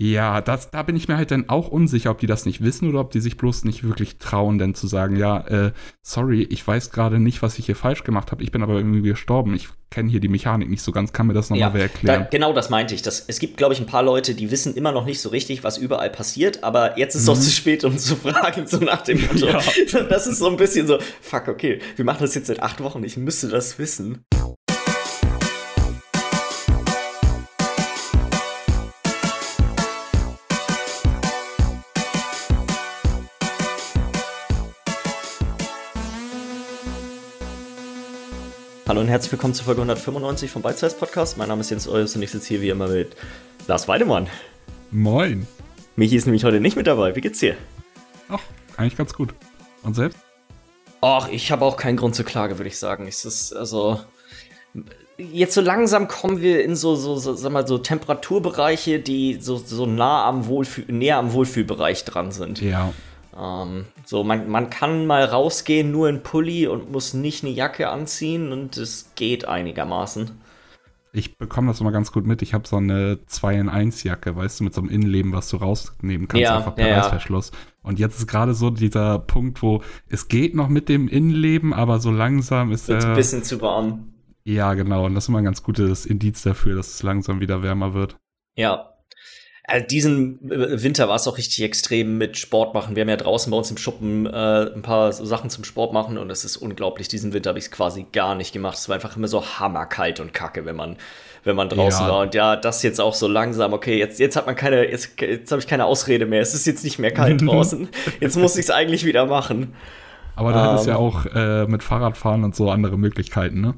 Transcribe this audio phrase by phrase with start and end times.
[0.00, 2.88] Ja, das, da bin ich mir halt dann auch unsicher, ob die das nicht wissen
[2.88, 6.64] oder ob die sich bloß nicht wirklich trauen, denn zu sagen, ja, äh, sorry, ich
[6.64, 9.68] weiß gerade nicht, was ich hier falsch gemacht habe, ich bin aber irgendwie gestorben, ich
[9.90, 12.22] kenne hier die Mechanik nicht so ganz, kann mir das nochmal Ja, wer erklären?
[12.22, 13.02] Da, genau das meinte ich.
[13.02, 15.64] Das, es gibt, glaube ich, ein paar Leute, die wissen immer noch nicht so richtig,
[15.64, 19.02] was überall passiert, aber jetzt ist es auch zu spät, um zu fragen, so nach
[19.02, 19.46] dem Motto.
[19.46, 19.60] Ja.
[20.08, 23.02] Das ist so ein bisschen so, fuck, okay, wir machen das jetzt seit acht Wochen,
[23.02, 24.22] ich müsste das wissen.
[38.98, 41.38] Hallo und herzlich willkommen zur Folge 195 vom Bite Size Podcast.
[41.38, 43.14] Mein Name ist Jens Eus und ich sitze hier wie immer mit
[43.68, 44.26] Lars Weidemann.
[44.90, 45.46] Moin.
[45.94, 47.14] Michi ist nämlich heute nicht mit dabei.
[47.14, 47.54] Wie geht's dir?
[48.28, 48.40] Ach,
[48.76, 49.34] eigentlich ganz gut.
[49.84, 50.18] Und selbst?
[51.00, 53.06] Ach, ich habe auch keinen Grund zur Klage, würde ich sagen.
[53.06, 54.00] Es ist also
[55.16, 59.58] jetzt so langsam kommen wir in so so, so sag mal so Temperaturbereiche, die so
[59.58, 62.60] so nah am Wohlfühl näher am Wohlfühlbereich dran sind.
[62.60, 62.92] Ja.
[63.38, 67.88] Ähm, so man man kann mal rausgehen nur in Pulli und muss nicht eine Jacke
[67.88, 70.30] anziehen und es geht einigermaßen.
[71.12, 72.42] Ich bekomme das immer ganz gut mit.
[72.42, 75.48] Ich habe so eine 2 in 1 Jacke, weißt du, mit so einem Innenleben, was
[75.48, 77.00] du rausnehmen kannst, Ja, einfach per ja.
[77.00, 77.50] Reißverschluss.
[77.82, 81.98] Und jetzt ist gerade so dieser Punkt, wo es geht noch mit dem Innenleben, aber
[81.98, 83.16] so langsam ist Wird ein er.
[83.16, 84.12] bisschen zu warm.
[84.44, 85.06] Ja, genau.
[85.06, 88.16] Und das ist immer ein ganz gutes Indiz dafür, dass es langsam wieder wärmer wird.
[88.56, 88.90] Ja.
[89.70, 92.96] Also diesen äh, Winter war es auch richtig extrem mit Sport machen.
[92.96, 94.30] Wir haben ja draußen bei uns im Schuppen äh,
[94.74, 97.06] ein paar so Sachen zum Sport machen und es ist unglaublich.
[97.08, 98.78] Diesen Winter habe ich es quasi gar nicht gemacht.
[98.78, 100.96] Es war einfach immer so hammerkalt und kacke, wenn man,
[101.44, 102.12] wenn man draußen Ja.
[102.12, 102.22] war.
[102.22, 103.74] Und ja, das jetzt auch so langsam.
[103.74, 106.40] Okay, jetzt, jetzt hat man keine, jetzt, jetzt habe ich keine Ausrede mehr.
[106.40, 107.88] Es ist jetzt nicht mehr kalt draußen.
[108.20, 109.74] Jetzt muss ich es eigentlich wieder machen.
[110.34, 110.92] Aber du hättest Ähm.
[110.94, 113.74] ja auch äh, mit Fahrradfahren und so andere Möglichkeiten, ne?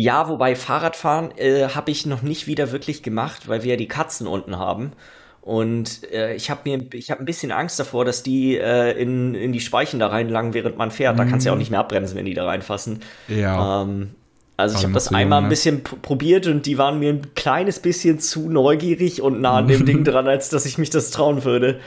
[0.00, 3.88] Ja, wobei Fahrradfahren äh, habe ich noch nicht wieder wirklich gemacht, weil wir ja die
[3.88, 4.92] Katzen unten haben.
[5.40, 9.34] Und äh, ich habe mir, ich habe ein bisschen Angst davor, dass die äh, in,
[9.34, 11.18] in die Speichen da reinlangen, während man fährt.
[11.18, 13.00] Da kannst du ja auch nicht mehr abbremsen, wenn die da reinfassen.
[13.26, 13.82] Ja.
[13.82, 14.10] Ähm,
[14.56, 15.48] also ich habe das einmal ein ne?
[15.48, 19.66] bisschen pr- probiert und die waren mir ein kleines bisschen zu neugierig und nah an
[19.66, 21.80] dem Ding dran, als dass ich mich das trauen würde.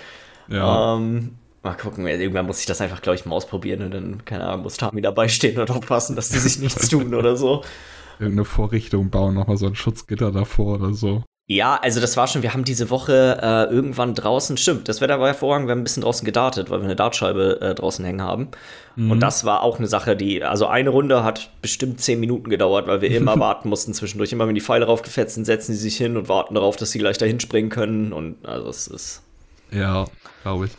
[0.49, 0.97] ja.
[0.97, 4.43] Ähm, mal gucken, irgendwann muss ich das einfach, glaube ich, mal ausprobieren und dann, keine
[4.45, 7.63] Ahnung, muss Tami dabei stehen und aufpassen, dass die sich nichts tun oder so.
[8.21, 11.23] Irgendeine Vorrichtung bauen, nochmal so ein Schutzgitter davor oder so.
[11.47, 15.19] Ja, also das war schon, wir haben diese Woche äh, irgendwann draußen, stimmt, das Wetter
[15.19, 18.21] war hervorragend, wir haben ein bisschen draußen gedartet, weil wir eine Dartscheibe äh, draußen hängen
[18.21, 18.49] haben.
[18.97, 22.87] Und das war auch eine Sache, die, also eine Runde hat bestimmt zehn Minuten gedauert,
[22.87, 24.31] weil wir immer warten mussten zwischendurch.
[24.31, 26.99] Immer wenn die Pfeile raufgefetzt sind, setzen sie sich hin und warten darauf, dass sie
[26.99, 28.13] gleich dahin springen können.
[28.13, 29.23] Und also es ist.
[29.71, 30.05] Ja,
[30.43, 30.71] glaube ich.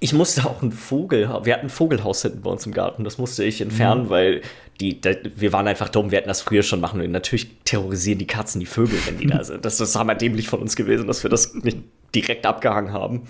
[0.00, 1.46] Ich musste auch einen Vogel haben.
[1.46, 3.04] Wir hatten ein Vogelhaus hinten bei uns im Garten.
[3.04, 4.42] Das musste ich entfernen, weil
[4.80, 6.10] die, da, wir waren einfach dumm.
[6.10, 7.00] Wir hätten das früher schon machen.
[7.00, 9.64] Und natürlich terrorisieren die Katzen die Vögel, wenn die da sind.
[9.64, 11.78] Das ist hammer-dämlich von uns gewesen, dass wir das nicht
[12.14, 13.22] direkt abgehangen haben.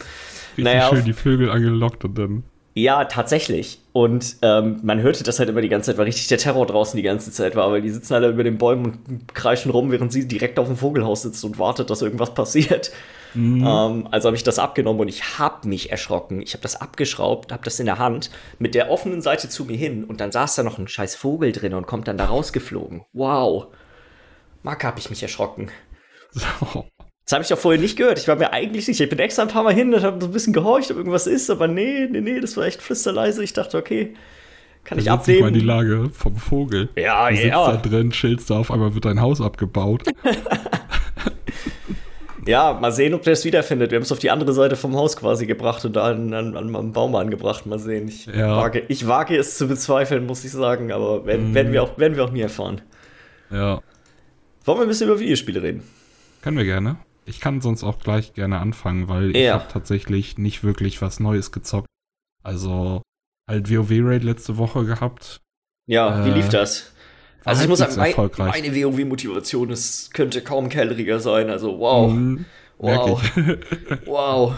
[0.56, 2.44] Richtig Naja, schön die Vögel angelockt und dann.
[2.74, 3.78] Ja, tatsächlich.
[3.92, 6.96] Und ähm, man hörte das halt immer die ganze Zeit, weil richtig der Terror draußen
[6.96, 10.12] die ganze Zeit war, weil die sitzen alle über den Bäumen und kreischen rum, während
[10.12, 12.90] sie direkt auf dem Vogelhaus sitzt und wartet, dass irgendwas passiert.
[13.34, 16.40] Ähm, also habe ich das abgenommen und ich habe mich erschrocken.
[16.42, 19.76] Ich habe das abgeschraubt, habe das in der Hand mit der offenen Seite zu mir
[19.76, 23.04] hin und dann saß da noch ein scheiß Vogel drin und kommt dann da rausgeflogen.
[23.12, 23.66] Wow.
[24.62, 25.70] Marke habe ich mich erschrocken.
[26.32, 26.86] So.
[27.26, 28.18] Das habe ich doch vorher nicht gehört.
[28.18, 29.04] Ich war mir eigentlich sicher.
[29.04, 31.26] Ich bin extra ein paar Mal hin und habe so ein bisschen gehorcht, ob irgendwas
[31.26, 33.42] ist, aber nee, nee, nee, das war echt flüsterleise.
[33.42, 34.12] Ich dachte, okay,
[34.84, 35.66] kann ich dich mal in die abnehmen.
[35.66, 36.90] Lage vom Vogel.
[36.96, 37.72] Ja, Du sitzt ja.
[37.72, 40.02] da drin, chillst da, auf einmal wird dein Haus abgebaut.
[42.46, 43.90] Ja, mal sehen, ob der es wiederfindet.
[43.90, 46.56] Wir haben es auf die andere Seite vom Haus quasi gebracht und da an, an,
[46.56, 47.64] an am Baum angebracht.
[47.66, 48.08] Mal sehen.
[48.08, 48.56] Ich, Ja.
[48.56, 51.54] wage, ich wage es zu bezweifeln, muss ich sagen, aber werden, Mhm.
[51.54, 52.80] werden, wir, auch, werden wir auch nie erfahren.
[53.50, 53.80] ja,
[54.66, 55.82] Wollen wir ein bisschen über Videospiele reden?
[56.42, 56.96] können wir gerne.
[57.26, 59.54] Ich kann sonst auch gleich gerne anfangen, weil ich Ja.
[59.54, 61.86] habe tatsächlich nicht wirklich was Neues gezockt.
[62.42, 63.02] Also
[63.48, 65.40] halt WoW-Raid letzte Woche gehabt.
[65.86, 66.93] Ja, wie Äh, lief das?
[67.44, 71.50] Also ich muss sagen, mein, meine WoW-Motivation ist- könnte kaum kelleriger sein.
[71.50, 72.44] Also wow, Mhm,
[72.78, 73.36] wow, ich.
[74.06, 74.54] wow.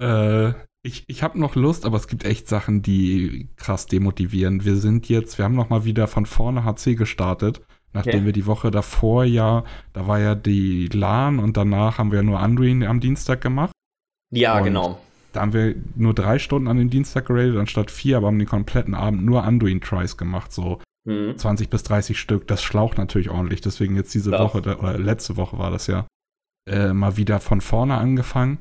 [0.00, 0.50] Äh,
[0.84, 4.64] ich ich habe noch Lust, aber es gibt echt Sachen, die krass demotivieren.
[4.64, 7.60] Wir sind jetzt, wir haben noch mal wieder von vorne HC gestartet,
[7.92, 8.24] nachdem Ja.
[8.26, 12.40] wir die Woche davor ja, da war ja die LAN und danach haben wir nur
[12.40, 13.72] Anduin am Dienstag gemacht.
[14.32, 14.98] Ja, Und- genau.
[15.32, 18.48] Da haben wir nur drei Stunden an den Dienstag geradet, anstatt vier, aber haben den
[18.48, 21.36] kompletten Abend nur Anduin-Tries gemacht, so Hm.
[21.36, 22.46] 20 bis 30 Stück.
[22.46, 24.40] Das schlaucht natürlich ordentlich, deswegen jetzt diese Ja.
[24.40, 26.06] Woche, oder letzte Woche war das ja,
[26.68, 28.58] äh, mal wieder von vorne angefangen.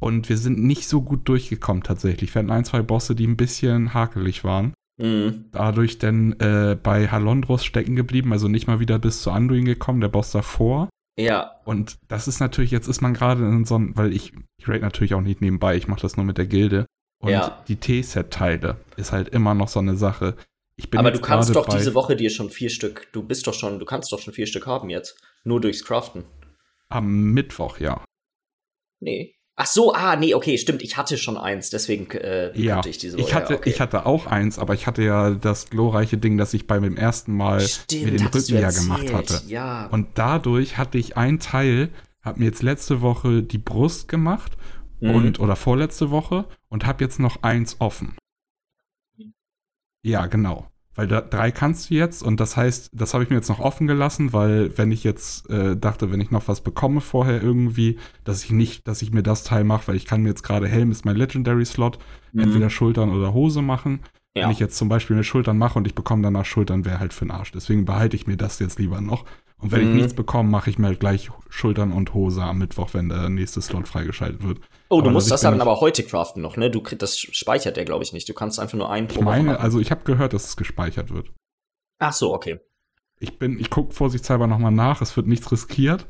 [0.00, 2.34] Und wir sind nicht so gut durchgekommen tatsächlich.
[2.34, 4.74] Wir hatten ein, zwei Bosse, die ein bisschen hakelig waren.
[5.00, 5.46] Hm.
[5.52, 10.00] Dadurch dann äh, bei Halondros stecken geblieben, also nicht mal wieder bis zu Anduin gekommen,
[10.00, 10.88] der Boss davor.
[11.18, 11.52] Ja.
[11.64, 14.80] Und das ist natürlich, jetzt ist man gerade in so einem, weil ich, ich rate
[14.80, 16.86] natürlich auch nicht nebenbei, ich mache das nur mit der Gilde.
[17.22, 17.62] Und Ja.
[17.68, 20.34] die T-Set-Teile ist halt immer noch so eine Sache.
[20.94, 23.84] Aber du kannst doch diese Woche dir schon vier Stück, du bist doch schon, du
[23.84, 25.16] kannst doch schon vier Stück haben jetzt.
[25.44, 26.24] Nur durchs Craften.
[26.88, 28.04] Am Mittwoch, ja.
[29.00, 29.34] Nee.
[29.54, 33.18] Ach so, ah, nee, okay, stimmt, ich hatte schon eins, deswegen äh, Ja, ich diese
[33.18, 33.26] Woche.
[33.28, 33.70] ich hatte, ja, okay.
[33.70, 37.36] ich hatte auch eins, aber ich hatte ja das glorreiche Ding, dass ich beim ersten
[37.36, 39.42] Mal Stimmt, den hattest Rücken ja gemacht hatte.
[39.48, 39.86] Ja.
[39.88, 41.90] Und dadurch hatte ich ein Teil,
[42.22, 44.56] habe mir jetzt letzte Woche die Brust gemacht
[45.00, 45.14] Mhm.
[45.16, 48.16] und oder vorletzte Woche und habe jetzt noch eins offen.
[50.02, 50.68] Ja, genau.
[50.94, 53.60] Weil da, drei kannst du jetzt und das heißt, das habe ich mir jetzt noch
[53.60, 57.98] offen gelassen, weil wenn ich jetzt äh, dachte, wenn ich noch was bekomme vorher irgendwie,
[58.24, 60.68] dass ich nicht, dass ich mir das Teil mache, weil ich kann mir jetzt gerade
[60.68, 61.98] Helm ist mein Legendary Slot,
[62.32, 62.40] Mhm.
[62.42, 64.00] entweder Schultern oder Hose machen.
[64.34, 64.44] Ja.
[64.44, 67.12] Wenn ich jetzt zum Beispiel eine Schultern mache und ich bekomme danach Schultern, wäre halt
[67.12, 67.52] für den Arsch.
[67.52, 69.24] Deswegen behalte ich mir das jetzt lieber noch.
[69.62, 69.88] Und wenn Mhm.
[69.90, 73.28] ich nichts bekomme, mache ich mir halt gleich Schultern und Hose am Mittwoch, wenn der
[73.28, 74.58] nächste Slot freigeschaltet wird.
[74.88, 76.68] Oh, du Aber musst das ich dann aber heute craften noch, ne?
[76.70, 78.28] Du krieg, das speichert der, glaube ich, nicht.
[78.28, 79.62] Du kannst einfach nur einen Ich pro Woche meine, machen.
[79.62, 81.30] also ich habe gehört, dass es gespeichert wird.
[82.00, 82.58] Ach so, okay.
[83.20, 86.06] Ich bin, ich gucke vorsichtshalber nochmal nach, es wird nichts riskiert.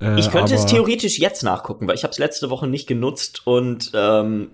[0.00, 3.46] Äh, Ich könnte es theoretisch jetzt nachgucken, weil ich habe es letzte Woche nicht genutzt
[3.46, 4.50] und ähm,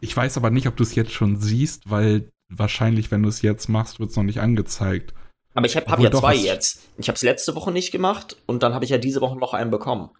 [0.00, 3.42] Ich weiß aber nicht, ob du es jetzt schon siehst, weil wahrscheinlich, wenn du es
[3.42, 5.14] jetzt machst, wird es noch nicht angezeigt.
[5.56, 6.82] Aber ich habe hab ja zwei jetzt.
[6.98, 9.54] Ich habe es letzte Woche nicht gemacht und dann habe ich ja diese Woche noch
[9.54, 10.10] einen bekommen.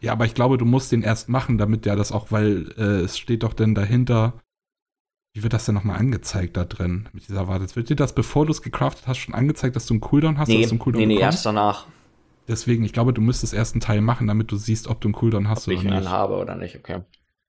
[0.00, 3.02] Ja, aber ich glaube, du musst den erst machen, damit der das auch, weil äh,
[3.02, 4.34] es steht doch denn dahinter.
[5.34, 7.76] Wie wird das denn nochmal angezeigt da drin mit dieser Warte?
[7.76, 10.48] Wird dir das, bevor du es gecraftet hast, schon angezeigt, dass du einen Cooldown hast?
[10.48, 11.36] Nee, dass du einen Cooldown nee, nee, bekommst?
[11.36, 11.86] erst danach,
[12.48, 15.14] Deswegen, ich glaube, du müsstest erst einen Teil machen, damit du siehst, ob du einen
[15.14, 16.10] Cooldown hast ob ich oder einen nicht.
[16.10, 17.02] habe oder nicht, okay.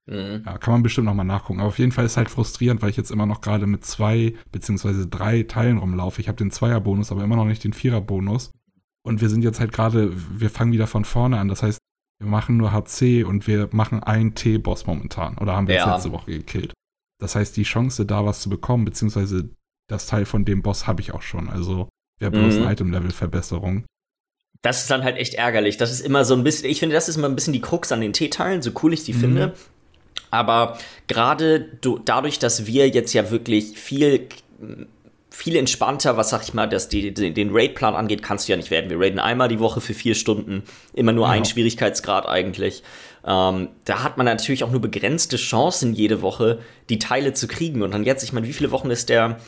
[0.06, 0.42] Mhm.
[0.44, 1.60] Ja, kann man bestimmt nochmal nachgucken.
[1.60, 4.34] Aber auf jeden Fall ist halt frustrierend, weil ich jetzt immer noch gerade mit zwei
[4.52, 6.20] beziehungsweise drei Teilen rumlaufe.
[6.20, 8.50] Ich habe den Zweierbonus, aber immer noch nicht den Viererbonus.
[9.02, 11.48] Und wir sind jetzt halt gerade, wir fangen wieder von vorne an.
[11.48, 11.78] Das heißt,
[12.18, 15.38] wir machen nur HC und wir machen einen T-Boss momentan.
[15.38, 15.94] Oder haben wir Ja.
[15.94, 16.72] letzte Woche gekillt.
[17.18, 19.50] Das heißt, die Chance, da was zu bekommen, beziehungsweise
[19.88, 21.48] das Teil von dem Boss habe ich auch schon.
[21.48, 21.88] Also
[22.18, 22.62] wäre bloß Mhm.
[22.62, 23.84] eine Item-Level-Verbesserung.
[24.62, 25.78] Das ist dann halt echt ärgerlich.
[25.78, 27.92] Das ist immer so ein bisschen, ich finde, das ist immer ein bisschen die Krux
[27.92, 29.18] an den T-Teilen, so cool ich die Mhm.
[29.20, 29.54] finde.
[30.30, 30.78] Aber
[31.08, 34.26] gerade du- dadurch, dass wir jetzt ja wirklich viel,
[35.30, 38.56] viel entspannter, was sag ich mal, dass die, den, den Raid-Plan angeht, kannst du ja
[38.56, 38.90] nicht werden.
[38.90, 40.62] Wir raiden einmal die Woche für vier Stunden,
[40.92, 41.32] immer nur Ja.
[41.32, 42.82] einen Schwierigkeitsgrad eigentlich.
[43.26, 47.82] Ähm, da hat man natürlich auch nur begrenzte Chancen jede Woche, die Teile zu kriegen.
[47.82, 49.38] Und dann jetzt, ich meine, wie viele Wochen ist der,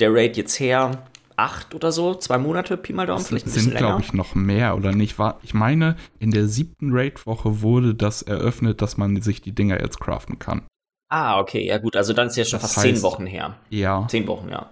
[0.00, 1.02] der Raid jetzt her?
[1.36, 2.14] Acht oder so?
[2.14, 3.88] Zwei Monate, Pi mal Daumen, Das vielleicht ein bisschen sind, länger.
[3.88, 5.18] glaube ich, noch mehr oder nicht.
[5.18, 9.80] War, ich meine, in der siebten Raid-Woche wurde das eröffnet, dass man sich die Dinger
[9.80, 10.62] jetzt craften kann.
[11.10, 13.56] Ah, okay, ja gut, also dann ist ja schon Das fast zehn heißt- Wochen her.
[13.70, 14.70] Ja, Zehn Wochen, ja.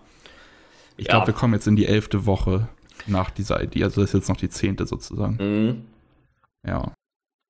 [0.96, 1.12] ich ja.
[1.12, 2.68] glaube, wir kommen jetzt in die elfte Woche
[3.06, 3.82] nach dieser ID.
[3.84, 5.36] Also das ist jetzt noch die zehnte sozusagen.
[5.38, 5.84] Mhm.
[6.66, 6.92] Ja.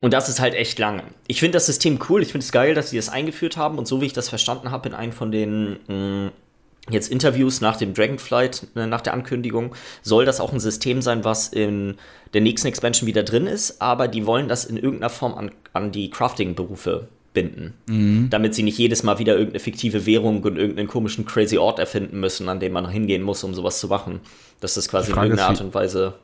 [0.03, 1.05] Und das ist halt echt lange.
[1.29, 3.87] Ich finde das System cool, ich finde es geil, dass sie das eingeführt haben und
[3.87, 6.33] so wie ich das verstanden habe in einem von den mh,
[6.91, 11.25] jetzt Interviews nach dem Dragonflight, äh, nach der Ankündigung, soll das auch ein System sein,
[11.25, 11.97] was in
[12.35, 15.93] der nächsten Expansion wieder drin ist, aber die wollen das in irgendeiner Form an, an
[15.93, 17.75] die Crafting-Berufe binden.
[17.87, 18.29] Mhm.
[18.31, 22.21] Damit sie nicht jedes Mal wieder irgendeine fiktive Währung und irgendeinen komischen crazy Ort erfinden
[22.21, 24.21] müssen, an dem man hingehen muss, um sowas zu machen.
[24.61, 26.15] Dass das quasi in irgendeiner ist, Art und Weise.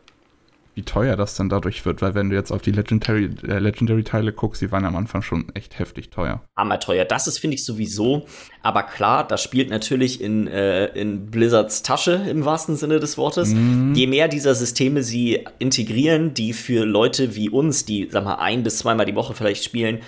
[0.74, 4.32] Wie teuer das dann dadurch wird, weil wenn du jetzt auf die Legendary, äh, Legendary-Teile
[4.32, 6.42] guckst, die waren am Anfang schon echt heftig teuer.
[6.56, 7.04] hammerteuer.
[7.04, 8.26] Das ist, finde ich, sowieso.
[8.62, 13.52] Aber klar, das spielt natürlich in, äh, in Blizzards Tasche im wahrsten Sinne des Wortes.
[13.94, 18.62] Je mehr dieser Systeme sie integrieren, die für Leute wie uns, die, sag mal, ein
[18.62, 19.98] bis zweimal die Woche vielleicht spielen,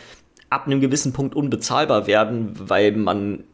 [0.49, 3.45] ab einem gewissen Punkt unbezahlbar werden, weil man.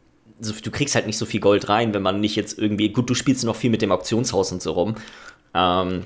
[0.41, 2.89] So, du kriegst halt nicht so viel Gold rein, wenn man nicht jetzt irgendwie.
[2.89, 4.95] Gut, du spielst noch viel mit dem Auktionshaus und so rum.
[5.53, 6.05] Ähm,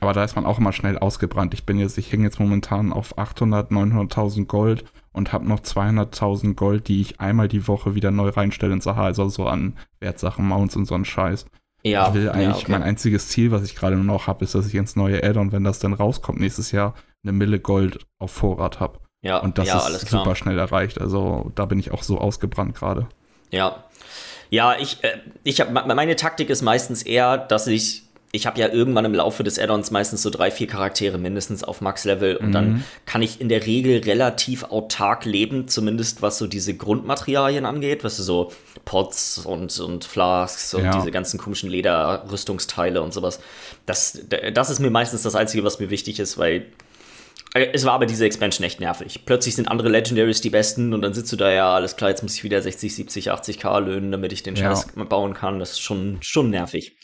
[0.00, 1.54] Aber da ist man auch immer schnell ausgebrannt.
[1.54, 6.54] Ich bin jetzt, ich hänge jetzt momentan auf 800, 900.000 Gold und habe noch 200.000
[6.54, 10.46] Gold, die ich einmal die Woche wieder neu reinstelle ins Saha, also so an Wertsachen,
[10.46, 11.46] Mounts und so einen Scheiß.
[11.82, 12.72] ja, ich will eigentlich, ja, okay.
[12.72, 15.52] mein einziges Ziel, was ich gerade nur noch habe, ist, dass ich ins neue Add-on,
[15.52, 19.00] wenn das dann rauskommt nächstes Jahr, eine Mille Gold auf Vorrat habe.
[19.22, 21.00] ja, Und das ja, ist super schnell erreicht.
[21.00, 23.06] Also da bin ich auch so ausgebrannt gerade.
[23.50, 23.84] Ja.
[24.50, 28.05] Ja, ich, äh, ich habe meine Taktik ist meistens eher, dass ich
[28.36, 31.80] ich habe ja irgendwann im Laufe des Add-ons meistens so drei, vier Charaktere mindestens auf
[31.80, 36.74] Max-Level und dann kann ich in der Regel relativ autark leben, zumindest was so diese
[36.76, 38.52] Grundmaterialien angeht, was so
[38.84, 40.96] Pots und, und Flasks und Ja.
[40.96, 43.40] diese ganzen komischen Lederrüstungsteile und sowas.
[43.86, 44.20] Das,
[44.52, 46.66] das ist mir meistens das Einzige, was mir wichtig ist, weil
[47.54, 49.22] äh, es war aber diese Expansion echt nervig.
[49.24, 52.22] Plötzlich sind andere Legendaries die besten und dann sitzt du da, ja, alles klar, jetzt
[52.22, 54.74] muss ich wieder 60, 70, 80k löhnen, damit ich den Ja.
[54.74, 55.58] Scheiß bauen kann.
[55.58, 56.96] Das ist schon, schon nervig.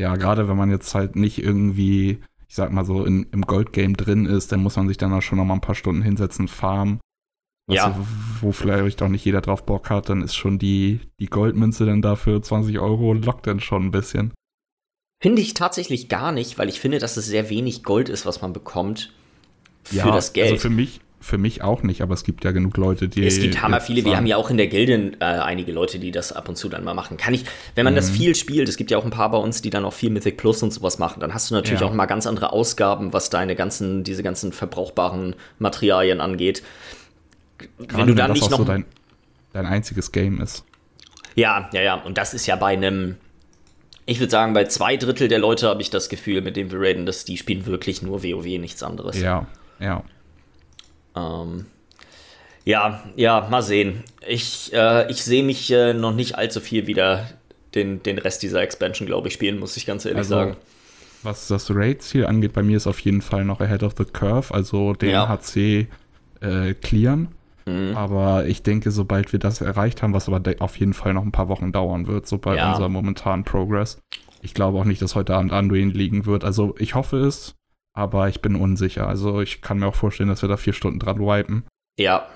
[0.00, 3.92] Ja, gerade wenn man jetzt halt nicht irgendwie ich sag mal so, in, im Goldgame
[3.92, 6.48] drin ist, dann muss man sich dann auch schon noch mal ein paar Stunden hinsetzen,
[6.48, 6.98] farmen.
[7.70, 7.96] Ja.
[8.40, 12.02] Wo vielleicht auch nicht jeder drauf Bock hat, dann ist schon die, die Goldmünze dann
[12.02, 14.32] dafür 20 Euro lockt dann schon ein bisschen.
[15.22, 18.42] Finde ich tatsächlich gar nicht, weil ich finde, dass es sehr wenig Gold ist, was
[18.42, 19.12] man bekommt
[19.84, 20.50] für ja, das Geld.
[20.50, 23.26] Also für mich, für mich auch nicht, aber es gibt ja genug Leute, die.
[23.26, 26.10] Es gibt hammer viele, wir haben ja auch in der Gilde äh, einige Leute, die
[26.12, 27.18] das ab und zu dann mal machen.
[27.18, 28.14] Kann ich, wenn man das Mhm.
[28.14, 30.38] viel spielt, es gibt ja auch ein paar bei uns, die dann auch viel Mythic
[30.38, 31.86] Plus und sowas machen, dann hast du natürlich Ja.
[31.86, 36.62] auch mal ganz andere Ausgaben, was deine ganzen, diese ganzen verbrauchbaren Materialien angeht.
[37.78, 38.58] Gerade wenn du dann das nicht noch.
[38.58, 38.86] so dein,
[39.52, 40.64] dein einziges Game ist.
[41.34, 43.16] ja, ja, ja, und das ist ja bei einem.
[44.06, 46.80] Ich würde sagen, bei zwei Drittel der Leute habe ich das Gefühl, mit dem wir
[46.80, 49.20] raiden, dass die spielen wirklich nur WoW, nichts anderes.
[49.20, 49.46] Ja,
[49.78, 50.02] ja.
[51.16, 51.66] Ähm,
[52.64, 54.04] ja, ja, mal sehen.
[54.26, 57.26] Ich, äh, ich sehe mich äh, noch nicht allzu viel wieder
[57.74, 60.56] den, den Rest dieser Expansion, glaube ich, spielen, muss ich ganz ehrlich Also, sagen.
[61.22, 64.52] Was das Raid-Ziel angeht, bei mir ist auf jeden Fall noch Ahead of the Curve,
[64.54, 65.28] also den Ja.
[65.28, 65.86] HC
[66.40, 67.28] äh, clearen.
[67.66, 67.94] Mhm.
[67.96, 71.32] Aber ich denke, sobald wir das erreicht haben, was aber auf jeden Fall noch ein
[71.32, 72.70] paar Wochen dauern wird, so bei Ja.
[72.70, 73.98] unserem momentanen Progress.
[74.42, 76.44] Ich glaube auch nicht, dass heute Abend Anduin liegen wird.
[76.44, 77.54] Also ich hoffe es,
[77.94, 79.06] aber ich bin unsicher.
[79.08, 81.64] Also ich kann mir auch vorstellen, dass wir da vier Stunden dran wipen.
[81.98, 82.26] Ja,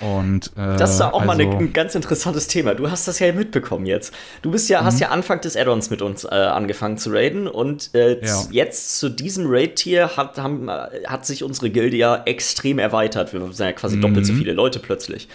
[0.00, 2.74] Und äh, das ist auch mal also, eine, ein ganz interessantes Thema.
[2.74, 4.12] Du hast das ja mitbekommen jetzt.
[4.40, 5.00] Du bist ja, hast Mhm.
[5.02, 8.42] ja Anfang des Add-ons mit uns äh, angefangen zu raiden und äh, Ja.
[8.50, 13.32] jetzt zu diesem Raid-Tier hat, haben, äh, hat sich unsere Gilde ja extrem erweitert.
[13.32, 14.38] Wir sind ja quasi doppelt so Mhm.
[14.38, 15.28] viele Leute plötzlich.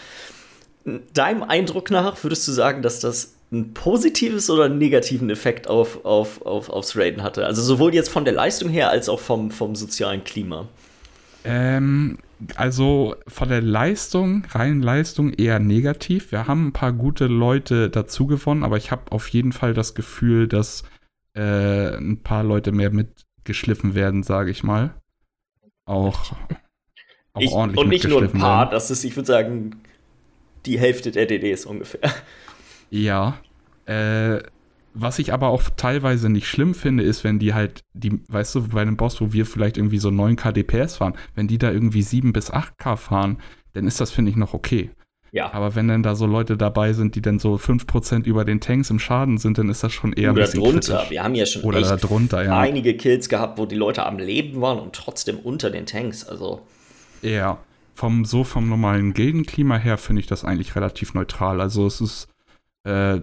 [1.13, 6.03] Deinem Eindruck nach würdest du sagen, dass das ein positives oder einen negativen Effekt auf,
[6.05, 7.45] auf, auf, aufs Raiden hatte?
[7.45, 10.67] Also sowohl jetzt von der Leistung her als auch vom, vom sozialen Klima.
[11.43, 12.17] Ähm,
[12.55, 16.31] also von der Leistung, reinen Leistung eher negativ.
[16.31, 19.95] Wir haben ein paar gute Leute dazu gewonnen, aber ich habe auf jeden Fall das
[19.95, 20.83] Gefühl, dass
[21.33, 24.93] äh, ein paar Leute mehr mitgeschliffen werden, sage ich mal.
[25.85, 26.33] Auch,
[27.33, 28.71] auch Ich, ordentlich und nicht nur ein paar, werden.
[28.71, 29.81] das ist, ich würde sagen,
[30.65, 32.01] die Hälfte der DDs ungefähr.
[32.89, 33.37] Ja.
[33.85, 34.39] Äh,
[34.93, 38.67] was ich aber auch teilweise nicht schlimm finde, ist, wenn die halt, die, weißt du,
[38.69, 42.01] bei einem Boss, wo wir vielleicht irgendwie so 9k DPS fahren, wenn die da irgendwie
[42.01, 43.37] 7 bis 8k fahren,
[43.73, 44.89] dann ist das, finde ich, noch okay.
[45.31, 45.53] Ja.
[45.53, 48.89] Aber wenn dann da so Leute dabei sind, die dann so 5% über den Tanks
[48.89, 50.93] im Schaden sind, dann ist das schon eher ein Oder bisschen drunter.
[50.95, 51.09] kritisch.
[51.11, 52.57] Wir haben ja schon Oder echt darunter, ja.
[52.57, 56.23] einige Kills gehabt, wo die Leute am Leben waren und trotzdem unter den Tanks.
[56.27, 56.61] Also,
[57.21, 57.59] Ja.
[57.93, 61.59] Vom, so vom normalen Gildenklima her finde ich das eigentlich relativ neutral.
[61.61, 62.27] Also es ist
[62.87, 63.21] äh,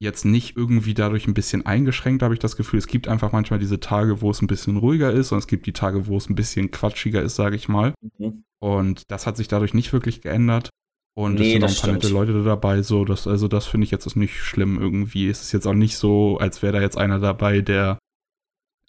[0.00, 2.78] jetzt nicht irgendwie dadurch ein bisschen eingeschränkt, habe ich das Gefühl.
[2.78, 5.66] Es gibt einfach manchmal diese Tage, wo es ein bisschen ruhiger ist und es gibt
[5.66, 7.94] die Tage, wo es ein bisschen quatschiger ist, sage ich mal.
[8.18, 8.44] mhm.
[8.60, 10.70] Und das hat sich dadurch nicht wirklich geändert.
[11.16, 12.08] Und Nee, es sind noch das ein paar nette.
[12.08, 12.82] Leute dabei.
[12.82, 15.28] So, das, also das finde ich jetzt ist nicht schlimm irgendwie.
[15.28, 17.98] Es ist jetzt auch nicht so, als wäre da jetzt einer dabei, der,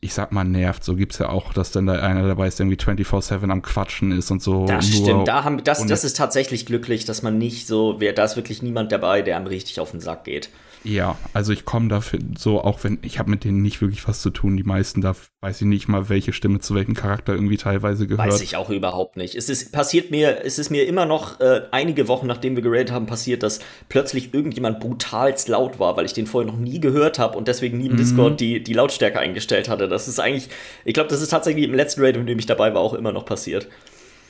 [0.05, 0.83] ich sag mal, nervt.
[0.83, 3.61] So gibt es ja auch, dass dann da einer dabei ist, der irgendwie 24-7 am
[3.61, 4.65] Quatschen ist und so.
[4.65, 5.27] das stimmt.
[5.27, 8.61] Da haben, das, das ist tatsächlich glücklich, dass man nicht so, wer- da ist wirklich
[8.61, 10.49] niemand dabei, der einem richtig auf den Sack geht.
[10.85, 14.21] Ja, also ich komme dafür so, auch wenn ich habe mit denen nicht wirklich was
[14.21, 14.55] zu tun.
[14.55, 18.27] Die meisten, da weiß ich nicht mal, welche Stimme zu welchem Charakter irgendwie teilweise gehört.
[18.29, 19.33] Weiß ich auch überhaupt nicht.
[19.33, 22.91] Es ist passiert mir, es ist mir immer noch äh, einige Wochen nachdem wir geradet
[22.91, 27.17] haben passiert, dass plötzlich irgendjemand brutalst laut war, weil ich den vorher noch nie gehört
[27.17, 27.97] habe und deswegen nie im Mhm.
[27.97, 29.87] Discord die, die Lautstärke eingestellt hatte.
[29.87, 30.49] Das ist eigentlich,
[30.83, 33.11] ich glaube, das ist tatsächlich im letzten Raid, in dem ich dabei war, auch immer
[33.11, 33.67] noch passiert.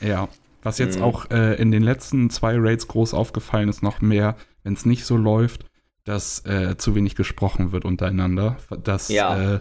[0.00, 0.28] Ja,
[0.62, 1.04] was jetzt Mhm.
[1.04, 5.04] auch äh, in den letzten zwei Raids groß aufgefallen ist, noch mehr, wenn es nicht
[5.04, 5.66] so läuft,
[6.06, 8.56] dass äh, zu wenig gesprochen wird untereinander.
[8.82, 9.54] Dass, Ja.
[9.56, 9.60] äh,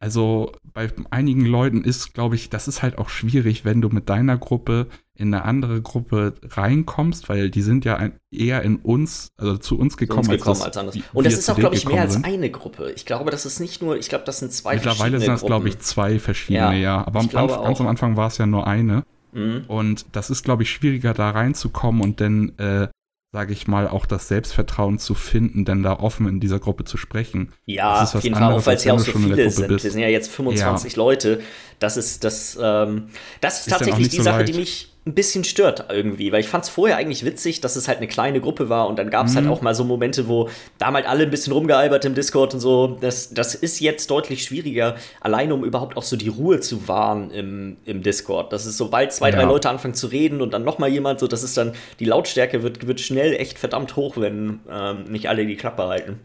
[0.00, 4.08] also bei einigen Leuten ist, glaube ich, das ist halt auch schwierig, wenn du mit
[4.08, 4.86] deiner Gruppe
[5.16, 9.76] in eine andere Gruppe reinkommst, weil die sind ja ein, eher in uns, also zu
[9.76, 10.96] uns Zu gekommen, uns gekommen das- als anders.
[11.12, 12.92] Und das ist zu auch, glaube ich, mehr als eine Gruppe.
[12.94, 15.44] Ich glaube, das ist nicht nur, ich glaube, das sind zwei Mittlerweile verschiedene sind das,
[15.44, 17.06] glaube ich, zwei verschiedene, Ja, ja.
[17.06, 19.02] Aber am Anfang, ganz am Anfang war es ja nur eine.
[19.32, 19.64] Mhm.
[19.66, 22.86] Und das ist, glaube ich, schwieriger, da reinzukommen und dann, äh,
[23.30, 26.96] sage ich mal, auch das Selbstvertrauen zu finden, denn da offen in dieser Gruppe zu
[26.96, 27.52] sprechen.
[27.66, 29.68] Ja, auf jeden Fall, auch weil es ja auch so viele sind.
[29.68, 29.84] bist.
[29.84, 31.40] Wir sind ja jetzt 25 Leute.
[31.78, 33.08] Das ist, das, ähm,
[33.40, 34.54] das ist, Ist tatsächlich die so Sache, leicht.
[34.54, 37.88] die mich ein bisschen stört irgendwie, weil ich fand es vorher eigentlich witzig, dass es
[37.88, 39.52] halt eine kleine Gruppe war und dann gab es halt Mhm.
[39.52, 40.48] auch mal so Momente, wo
[40.78, 42.98] da haben halt alle ein bisschen rumgealbert im Discord und so.
[43.00, 47.30] Das, das ist jetzt deutlich schwieriger, alleine um überhaupt auch so die Ruhe zu wahren
[47.30, 48.52] im, im Discord.
[48.52, 49.48] Das ist, sobald zwei, drei Ja.
[49.48, 52.62] Leute anfangen zu reden und dann noch mal jemand, so das ist dann, die Lautstärke
[52.62, 56.20] wird, wird schnell echt verdammt hoch, wenn ähm, nicht alle die Klappe halten.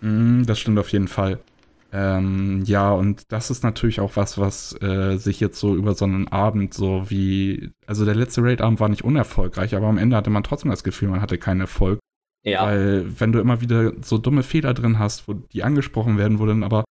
[0.00, 1.38] Mm, das stimmt auf jeden Fall.
[1.92, 6.06] Ähm, ja, und das ist natürlich auch was, was äh, sich jetzt so über so
[6.06, 10.30] einen Abend so wie, also der letzte Raid-Abend war nicht unerfolgreich, aber am Ende hatte
[10.30, 11.98] man trotzdem das Gefühl, man hatte keinen Erfolg.
[12.44, 12.64] Ja.
[12.64, 16.46] Weil wenn du immer wieder so dumme Fehler drin hast, wo die angesprochen werden, wo
[16.46, 16.84] dann aber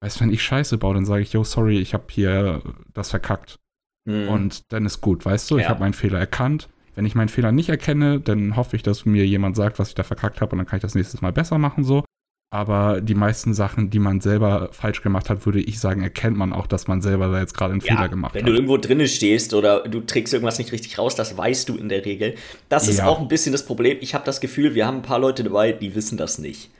[0.00, 2.62] Weißt du, wenn ich Scheiße baue, dann sage ich, yo, sorry, ich habe hier
[2.94, 3.58] das verkackt.
[4.04, 4.28] Mhm.
[4.28, 5.62] Und dann ist gut, weißt du, ja.
[5.62, 6.68] ich habe meinen Fehler erkannt.
[6.94, 9.94] Wenn ich meinen Fehler nicht erkenne, dann hoffe ich, dass mir jemand sagt, was ich
[9.94, 12.04] da verkackt habe und dann kann ich das nächstes Mal besser machen so.
[12.50, 16.54] Aber die meisten Sachen, die man selber falsch gemacht hat, würde ich sagen, erkennt man
[16.54, 18.46] auch, dass man selber da jetzt gerade einen ja, Fehler gemacht wenn hat.
[18.46, 21.76] Wenn du irgendwo drinnen stehst oder du trägst irgendwas nicht richtig raus, das weißt du
[21.76, 22.36] in der Regel.
[22.70, 23.06] Das ist ja.
[23.06, 23.98] auch ein bisschen das Problem.
[24.00, 26.70] Ich habe das Gefühl, wir haben ein paar Leute dabei, die wissen das nicht.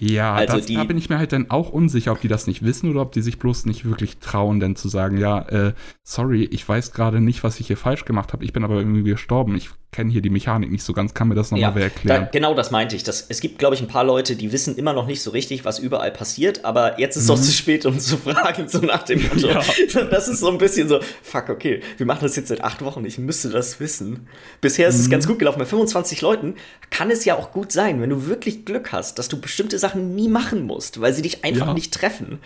[0.00, 2.46] Ja, also das, die, da bin ich mir halt dann auch unsicher, ob die das
[2.46, 5.72] nicht wissen oder ob die sich bloß nicht wirklich trauen, denn zu sagen, ja, äh,
[6.02, 9.02] sorry, ich weiß gerade nicht, was ich hier falsch gemacht habe, ich bin aber irgendwie
[9.02, 11.84] gestorben, ich kenne hier die Mechanik nicht so ganz, kann mir das nochmal ja, wer
[11.84, 12.24] erklären?
[12.24, 13.02] Da, genau das meinte ich.
[13.02, 15.64] Das, es gibt, glaube ich, ein paar Leute, die wissen immer noch nicht so richtig,
[15.64, 17.34] was überall passiert, aber jetzt ist es mhm.
[17.34, 19.48] auch zu spät, um zu fragen, so nach dem Motto.
[19.48, 19.62] Ja.
[20.10, 23.04] Das ist so ein bisschen so, fuck, okay, wir machen das jetzt seit acht Wochen,
[23.04, 24.28] ich müsste das wissen.
[24.60, 25.00] Bisher ist mhm.
[25.02, 25.58] es ganz gut gelaufen.
[25.58, 26.54] Bei 25 Leuten
[26.90, 30.14] kann es ja auch gut sein, wenn du wirklich Glück hast, dass du bestimmte Sachen
[30.14, 31.74] nie machen musst, weil sie dich einfach ja.
[31.74, 32.38] nicht treffen.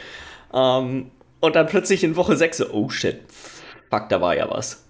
[0.52, 1.10] Ähm,
[1.40, 3.20] und dann plötzlich in Woche 6 so, oh shit,
[3.90, 4.84] fuck, da war ja was.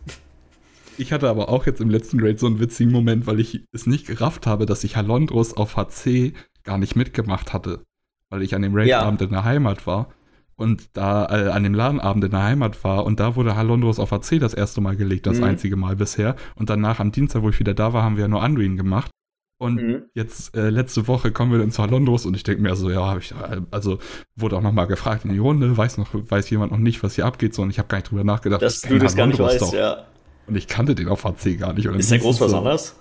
[0.98, 3.86] Ich hatte aber auch jetzt im letzten Raid so einen witzigen Moment, weil ich es
[3.86, 6.32] nicht gerafft habe, dass ich Halondros auf HC
[6.62, 7.84] gar nicht mitgemacht hatte.
[8.30, 9.26] Weil ich an dem Raid-Abend ja.
[9.26, 10.08] in der Heimat war
[10.56, 14.12] und da äh, an dem Ladenabend in der Heimat war und da wurde Halondros auf
[14.12, 15.44] AC das erste Mal gelegt, das mhm.
[15.44, 16.36] einzige Mal bisher.
[16.54, 19.10] Und danach am Dienstag, wo ich wieder da war, haben wir ja nur Anduin gemacht.
[19.58, 20.02] Und mhm.
[20.14, 23.06] jetzt äh, letzte Woche kommen wir dann zu Halondros und ich denke mir so, ja,
[23.06, 23.32] habe ich,
[23.70, 23.98] also
[24.34, 27.24] wurde auch nochmal gefragt in die Runde, weiß noch, weiß jemand noch nicht, was hier
[27.24, 28.62] abgeht, so und ich habe gar nicht drüber nachgedacht.
[28.62, 30.06] Dass du das gar nicht weißt, ja.
[30.46, 31.86] Und ich kannte den auf HC gar nicht.
[31.86, 32.96] ist der groß was so, anders?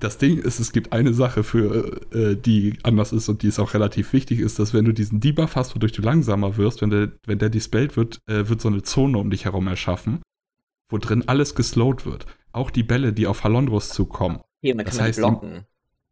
[0.00, 3.60] Das Ding ist, es gibt eine Sache, für äh, die anders ist und die ist
[3.60, 6.90] auch relativ wichtig, ist, dass wenn du diesen Debuff hast, wodurch du langsamer wirst, wenn
[6.90, 10.20] der, wenn der dispelled wird, äh, wird so eine Zone um dich herum erschaffen,
[10.90, 12.26] wo drin alles geslowt wird.
[12.52, 14.40] Auch die Bälle, die auf Halondros zukommen.
[14.62, 15.64] Hier, man das kann heißt, blocken.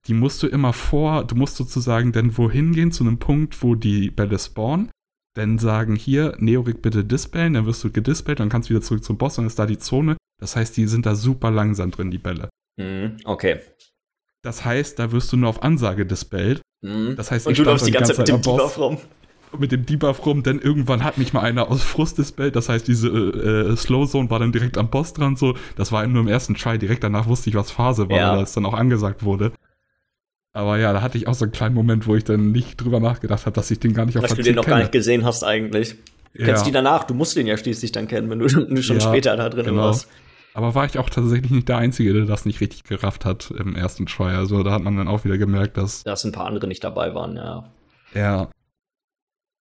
[0.07, 3.75] Die, musst du immer vor, du musst sozusagen dann wohin gehen zu einem Punkt, wo
[3.75, 4.91] die Bälle spawnen
[5.35, 9.03] dann sagen hier, Neorik bitte dispellen, dann wirst du gedispelt, dann kannst du wieder zurück
[9.05, 10.17] zum Boss, dann ist da die Zone.
[10.43, 12.49] Das heißt, die sind da super langsam drin, die Bälle.
[12.77, 13.61] Mhm, okay.
[14.43, 16.63] Das heißt, da wirst du nur auf Ansage dispellt.
[16.81, 17.15] Mhm.
[17.15, 18.99] Das heißt, Und du läufst die ganze Zeit mit dem Debuff rum.
[19.57, 22.57] Mit dem Debuff rum, denn irgendwann hat mich mal einer aus Frust dispellt.
[22.57, 25.37] Das heißt, diese äh, Slow Zone war dann direkt am Boss dran.
[25.37, 26.77] So, das war nur im ersten Try.
[26.77, 28.33] Direkt danach wusste ich, was Phase war, ja.
[28.33, 29.53] weil das dann auch angesagt wurde.
[30.53, 32.99] Aber ja, da hatte ich auch so einen kleinen Moment, wo ich dann nicht drüber
[32.99, 34.75] nachgedacht habe, dass ich den gar nicht auf Dass du den noch kenne.
[34.75, 35.95] gar nicht gesehen hast eigentlich.
[36.35, 36.47] Ja.
[36.47, 37.05] Kennst du die danach?
[37.05, 38.49] Du musst den ja schließlich dann kennen, wenn du
[38.83, 39.83] schon ja, später da drin genau.
[39.83, 40.09] warst.
[40.55, 43.75] Aber war ich auch tatsächlich nicht der Einzige, der das nicht richtig gerafft hat im
[43.75, 44.35] ersten Try.
[44.35, 46.03] Also da hat man dann auch wieder gemerkt, dass.
[46.03, 47.71] Dass ein paar andere nicht dabei waren, ja.
[48.15, 48.51] Ja.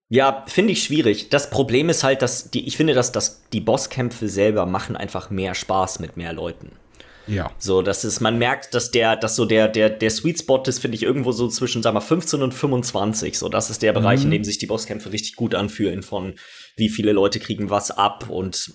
[0.09, 1.29] Ja, finde ich schwierig.
[1.29, 5.29] Das Problem ist halt, dass die, ich finde, dass, dass die Bosskämpfe selber machen einfach
[5.29, 6.73] mehr Spaß mit mehr Leuten.
[7.27, 7.51] Ja.
[7.57, 10.79] So, das ist, man merkt, dass der, dass so der, der, der Sweet Spot ist,
[10.79, 13.37] finde ich, irgendwo so zwischen, sagen wir, 15 und 25.
[13.37, 14.25] So, das ist der Bereich, mhm.
[14.25, 16.33] in dem sich die Bosskämpfe richtig gut anfühlen, von
[16.75, 18.73] wie viele Leute kriegen was ab und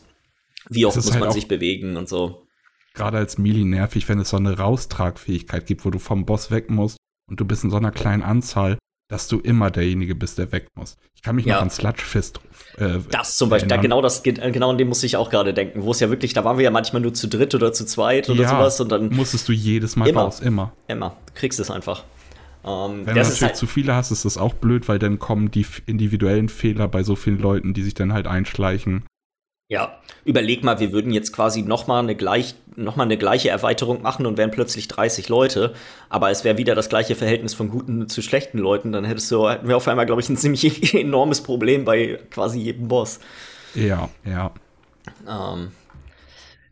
[0.68, 2.46] wie oft muss halt man sich bewegen und so.
[2.94, 6.70] Gerade als Mili nervig, wenn es so eine Raustragfähigkeit gibt, wo du vom Boss weg
[6.70, 6.96] musst
[7.29, 10.68] und du bist in so einer kleinen Anzahl dass du immer derjenige bist, der weg
[10.74, 10.96] muss.
[11.14, 11.55] Ich kann mich ja.
[11.55, 12.40] noch an Sludgefist
[12.79, 15.83] äh, Das zum Beispiel, da genau das genau an dem muss ich auch gerade denken,
[15.83, 18.29] wo es ja wirklich, da waren wir ja manchmal nur zu dritt oder zu zweit
[18.29, 20.72] oder ja, sowas und dann musstest du jedes Mal immer, raus, immer.
[20.88, 22.05] Immer, du kriegst es einfach.
[22.64, 25.52] Ähm, Wenn du natürlich halt zu viele hast, ist das auch blöd, weil dann kommen
[25.52, 29.05] die individuellen Fehler bei so vielen Leuten, die sich dann halt einschleichen.
[29.68, 34.24] Ja, überleg mal, wir würden jetzt quasi nochmal eine, gleich, noch eine gleiche Erweiterung machen
[34.24, 35.74] und wären plötzlich 30 Leute,
[36.09, 39.48] aber es wäre wieder das gleiche Verhältnis von guten zu schlechten Leuten, dann hättest du,
[39.50, 43.18] hätten wir auf einmal, glaube ich, ein ziemlich enormes Problem bei quasi jedem Boss.
[43.74, 44.52] Ja, ja.
[45.29, 45.72] Ähm,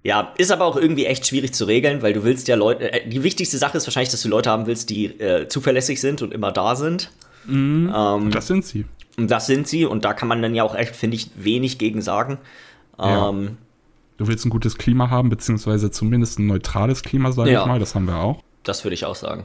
[0.05, 3.09] ja, ist aber auch irgendwie echt schwierig zu regeln, weil du willst ja Leute, äh,
[3.09, 6.33] die wichtigste Sache ist wahrscheinlich, dass du Leute haben willst, die äh, zuverlässig sind und
[6.33, 7.11] immer da sind.
[7.47, 8.85] Mhm, ähm, das sind sie.
[9.17, 12.03] Das sind sie und da kann man dann ja auch echt, finde ich, wenig gegen
[12.03, 12.39] sagen.
[12.99, 13.29] Ja.
[13.29, 13.57] Ähm,
[14.17, 17.63] du willst ein gutes Klima haben, beziehungsweise zumindest ein neutrales Klima, sage ja.
[17.63, 17.79] ich mal.
[17.79, 18.43] Das haben wir auch.
[18.63, 19.45] Das würde ich auch sagen.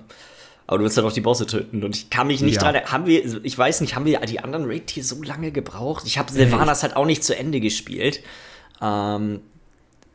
[0.67, 1.83] Aber du willst halt doch die Bosse töten.
[1.83, 2.71] Und ich kann mich nicht ja.
[2.71, 2.83] dran.
[2.85, 6.03] Haben wir, ich weiß nicht, haben wir die anderen Raid hier so lange gebraucht?
[6.05, 8.21] Ich habe Silvanas halt auch nicht zu Ende gespielt.
[8.79, 9.39] Ähm,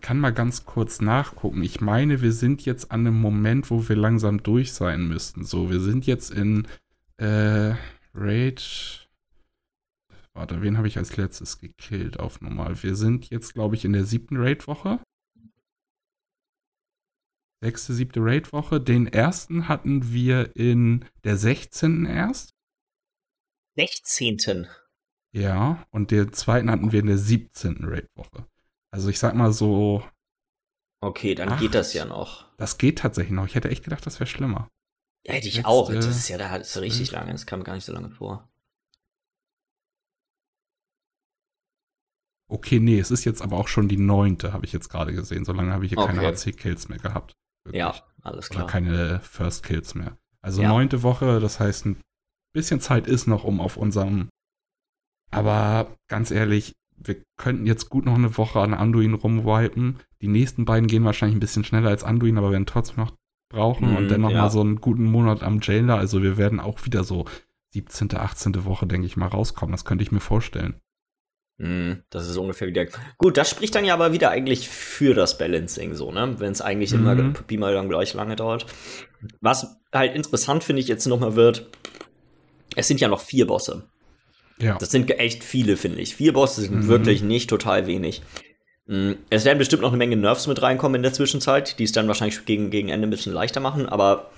[0.00, 1.62] kann mal ganz kurz nachgucken.
[1.62, 5.44] Ich meine, wir sind jetzt an einem Moment, wo wir langsam durch sein müssten.
[5.44, 6.68] So, wir sind jetzt in
[7.16, 7.72] äh,
[8.14, 9.03] Raid
[10.36, 12.82] Warte, wen habe ich als letztes gekillt auf normal?
[12.82, 15.00] Wir sind jetzt, glaube ich, in der siebten Raid-Woche.
[17.62, 18.80] Sechste, siebte Raid-Woche.
[18.80, 22.04] Den ersten hatten wir in der 16.
[22.04, 22.50] erst.
[23.76, 24.66] 16.
[25.32, 27.84] Ja, und den zweiten hatten wir in der 17.
[27.84, 28.46] Raid-Woche.
[28.92, 30.04] Also ich sag mal so.
[31.00, 31.60] Okay, dann acht.
[31.60, 32.52] geht das ja noch.
[32.56, 33.46] Das geht tatsächlich noch.
[33.46, 34.68] Ich hätte echt gedacht, das wäre schlimmer.
[35.26, 35.92] Ja, hätte ich Letzte, auch.
[35.92, 37.32] Das ist ja da ist richtig lange.
[37.32, 38.48] Das kam gar nicht so lange vor.
[42.48, 45.44] Okay, nee, es ist jetzt aber auch schon die neunte, habe ich jetzt gerade gesehen.
[45.44, 46.14] So lange habe ich hier okay.
[46.14, 47.32] keine HC-Kills mehr gehabt.
[47.64, 47.80] Wirklich.
[47.80, 48.64] Ja, alles klar.
[48.64, 50.18] Oder keine First Kills mehr.
[50.42, 50.68] Also ja.
[50.68, 52.00] neunte Woche, das heißt, ein
[52.52, 54.28] bisschen Zeit ist noch, um auf unserem.
[55.30, 60.00] Aber ganz ehrlich, wir könnten jetzt gut noch eine Woche an Anduin rumwipen.
[60.20, 63.14] Die nächsten beiden gehen wahrscheinlich ein bisschen schneller als Anduin, aber werden trotzdem noch
[63.48, 64.42] brauchen mm, und dann noch ja.
[64.42, 65.96] mal so einen guten Monat am Jailer.
[65.96, 67.24] Also wir werden auch wieder so
[67.72, 68.64] 17., 18.
[68.64, 69.72] Woche, denke ich mal, rauskommen.
[69.72, 70.80] Das könnte ich mir vorstellen.
[71.58, 72.86] Mm, das ist ungefähr wieder.
[73.16, 76.34] Gut, das spricht dann ja aber wieder eigentlich für das Balancing so, ne?
[76.38, 76.98] Wenn es eigentlich mhm.
[77.00, 78.66] immer Pi mal dann gleich lange dauert.
[79.40, 81.68] Was halt interessant finde ich jetzt nochmal wird,
[82.74, 83.84] es sind ja noch vier Bosse.
[84.58, 84.76] Ja.
[84.78, 86.16] Das sind echt viele, finde ich.
[86.16, 86.88] Vier Bosse sind mhm.
[86.88, 88.22] wirklich nicht total wenig.
[88.86, 91.92] Mm, es werden bestimmt noch eine Menge Nerfs mit reinkommen in der Zwischenzeit, die es
[91.92, 94.30] dann wahrscheinlich gegen, gegen Ende ein bisschen leichter machen, aber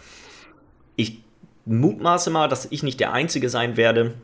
[0.96, 1.24] ich
[1.64, 4.14] mutmaße mal, dass ich nicht der Einzige sein werde,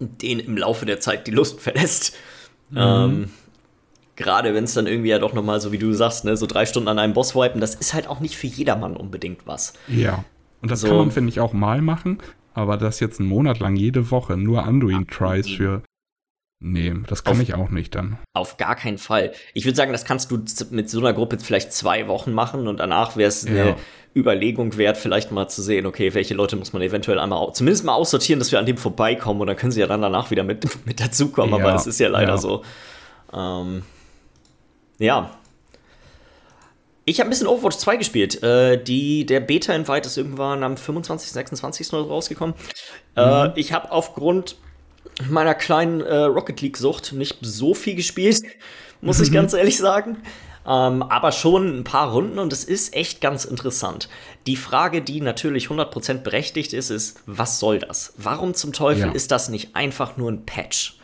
[0.00, 2.16] den im Laufe der Zeit die Lust verlässt.
[2.70, 2.78] Mhm.
[2.78, 3.30] Ähm,
[4.16, 6.66] Gerade wenn es dann irgendwie ja doch nochmal, so wie du sagst, ne, so drei
[6.66, 9.72] Stunden an einem Boss wipen, das ist halt auch nicht für jedermann unbedingt was.
[9.88, 10.24] Ja.
[10.60, 10.88] Und das so.
[10.88, 12.18] kann man, finde ich, auch mal machen,
[12.52, 15.82] aber das jetzt einen Monat lang jede Woche nur Anduin-Tries für.
[16.62, 18.18] Nee, das kann auf, ich auch nicht dann.
[18.34, 19.32] Auf gar keinen Fall.
[19.54, 20.38] Ich würde sagen, das kannst du
[20.70, 23.50] mit so einer Gruppe vielleicht zwei Wochen machen und danach wäre es ja.
[23.50, 23.76] eine
[24.14, 27.94] Überlegung wert, vielleicht mal zu sehen, okay, welche Leute muss man eventuell einmal zumindest mal
[27.94, 30.68] aussortieren, dass wir an dem vorbeikommen und dann können sie ja dann danach wieder mit,
[30.86, 32.38] mit dazukommen, ja, aber es ist ja leider ja.
[32.38, 32.62] so.
[33.32, 33.82] Ähm,
[34.98, 35.30] ja,
[37.06, 38.42] ich habe ein bisschen Overwatch 2 gespielt.
[38.42, 41.92] Äh, die, der Beta-Invite ist irgendwann am 25., 26.
[41.92, 42.54] rausgekommen.
[43.16, 43.52] Äh, mhm.
[43.54, 44.56] Äh, ich habe aufgrund
[45.28, 48.42] meiner kleinen äh, Rocket League-Sucht nicht so viel gespielt,
[49.00, 49.24] muss mhm.
[49.24, 50.18] ich ganz ehrlich sagen.
[50.66, 54.08] Ähm, aber schon ein paar Runden und es ist echt ganz interessant.
[54.46, 58.12] Die Frage, die natürlich 100% berechtigt ist, ist, was soll das?
[58.18, 59.12] Warum zum Teufel ja.
[59.12, 60.98] ist das nicht einfach nur ein Patch?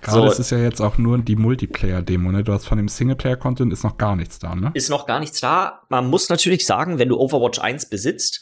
[0.00, 2.42] Gerade so, es ist ja jetzt auch nur die Multiplayer-Demo, ne?
[2.42, 4.72] Du hast von dem Singleplayer-Content ist noch gar nichts da, ne?
[4.74, 5.82] Ist noch gar nichts da.
[5.90, 8.40] Man muss natürlich sagen, wenn du Overwatch 1 besitzt,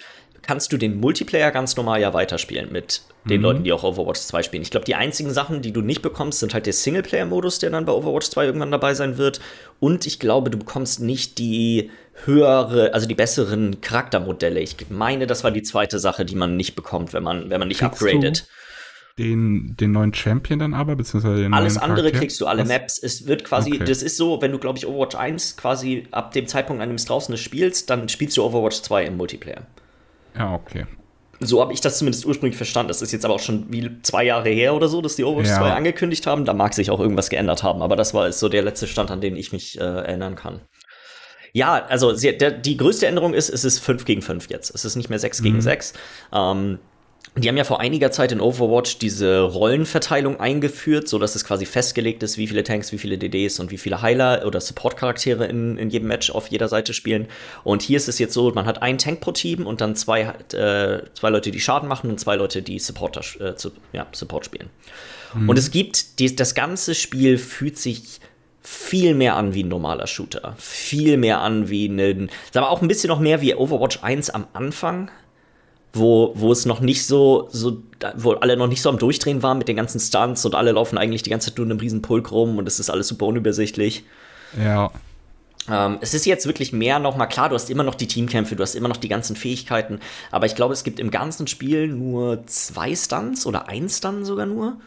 [0.51, 3.43] kannst du den Multiplayer ganz normal ja weiterspielen mit den mhm.
[3.45, 4.65] Leuten, die auch Overwatch 2 spielen.
[4.65, 7.85] Ich glaube, die einzigen Sachen, die du nicht bekommst, sind halt der Singleplayer-Modus, der dann
[7.85, 9.41] bei Overwatch 2 irgendwann dabei sein wird.
[9.79, 11.93] Und ich glaube, du bekommst nicht die
[12.25, 14.59] höhere, also die besseren Charaktermodelle.
[14.59, 17.69] Ich meine, das war die zweite Sache, die man nicht bekommt, wenn man, wenn man
[17.69, 18.49] nicht Kriegst upgradet.
[19.19, 22.19] Den, den neuen Champion dann aber, beziehungsweise den Alles andere Charakter?
[22.19, 22.69] kriegst du, alle Was?
[22.69, 22.99] Maps.
[23.01, 23.85] Es wird quasi, okay.
[23.85, 26.97] das ist so, wenn du, glaube ich, Overwatch 1 quasi ab dem Zeitpunkt, an dem
[26.97, 29.65] es draußen ist, spielst, dann spielst du Overwatch 2 im Multiplayer.
[30.41, 30.87] Ja, okay.
[31.39, 32.89] So habe ich das zumindest ursprünglich verstanden.
[32.89, 35.49] Das ist jetzt aber auch schon wie zwei Jahre her oder so, dass die Overwatch
[35.49, 35.59] ja.
[35.59, 36.45] 2 angekündigt haben.
[36.45, 39.21] Da mag sich auch irgendwas geändert haben, aber das war so der letzte Stand, an
[39.21, 40.63] den ich mich äh, erinnern kann.
[41.53, 44.75] Ja, also sie, der, die größte Änderung ist, es ist 5 gegen 5 jetzt.
[44.75, 45.45] Es ist nicht mehr 6 mhm.
[45.45, 45.95] gegen 6.
[46.33, 46.79] Ähm,
[47.37, 51.65] die haben ja vor einiger Zeit in Overwatch diese Rollenverteilung eingeführt, so dass es quasi
[51.65, 55.79] festgelegt ist, wie viele Tanks, wie viele DDs und wie viele Heiler oder Support-Charaktere in,
[55.79, 57.29] in jedem Match auf jeder Seite spielen.
[57.63, 60.23] Und hier ist es jetzt so, man hat einen Tank pro Team und dann zwei,
[60.23, 64.47] äh, zwei Leute, die Schaden machen und zwei Leute, die Supporter, äh, zu, ja, Support
[64.47, 64.69] spielen.
[65.35, 65.49] Mhm.
[65.49, 68.21] Und es gibt, die, das ganze Spiel fühlt sich
[68.63, 70.55] viel mehr an wie ein normaler Shooter.
[70.59, 74.49] Viel mehr an wie ein, wir auch ein bisschen noch mehr wie Overwatch 1 am
[74.53, 75.11] Anfang
[75.93, 77.83] wo, wo es noch nicht so, so,
[78.17, 80.99] wo alle noch nicht so am Durchdrehen waren mit den ganzen Stunts und alle laufen
[80.99, 83.27] eigentlich die ganze Zeit nur in einem riesen Pulk rum und es ist alles super
[83.27, 84.05] unübersichtlich.
[84.63, 84.91] Ja.
[85.69, 88.57] Ähm, es ist jetzt wirklich mehr noch mal klar, du hast immer noch die Teamkämpfe,
[88.57, 90.01] du hast immer noch die ganzen Fähigkeiten,
[90.31, 94.47] aber ich glaube, es gibt im ganzen Spiel nur zwei Stunts oder ein Stun sogar
[94.47, 94.79] nur.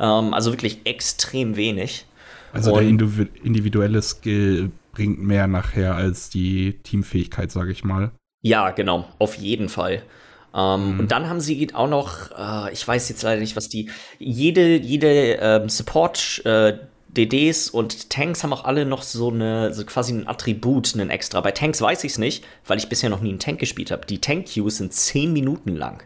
[0.00, 2.06] Ähm, also wirklich extrem wenig.
[2.52, 8.10] Also und der individuelle Skill bringt mehr nachher als die Teamfähigkeit, sage ich mal.
[8.42, 10.02] Ja, genau, auf jeden Fall.
[10.54, 11.00] Ähm, mhm.
[11.00, 14.76] Und dann haben sie auch noch, äh, ich weiß jetzt leider nicht, was die, jede,
[14.76, 20.12] jede ähm, Support, äh, DDs und Tanks haben auch alle noch so eine, so quasi
[20.12, 21.40] ein Attribut, einen extra.
[21.40, 24.06] Bei Tanks weiß ich es nicht, weil ich bisher noch nie einen Tank gespielt habe.
[24.06, 26.02] Die Tank-Queues sind 10 Minuten lang.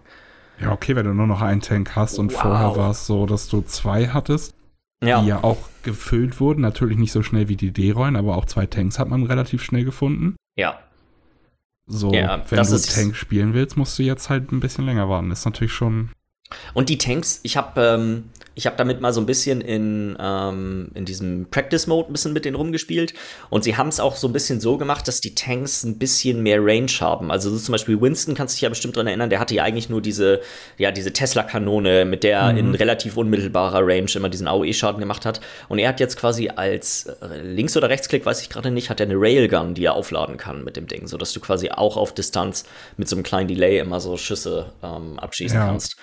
[0.60, 2.40] Ja, okay, wenn du nur noch einen Tank hast und wow.
[2.40, 4.54] vorher war es so, dass du zwei hattest,
[5.02, 5.20] ja.
[5.20, 6.60] die ja auch gefüllt wurden.
[6.60, 9.84] Natürlich nicht so schnell wie die D-Rollen, aber auch zwei Tanks hat man relativ schnell
[9.84, 10.36] gefunden.
[10.56, 10.78] Ja.
[11.86, 15.30] So, ja, wenn du Tank spielen willst, musst du jetzt halt ein bisschen länger warten.
[15.30, 16.10] Das ist natürlich schon.
[16.74, 20.90] Und die Tanks, ich habe ähm, ich habe damit mal so ein bisschen in, ähm,
[20.94, 23.14] in diesem Practice-Mode ein bisschen mit denen rumgespielt.
[23.50, 26.42] Und sie haben es auch so ein bisschen so gemacht, dass die Tanks ein bisschen
[26.42, 27.30] mehr Range haben.
[27.30, 29.62] Also so zum Beispiel Winston, kannst du dich ja bestimmt dran erinnern, der hatte ja
[29.62, 30.40] eigentlich nur diese,
[30.76, 32.58] ja, diese Tesla-Kanone, mit der mhm.
[32.58, 35.40] in relativ unmittelbarer Range immer diesen AOE-Schaden gemacht hat.
[35.68, 39.00] Und er hat jetzt quasi als äh, Links- oder Rechtsklick, weiß ich gerade nicht, hat
[39.00, 42.14] er eine Railgun, die er aufladen kann mit dem Ding, sodass du quasi auch auf
[42.14, 42.64] Distanz
[42.96, 45.66] mit so einem kleinen Delay immer so Schüsse ähm, abschießen ja.
[45.66, 45.96] kannst.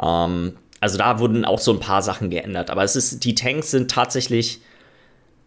[0.00, 2.70] Ähm, also da wurden auch so ein paar Sachen geändert.
[2.70, 4.60] Aber es ist, die Tanks sind tatsächlich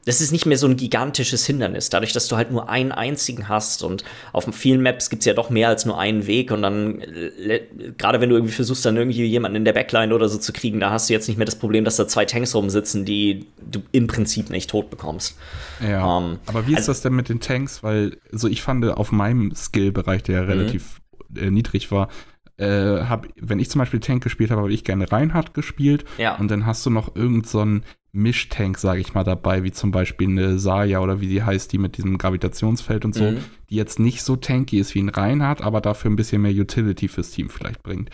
[0.06, 3.48] das ist nicht mehr so ein gigantisches Hindernis, dadurch, dass du halt nur einen einzigen
[3.48, 6.64] hast und auf vielen Maps gibt es ja doch mehr als nur einen Weg und
[6.64, 7.62] dann, äh,
[7.98, 10.80] gerade wenn du irgendwie versuchst, dann irgendwie jemanden in der Backline oder so zu kriegen,
[10.80, 13.82] da hast du jetzt nicht mehr das Problem, dass da zwei Tanks rumsitzen, die du
[13.92, 15.38] im Prinzip nicht tot bekommst.
[15.82, 17.84] Ja, ähm, aber wie ist also, das denn mit den Tanks?
[17.84, 20.50] Weil, so ich fand auf meinem Skill-Bereich, der ja mhm.
[20.50, 21.02] relativ
[21.36, 22.10] äh, niedrig war,
[22.58, 26.06] äh, hab, wenn ich zum Beispiel Tank gespielt habe, habe ich gerne Reinhardt gespielt.
[26.18, 26.36] Ja.
[26.38, 27.66] Und dann hast du noch irgend so
[28.14, 31.78] Mischtank, sage ich mal, dabei, wie zum Beispiel eine Saya oder wie sie heißt, die
[31.78, 33.38] mit diesem Gravitationsfeld und so, mhm.
[33.70, 37.08] die jetzt nicht so tanky ist wie ein Reinhardt, aber dafür ein bisschen mehr Utility
[37.08, 38.10] fürs Team vielleicht bringt.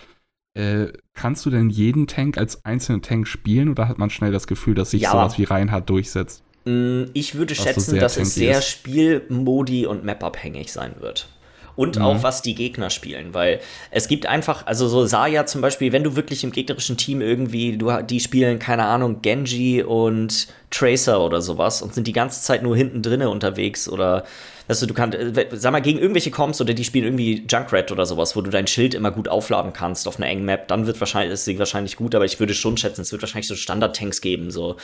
[0.53, 4.47] Äh, kannst du denn jeden Tank als einzelnen Tank spielen oder hat man schnell das
[4.47, 6.43] Gefühl, dass sich ja, sowas wie Reinhardt durchsetzt?
[6.65, 8.67] Mm, ich würde schätzen, dass es sehr ist.
[8.67, 11.29] Spielmodi und Map-abhängig sein wird
[11.77, 12.01] und mhm.
[12.01, 13.61] auch was die Gegner spielen, weil
[13.91, 17.77] es gibt einfach, also so Saya zum Beispiel, wenn du wirklich im gegnerischen Team irgendwie,
[17.77, 22.63] du, die spielen, keine Ahnung, Genji und Tracer oder sowas und sind die ganze Zeit
[22.63, 24.25] nur hinten drinne unterwegs oder
[24.67, 27.91] Weißt du, du kannst, äh, sag mal, gegen irgendwelche kommst oder die spielen irgendwie Junkrat
[27.91, 30.85] oder sowas, wo du dein Schild immer gut aufladen kannst auf einer engen Map, dann
[30.87, 33.55] wird wahrscheinlich, ist sie wahrscheinlich gut, aber ich würde schon schätzen, es wird wahrscheinlich so
[33.55, 34.75] Standard-Tanks geben, so.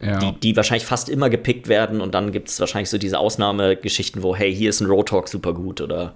[0.00, 0.18] Ja.
[0.18, 4.22] Die, die wahrscheinlich fast immer gepickt werden und dann gibt es wahrscheinlich so diese Ausnahmegeschichten,
[4.22, 6.14] wo, hey, hier ist ein Roadhog super gut oder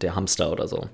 [0.00, 0.88] der Hamster oder so.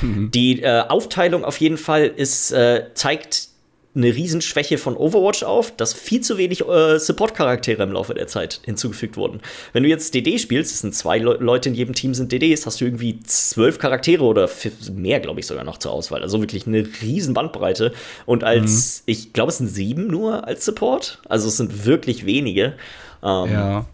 [0.00, 0.30] Mhm.
[0.30, 3.48] Die äh, Aufteilung auf jeden Fall ist, äh, zeigt
[3.94, 8.60] eine Riesenschwäche von Overwatch auf, dass viel zu wenig äh, Support-Charaktere im Laufe der Zeit
[8.64, 9.40] hinzugefügt wurden.
[9.74, 12.64] Wenn du jetzt DD spielst, es sind zwei Le Leute in jedem Team sind DDs,
[12.64, 14.48] hast du irgendwie zwölf Charaktere oder
[14.92, 16.22] mehr, glaube ich, sogar noch zur Auswahl.
[16.22, 17.92] Also wirklich eine riesen Bandbreite.
[18.24, 19.12] Und als, mhm.
[19.12, 21.20] ich glaube, es sind sieben nur als Support.
[21.28, 22.74] Also es sind wirklich wenige.
[23.22, 23.86] Ähm, ja.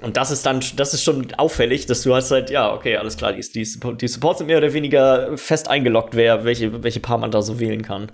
[0.00, 3.16] Und das ist dann, das ist schon auffällig, dass du hast halt, ja, okay, alles
[3.16, 3.68] klar, die, die,
[4.00, 7.60] die Supports sind mehr oder weniger fest eingeloggt, wer, welche, welche Paar man da so
[7.60, 8.10] wählen kann.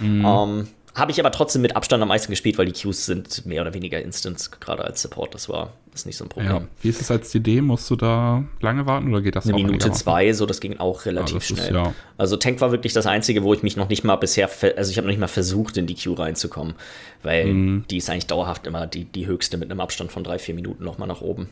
[0.00, 0.24] Mhm.
[0.26, 3.62] Ähm, habe ich aber trotzdem mit Abstand am meisten gespielt, weil die Queues sind mehr
[3.62, 5.34] oder weniger Instants, gerade als Support.
[5.34, 6.50] Das war ist nicht so ein Problem.
[6.50, 6.62] Ja.
[6.82, 7.60] Wie ist es als DD?
[7.60, 11.04] Musst du da lange warten oder geht das Eine Minute, zwei, so das ging auch
[11.04, 11.66] relativ ja, schnell.
[11.66, 11.94] Ist, ja.
[12.16, 14.96] Also Tank war wirklich das Einzige, wo ich mich noch nicht mal bisher, also ich
[14.96, 16.74] habe noch nicht mal versucht, in die Queue reinzukommen,
[17.22, 17.84] weil mhm.
[17.90, 20.84] die ist eigentlich dauerhaft immer die, die höchste mit einem Abstand von drei, vier Minuten
[20.84, 21.48] nochmal nach oben.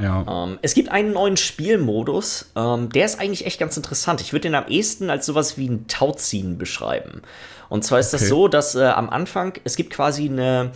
[0.00, 0.44] Ja.
[0.44, 4.20] Ähm, es gibt einen neuen Spielmodus, ähm, der ist eigentlich echt ganz interessant.
[4.20, 7.22] Ich würde den am ehesten als sowas wie ein Tauziehen beschreiben.
[7.68, 8.22] Und zwar ist okay.
[8.22, 10.72] das so, dass äh, am Anfang, es gibt quasi eine,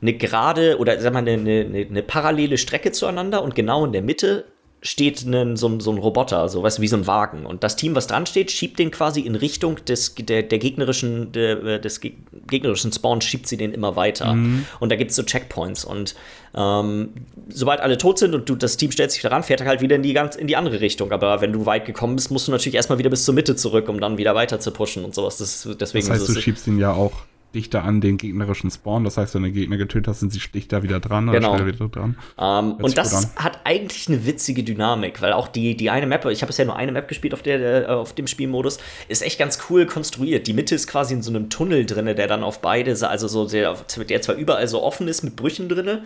[0.00, 4.02] eine gerade oder sag mal, eine, eine, eine parallele Strecke zueinander und genau in der
[4.02, 4.44] Mitte
[4.84, 7.46] steht ein, so, so ein Roboter, so weißt du, wie so ein Wagen.
[7.46, 11.30] Und das Team, was dran steht, schiebt den quasi in Richtung des, der, der gegnerischen,
[11.30, 14.34] der, äh, des gegnerischen Spawns, schiebt sie den immer weiter.
[14.34, 14.66] Mhm.
[14.80, 15.84] Und da gibt es so Checkpoints.
[15.84, 16.16] Und
[16.56, 17.10] ähm,
[17.48, 19.94] sobald alle tot sind und du, das Team stellt sich daran, fährt er halt wieder
[19.94, 21.12] in die, ganz, in die andere Richtung.
[21.12, 23.88] Aber wenn du weit gekommen bist, musst du natürlich erstmal wieder bis zur Mitte zurück,
[23.88, 25.36] um dann wieder weiter zu pushen und sowas.
[25.36, 27.12] Das, deswegen das heißt, du schiebst ihn ja auch
[27.54, 29.04] dichter an den gegnerischen Spawn.
[29.04, 31.66] Das heißt, wenn du Gegner getötet hast, sind sie dichter wieder dran oder genau.
[31.66, 32.16] wieder dran.
[32.36, 36.24] Um, ähm, und das hat eigentlich eine witzige Dynamik, weil auch die, die eine Map,
[36.26, 39.38] ich habe bisher nur eine Map gespielt auf, der, äh, auf dem Spielmodus, ist echt
[39.38, 40.46] ganz cool konstruiert.
[40.46, 43.46] Die Mitte ist quasi in so einem Tunnel drin, der dann auf beide, also so
[43.46, 43.76] der,
[44.08, 46.00] der zwar überall so offen ist mit Brüchen drin,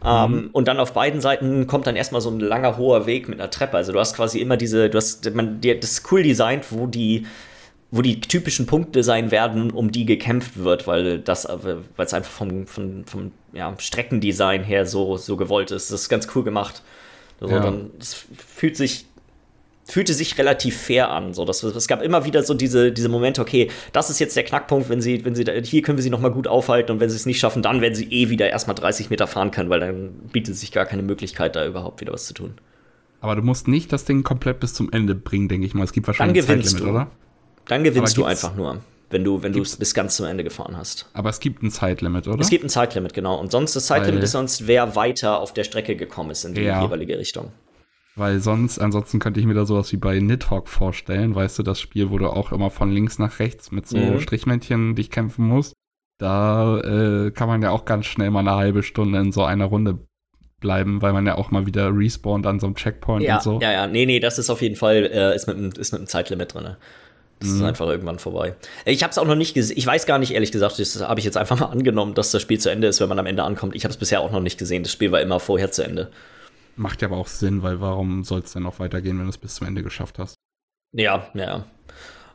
[0.00, 0.50] um, ähm, mhm.
[0.52, 3.50] und dann auf beiden Seiten kommt dann erstmal so ein langer, hoher Weg mit einer
[3.50, 3.76] Treppe.
[3.76, 7.26] Also du hast quasi immer diese, du hast, man, das ist cool designt, wo die
[7.92, 12.32] wo die typischen Punkte sein werden, um die gekämpft wird, weil das, weil es einfach
[12.32, 15.92] vom, vom, vom ja, Streckendesign her so, so gewollt ist.
[15.92, 16.82] Das ist ganz cool gemacht.
[17.38, 17.60] Also ja.
[17.60, 19.04] dann, es fühlt sich,
[19.84, 21.34] fühlte sich relativ fair an.
[21.34, 24.44] So, das, es gab immer wieder so diese, diese Momente, okay, das ist jetzt der
[24.44, 27.16] Knackpunkt, wenn sie, wenn sie, hier können wir sie nochmal gut aufhalten und wenn sie
[27.16, 30.12] es nicht schaffen, dann werden sie eh wieder erstmal 30 Meter fahren können, weil dann
[30.32, 32.54] bietet sich gar keine Möglichkeit, da überhaupt wieder was zu tun.
[33.20, 35.84] Aber du musst nicht das Ding komplett bis zum Ende bringen, denke ich mal.
[35.84, 36.98] Es gibt wahrscheinlich dann gewinnst Zeitlimit, du.
[36.98, 37.10] oder?
[37.66, 40.76] Dann gewinnst du einfach nur, wenn du wenn du es bis ganz zum Ende gefahren
[40.76, 41.08] hast.
[41.12, 42.40] Aber es gibt ein Zeitlimit, oder?
[42.40, 43.38] Es gibt ein Zeitlimit, genau.
[43.38, 46.54] Und sonst das Zeitlimit Weil, ist sonst, wer weiter auf der Strecke gekommen ist in
[46.54, 46.82] die ja.
[46.82, 47.52] jeweilige Richtung.
[48.14, 51.80] Weil sonst, ansonsten könnte ich mir da sowas wie bei Nidhogg vorstellen, weißt du, das
[51.80, 54.20] Spiel, wo du auch immer von links nach rechts mit so mhm.
[54.20, 55.72] Strichmännchen dich kämpfen musst.
[56.18, 59.64] Da äh, kann man ja auch ganz schnell mal eine halbe Stunde in so einer
[59.64, 59.98] Runde
[60.60, 63.60] bleiben, weil man ja auch mal wieder respawnt an so einem Checkpoint ja, und so.
[63.60, 66.06] Ja, ja, nee, nee, das ist auf jeden Fall, äh, ist, mit, ist mit einem
[66.06, 66.76] Zeitlimit drin.
[67.42, 67.56] Das mhm.
[67.56, 68.54] ist einfach irgendwann vorbei.
[68.84, 69.76] Ich habe es auch noch nicht gesehen.
[69.76, 72.42] Ich weiß gar nicht, ehrlich gesagt, das habe ich jetzt einfach mal angenommen, dass das
[72.42, 73.74] Spiel zu Ende ist, wenn man am Ende ankommt.
[73.74, 74.82] Ich habe es bisher auch noch nicht gesehen.
[74.82, 76.10] Das Spiel war immer vorher zu Ende.
[76.76, 79.38] Macht ja aber auch Sinn, weil warum soll es denn noch weitergehen, wenn du es
[79.38, 80.34] bis zum Ende geschafft hast?
[80.92, 81.64] Ja, ja.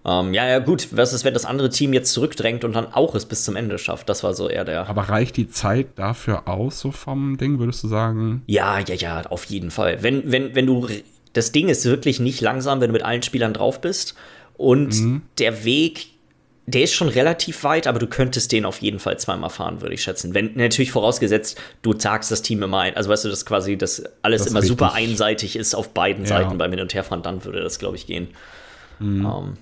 [0.06, 0.88] Ähm, ja, ja, gut.
[0.92, 3.78] Was ist, wenn das andere Team jetzt zurückdrängt und dann auch es bis zum Ende
[3.78, 4.08] schafft?
[4.10, 4.88] Das war so eher der.
[4.88, 8.44] Aber reicht die Zeit dafür aus, so vom Ding, würdest du sagen?
[8.48, 10.02] Ja, ja, ja, auf jeden Fall.
[10.04, 10.88] Wenn, wenn, wenn du.
[11.34, 14.16] Das Ding ist wirklich nicht langsam, wenn du mit allen Spielern drauf bist.
[14.58, 15.22] Und mhm.
[15.38, 16.08] der Weg
[16.70, 19.96] der ist schon relativ weit, aber du könntest den auf jeden Fall zweimal fahren, würde
[19.96, 20.34] ich schätzen.
[20.34, 22.98] Wenn natürlich vorausgesetzt, du sagst das Team immer ein.
[22.98, 26.30] Also weißt du, dass quasi das alles das immer super einseitig ist auf beiden ja.
[26.30, 28.28] Seiten beim Hin- und Herfahren, dann würde das, glaube ich, gehen.
[29.00, 29.26] Mhm.
[29.26, 29.58] Um, ähm,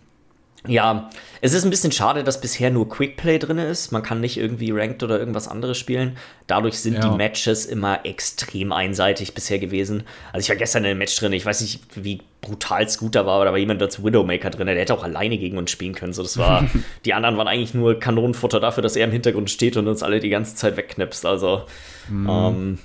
[0.68, 1.10] ja,
[1.42, 3.92] es ist ein bisschen schade, dass bisher nur Quickplay drin ist.
[3.92, 6.18] Man kann nicht irgendwie Ranked oder irgendwas anderes spielen.
[6.48, 7.02] Dadurch sind ja.
[7.02, 10.04] die Matches immer extrem einseitig bisher gewesen.
[10.34, 13.36] Also ich war gestern in einem Match drin, ich weiß nicht, wie brutal Scooter war,
[13.36, 16.14] aber da war jemand als Widowmaker drin, der hätte auch alleine gegen uns spielen können.
[16.14, 16.66] So, das war,
[17.06, 20.20] die anderen waren eigentlich nur Kanonenfutter dafür, dass er im Hintergrund steht und uns alle
[20.20, 21.26] die ganze Zeit wegknipst.
[21.26, 21.66] Also,
[22.10, 22.30] mhm.
[22.30, 22.80] ähm,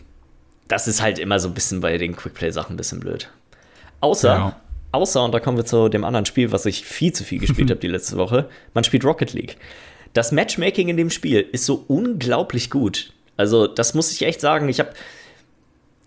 [0.69, 3.31] das ist halt immer so ein bisschen bei den Quickplay-Sachen ein bisschen blöd.
[4.01, 4.61] Außer, ja.
[4.92, 7.70] Außer, und da kommen wir zu dem anderen Spiel, was ich viel zu viel gespielt
[7.70, 9.57] habe die letzte Woche, man spielt Rocket League.
[10.12, 13.12] Das Matchmaking in dem Spiel ist so unglaublich gut.
[13.37, 14.68] Also, das muss ich echt sagen.
[14.68, 14.90] Ich habe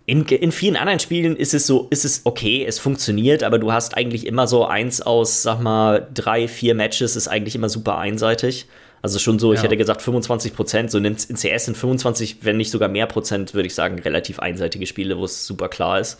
[0.06, 3.72] in, in vielen anderen Spielen ist es so, ist es okay, es funktioniert, aber du
[3.72, 7.96] hast eigentlich immer so eins aus, sag mal, drei, vier Matches ist eigentlich immer super
[7.96, 8.66] einseitig.
[9.00, 9.58] Also schon so, ja.
[9.58, 13.06] ich hätte gesagt 25 Prozent, so in, in CS sind 25, wenn nicht sogar mehr
[13.06, 16.18] Prozent, würde ich sagen, relativ einseitige Spiele, wo es super klar ist.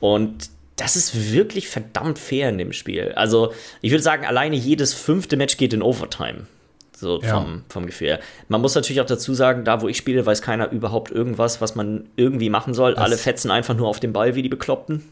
[0.00, 3.12] Und das ist wirklich verdammt fair in dem Spiel.
[3.16, 6.46] Also ich würde sagen, alleine jedes fünfte Match geht in Overtime.
[6.94, 7.28] So ja.
[7.28, 8.20] vom, vom Gefühl her.
[8.48, 11.74] Man muss natürlich auch dazu sagen, da wo ich spiele, weiß keiner überhaupt irgendwas, was
[11.74, 12.94] man irgendwie machen soll.
[12.94, 15.02] Das Alle fetzen einfach nur auf den Ball wie die Bekloppten.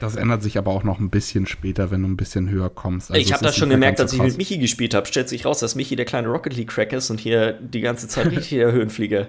[0.00, 3.10] Das ändert sich aber auch noch ein bisschen später, wenn du ein bisschen höher kommst.
[3.10, 5.06] Also ich habe das schon gemerkt, als ich mit Michi gespielt habe.
[5.06, 8.06] Stellt sich raus, dass Michi der kleine Rocket League Crack ist und hier die ganze
[8.06, 9.28] Zeit richtig der Höhenflieger.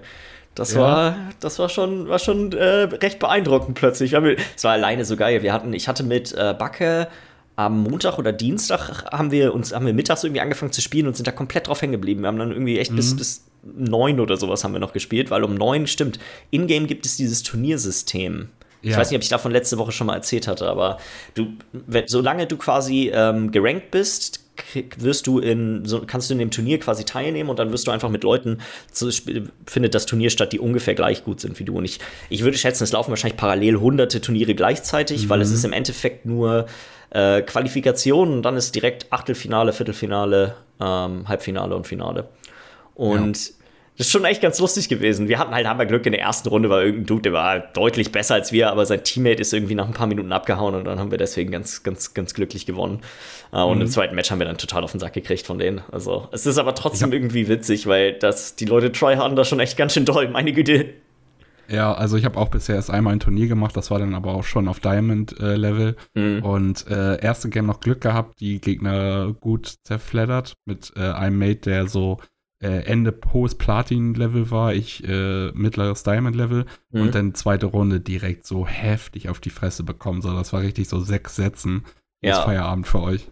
[0.55, 0.79] Das ja.
[0.79, 4.13] war, das war schon, war schon äh, recht beeindruckend plötzlich.
[4.13, 5.43] Es war alleine so geil.
[5.43, 7.07] Wir hatten, ich hatte mit äh, Backe
[7.57, 11.15] am Montag oder Dienstag haben wir uns, haben wir mittags irgendwie angefangen zu spielen und
[11.15, 12.21] sind da komplett drauf hängen geblieben.
[12.21, 12.95] Wir haben dann irgendwie echt mhm.
[12.97, 16.19] bis, bis neun oder sowas haben wir noch gespielt, weil um neun, stimmt,
[16.51, 18.49] in-game gibt es dieses Turniersystem.
[18.85, 18.91] Ja.
[18.91, 20.99] Ich weiß nicht, ob ich davon letzte Woche schon mal erzählt hatte, aber
[21.33, 24.41] du, wenn, solange du quasi ähm, gerankt bist,
[24.97, 27.91] wirst du in, so kannst du in dem Turnier quasi teilnehmen und dann wirst du
[27.91, 28.59] einfach mit Leuten,
[28.91, 29.09] zu,
[29.65, 31.75] findet das Turnier statt, die ungefähr gleich gut sind wie du.
[31.75, 35.29] Und ich, ich würde schätzen, es laufen wahrscheinlich parallel hunderte Turniere gleichzeitig, mhm.
[35.29, 35.55] weil es mhm.
[35.55, 36.67] ist im Endeffekt nur
[37.09, 42.29] äh, Qualifikation und dann ist direkt Achtelfinale, Viertelfinale, ähm, Halbfinale und Finale.
[42.93, 43.53] Und ja.
[43.97, 45.29] Das ist schon echt ganz lustig gewesen.
[45.29, 47.59] Wir hatten halt haben wir Glück in der ersten Runde, war irgendein Dude, der war
[47.59, 50.83] deutlich besser als wir, aber sein Teammate ist irgendwie nach ein paar Minuten abgehauen und
[50.83, 52.99] dann haben wir deswegen ganz, ganz, ganz glücklich gewonnen.
[53.53, 53.83] Äh, und mhm.
[53.83, 55.81] im zweiten Match haben wir dann total auf den Sack gekriegt von denen.
[55.91, 57.15] Also es ist aber trotzdem ja.
[57.15, 60.93] irgendwie witzig, weil das, die Leute tryharden da schon echt ganz schön doll, meine Güte.
[61.67, 64.35] Ja, also ich habe auch bisher erst einmal ein Turnier gemacht, das war dann aber
[64.35, 65.95] auch schon auf Diamond-Level.
[66.15, 66.43] Äh, mhm.
[66.43, 71.61] Und äh, erste Game noch Glück gehabt, die Gegner gut zerfleddert mit äh, einem Mate,
[71.61, 72.19] der so
[72.65, 76.65] äh, Ende hohes Platin-Level war, ich äh, mittleres Diamond-Level.
[76.91, 77.01] Mhm.
[77.01, 80.21] Und dann zweite Runde direkt so heftig auf die Fresse bekommen.
[80.21, 81.85] So, das war richtig so sechs Sätzen.
[82.21, 82.41] Ja.
[82.41, 83.29] Feierabend für euch.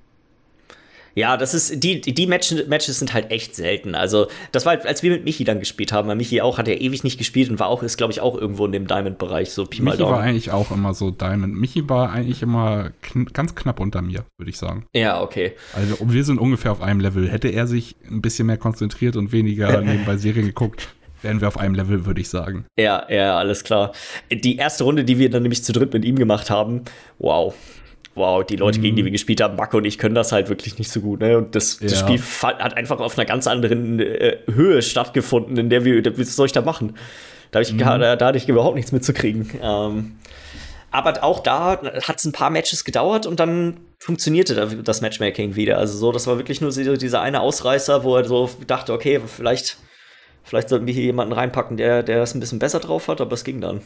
[1.16, 3.96] Ja, das ist, die, die Matches, Matches sind halt echt selten.
[3.96, 6.74] Also, das war, als wir mit Michi dann gespielt haben, weil Michi auch, hat ja
[6.74, 9.66] ewig nicht gespielt und war auch, ist, glaube ich, auch irgendwo in dem Diamond-Bereich, so
[9.66, 11.56] Pi Michi war eigentlich auch immer so Diamond.
[11.56, 14.86] Michi war eigentlich immer kn ganz knapp unter mir, würde ich sagen.
[14.96, 15.54] Ja, okay.
[15.74, 17.30] Also, wir sind ungefähr auf einem Level.
[17.30, 20.90] Hätte er sich ein bisschen mehr konzentriert und weniger nebenbei Serien geguckt,
[21.22, 22.66] wären wir auf einem Level, würde ich sagen.
[22.78, 23.94] Ja, ja, alles klar.
[24.32, 26.82] Die erste Runde, die wir dann nämlich zu dritt mit ihm gemacht haben,
[27.20, 27.54] wow
[28.16, 28.84] wow, die Leute, mhm.
[28.84, 29.08] gegen die mhm.
[29.08, 31.20] wir gespielt haben, Backe und ich können das halt wirklich nicht so gut.
[31.20, 31.38] Ne?
[31.38, 31.88] Und das, ja.
[31.88, 36.36] das Spiel hat einfach auf einer ganz anderen äh, Höhe stattgefunden, in der wir, was
[36.36, 36.96] soll ich da machen?
[37.52, 37.80] Da, ich, mhm.
[37.80, 39.50] da, da hatte ich überhaupt nichts mitzukriegen.
[39.62, 40.16] Ähm,
[40.92, 45.80] aber auch da hat es ein paar Matches gedauert und dann funktionierte das Matchmaking wieder.
[45.80, 49.78] Also so, das war wirklich nur dieser eine Ausreißer, wo er so dachte, okay, vielleicht,
[50.44, 53.34] vielleicht sollten wir hier jemanden reinpacken, der, der das ein bisschen besser drauf hat, aber
[53.34, 53.82] es ging dann.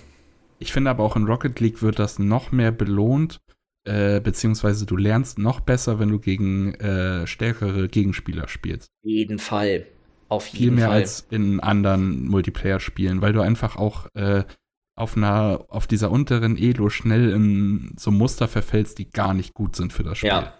[0.59, 3.37] Ich finde aber auch in Rocket League wird das noch mehr belohnt,
[3.87, 8.89] äh, beziehungsweise du lernst noch besser, wenn du gegen äh, stärkere Gegenspieler spielst.
[8.89, 9.85] Auf jeden Fall.
[10.29, 10.97] Auf jeden Viel mehr Fall.
[10.97, 14.43] als in anderen Multiplayer-Spielen, weil du einfach auch äh,
[14.95, 19.75] auf einer, auf dieser unteren Elo schnell in so Muster verfällst, die gar nicht gut
[19.75, 20.29] sind für das Spiel.
[20.29, 20.53] Ja.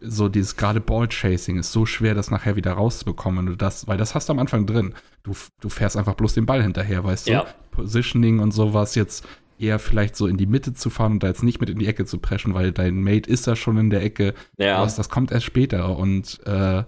[0.00, 3.98] So dieses gerade Ball-Chasing ist so schwer, das nachher wieder rauszubekommen, wenn du das, weil
[3.98, 4.94] das hast du am Anfang drin.
[5.24, 7.42] Du, du fährst einfach bloß den Ball hinterher, weißt ja.
[7.42, 7.48] du?
[7.72, 9.26] Positioning und sowas jetzt
[9.60, 11.86] eher vielleicht so in die Mitte zu fahren und da jetzt nicht mit in die
[11.86, 14.34] Ecke zu preschen, weil dein Mate ist da schon in der Ecke.
[14.56, 14.82] Ja.
[14.82, 16.84] Das, das kommt erst später und äh,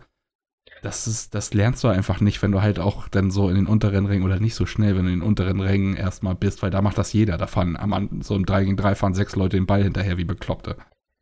[0.82, 3.66] das ist, das lernst du einfach nicht, wenn du halt auch dann so in den
[3.66, 6.70] unteren Rängen oder nicht so schnell, wenn du in den unteren Rängen erstmal bist, weil
[6.70, 7.38] da macht das jeder.
[7.38, 10.24] Da fahren am so im 3 gegen 3 fahren sechs Leute den Ball hinterher wie
[10.24, 10.76] Bekloppte.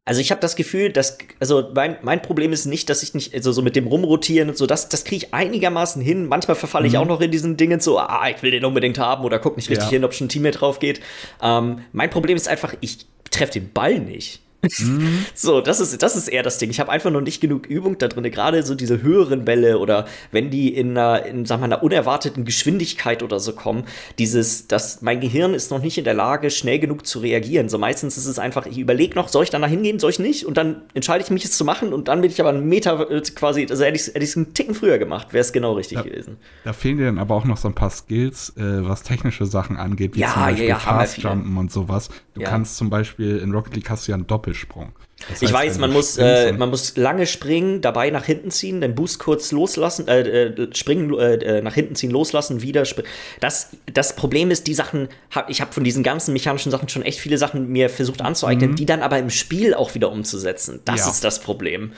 [0.06, 3.34] Also ich habe das Gefühl, dass, also mein, mein Problem ist nicht, dass ich nicht,
[3.34, 6.26] also so mit dem Rumrotieren und so, das, das kriege ich einigermaßen hin.
[6.26, 7.00] Manchmal verfalle ich mhm.
[7.00, 9.68] auch noch in diesen Dingen so, ah, ich will den unbedingt haben oder guck nicht
[9.68, 9.90] richtig ja.
[9.90, 11.00] hin, ob schon ein Teammate drauf geht.
[11.42, 14.40] Ähm, mein Problem ist einfach, ich treffe den Ball nicht.
[14.62, 15.24] Mhm.
[15.34, 16.70] So, das ist, das ist eher das Ding.
[16.70, 18.24] Ich habe einfach noch nicht genug Übung da drin.
[18.30, 22.44] Gerade so diese höheren Bälle oder wenn die in einer, in, sagen wir, einer unerwarteten
[22.44, 23.84] Geschwindigkeit oder so kommen,
[24.18, 27.68] dieses, dass mein Gehirn ist noch nicht in der Lage, schnell genug zu reagieren.
[27.68, 30.44] So meistens ist es einfach, ich überlege noch, soll ich da hingehen, soll ich nicht?
[30.44, 33.10] Und dann entscheide ich mich, es zu machen und dann bin ich aber einen Meter
[33.10, 36.02] äh, quasi, also hätte ich es einen Ticken früher gemacht, wäre es genau richtig da,
[36.02, 36.36] gewesen.
[36.64, 39.76] Da fehlen dir dann aber auch noch so ein paar Skills, äh, was technische Sachen
[39.76, 42.10] angeht, wie ja, zum Beispiel ja, ja, Fast-Jumpen und sowas.
[42.34, 44.92] Du kannst zum Beispiel in Rocket League hast du ja einen Doppel Doppelsprung.
[45.20, 48.80] Das heißt, ich weiß, man muss, äh, man muss lange springen, dabei nach hinten ziehen,
[48.80, 53.08] den Boost kurz loslassen, äh, äh springen, äh, äh, nach hinten ziehen, loslassen, wieder springen.
[53.40, 57.02] Das, das Problem ist, die Sachen, hab, ich habe von diesen ganzen mechanischen Sachen schon
[57.02, 58.76] echt viele Sachen mir versucht anzueignen, mhm.
[58.76, 60.80] die dann aber im Spiel auch wieder umzusetzen.
[60.86, 61.10] Das ja.
[61.10, 61.92] ist das Problem.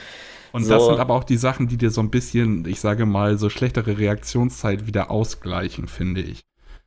[0.50, 0.70] Und so.
[0.70, 3.48] das sind aber auch die Sachen, die dir so ein bisschen, ich sage mal, so
[3.48, 6.40] schlechtere Reaktionszeit wieder ausgleichen, finde ich.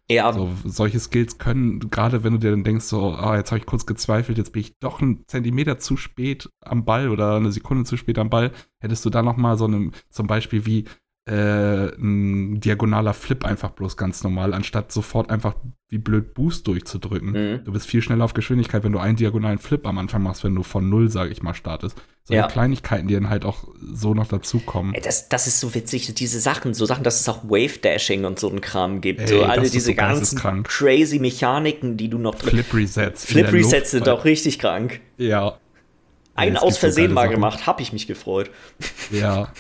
[0.10, 0.32] Ja.
[0.34, 3.66] So, solche Skills können, gerade wenn du dir dann denkst, so, ah, jetzt habe ich
[3.66, 7.86] kurz gezweifelt, jetzt bin ich doch einen Zentimeter zu spät am Ball oder eine Sekunde
[7.86, 10.86] zu spät am Ball, hättest du da noch mal so eine, zum Beispiel wie
[11.28, 15.56] äh, ein diagonaler Flip einfach bloß ganz normal, anstatt sofort einfach
[15.90, 17.32] wie blöd Boost durchzudrücken.
[17.32, 17.64] Mhm.
[17.64, 20.54] Du bist viel schneller auf Geschwindigkeit, wenn du einen diagonalen Flip am Anfang machst, wenn
[20.54, 21.98] du von null, sage ich mal, startest.
[22.24, 22.48] So ja.
[22.48, 24.96] Kleinigkeiten, die dann halt auch so noch dazukommen.
[25.04, 28.40] Das, das ist so witzig, diese Sachen, so Sachen, dass es auch Wave Dashing und
[28.40, 29.22] so ein Kram gibt.
[29.22, 33.26] Ey, so alle diese so ganzen crazy Mechaniken, die du noch Flip Resets.
[33.26, 35.02] Flip Resets sind auch richtig krank.
[35.18, 35.58] Ja.
[36.36, 38.52] Einen aus Versehen so mal gemacht, hab ich mich gefreut.
[39.12, 39.48] Ja.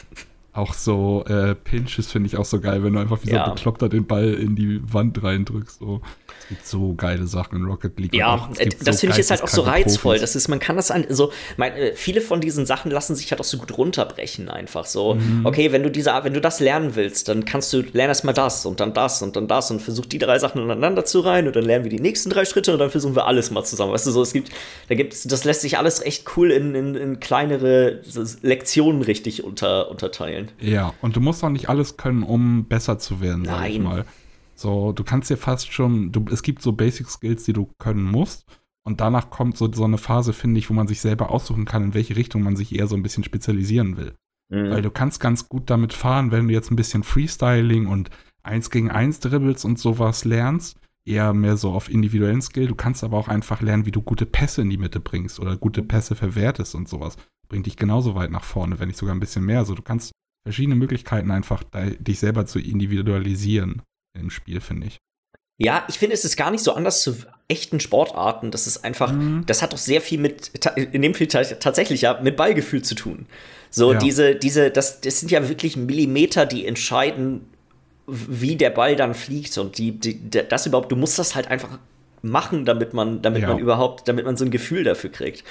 [0.55, 3.49] Auch so äh, Pinches finde ich auch so geil, wenn du einfach wie so ja.
[3.49, 5.79] bekloppter den Ball in die Wand reindrückst.
[5.79, 6.01] So.
[6.43, 8.13] Es gibt so geile Sachen in Rocket League.
[8.13, 10.17] Ja, das so finde ich jetzt halt auch so reizvoll.
[10.17, 13.31] Das ist, man kann das an, so, mein, äh, viele von diesen Sachen lassen sich
[13.31, 15.15] halt auch so gut runterbrechen, einfach so.
[15.15, 15.45] Mhm.
[15.45, 18.31] Okay, wenn du diese, wenn du das lernen willst, dann kannst du lern erst mal
[18.31, 21.47] das und dann das und dann das und versuch die drei Sachen aneinander zu rein
[21.47, 23.91] und dann lernen wir die nächsten drei Schritte und dann versuchen wir alles mal zusammen.
[23.91, 24.51] Weißt du, so, es gibt,
[24.87, 28.01] da gibt's, das lässt sich alles echt cool in, in, in kleinere
[28.41, 30.44] Lektionen richtig unter, unterteilen.
[30.59, 33.59] Ja, und du musst auch nicht alles können, um besser zu werden, Nein.
[33.59, 34.05] sag ich mal.
[34.55, 38.03] So, du kannst dir fast schon, du, es gibt so Basic Skills, die du können
[38.03, 38.45] musst.
[38.83, 41.83] Und danach kommt so, so eine Phase, finde ich, wo man sich selber aussuchen kann,
[41.83, 44.13] in welche Richtung man sich eher so ein bisschen spezialisieren will.
[44.49, 44.69] Mhm.
[44.69, 48.11] Weil du kannst ganz gut damit fahren, wenn du jetzt ein bisschen Freestyling und
[48.43, 52.67] eins gegen eins Dribbles und sowas lernst, eher mehr so auf individuellen Skill.
[52.67, 55.57] Du kannst aber auch einfach lernen, wie du gute Pässe in die Mitte bringst oder
[55.57, 57.17] gute Pässe verwertest und sowas.
[57.47, 59.59] Bringt dich genauso weit nach vorne, wenn nicht sogar ein bisschen mehr.
[59.59, 60.11] Also du kannst
[60.45, 61.63] verschiedene Möglichkeiten einfach,
[61.99, 63.81] dich selber zu individualisieren
[64.17, 64.97] im Spiel, finde ich.
[65.57, 67.15] Ja, ich finde, es ist gar nicht so anders zu
[67.47, 68.51] echten Sportarten.
[68.51, 69.43] Das ist einfach, mhm.
[69.45, 73.25] das hat doch sehr viel mit, in dem Fall tatsächlich ja, mit Ballgefühl zu tun.
[73.69, 73.99] So, ja.
[73.99, 77.47] diese, diese, das, das sind ja wirklich Millimeter, die entscheiden,
[78.07, 81.79] wie der Ball dann fliegt und die, die, das überhaupt, du musst das halt einfach
[82.25, 83.49] machen, damit man, damit ja.
[83.49, 85.43] man überhaupt, damit man so ein Gefühl dafür kriegt.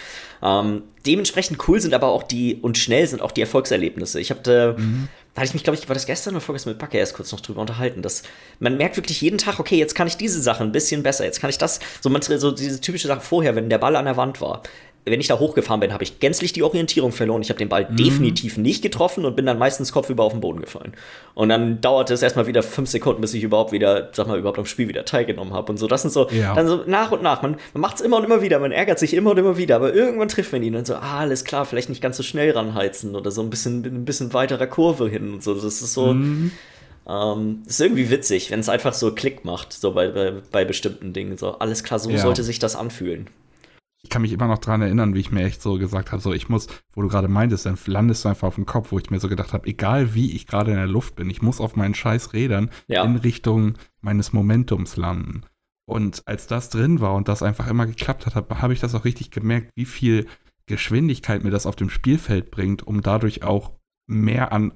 [0.42, 4.20] Ähm, dementsprechend cool sind aber auch die und schnell sind auch die Erfolgserlebnisse.
[4.20, 5.08] Ich habe, mhm.
[5.34, 7.32] da hatte ich mich, glaube ich, war das gestern oder vorgestern mit Backe erst kurz
[7.32, 8.22] noch drüber unterhalten, dass
[8.58, 11.40] man merkt wirklich jeden Tag, okay, jetzt kann ich diese Sache ein bisschen besser, jetzt
[11.40, 14.16] kann ich das, so, man, so diese typische Sache vorher, wenn der Ball an der
[14.16, 14.62] Wand war
[15.06, 17.42] wenn ich da hochgefahren bin, habe ich gänzlich die Orientierung verloren.
[17.42, 17.96] Ich habe den Ball mhm.
[17.96, 20.94] definitiv nicht getroffen und bin dann meistens kopfüber auf den Boden gefallen.
[21.34, 24.58] Und dann dauerte es erstmal wieder fünf Sekunden, bis ich überhaupt wieder, sag mal, überhaupt
[24.58, 25.70] am Spiel wieder teilgenommen habe.
[25.72, 26.54] Und so, das sind so, ja.
[26.54, 27.42] dann so nach und nach.
[27.42, 29.76] Man, man macht es immer und immer wieder, man ärgert sich immer und immer wieder,
[29.76, 32.52] aber irgendwann trifft man ihn und so, ah, alles klar, vielleicht nicht ganz so schnell
[32.52, 35.54] ranheizen oder so ein bisschen, ein bisschen weiterer Kurve hin und so.
[35.54, 36.14] Das ist so.
[36.14, 36.50] Mhm.
[37.06, 41.12] Ähm, ist irgendwie witzig, wenn es einfach so Klick macht, so bei, bei, bei bestimmten
[41.12, 41.36] Dingen.
[41.36, 42.16] So, alles klar, so ja.
[42.16, 43.28] sollte sich das anfühlen
[44.04, 46.34] ich kann mich immer noch daran erinnern, wie ich mir echt so gesagt habe, so
[46.34, 49.10] ich muss, wo du gerade meintest, dann landest du einfach auf dem Kopf, wo ich
[49.10, 51.74] mir so gedacht habe, egal wie ich gerade in der Luft bin, ich muss auf
[51.74, 53.02] meinen scheiß Rädern ja.
[53.02, 55.44] in Richtung meines Momentums landen.
[55.86, 58.94] Und als das drin war und das einfach immer geklappt hat, habe hab ich das
[58.94, 60.26] auch richtig gemerkt, wie viel
[60.66, 63.72] Geschwindigkeit mir das auf dem Spielfeld bringt, um dadurch auch
[64.06, 64.72] mehr an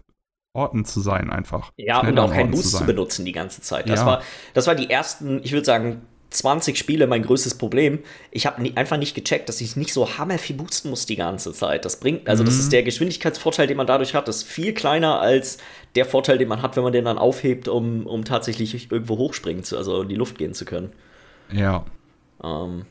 [0.54, 1.72] Orten zu sein einfach.
[1.76, 3.90] Ja, und auch keinen Boost zu, zu, benutzen die ganze Zeit.
[3.90, 4.06] Das, ja.
[4.06, 4.22] war,
[4.54, 8.00] das war die ersten, ich würde sagen, 20 Spiele mein größtes Problem.
[8.30, 11.52] Ich habe einfach nicht gecheckt, dass ich nicht so hammer viel boosten muss die ganze
[11.52, 11.84] Zeit.
[11.84, 12.46] Das bringt, also mhm.
[12.46, 12.70] das ist mhm.
[12.70, 15.58] der Geschwindigkeitsvorteil, den man dadurch hat, das ist viel kleiner als
[15.94, 19.64] der Vorteil, den man hat, wenn man den dann aufhebt, um, um tatsächlich irgendwo hochspringen
[19.64, 20.92] zu, also in die Luft gehen zu können.
[21.50, 21.86] Ja.
[22.42, 22.84] Ähm,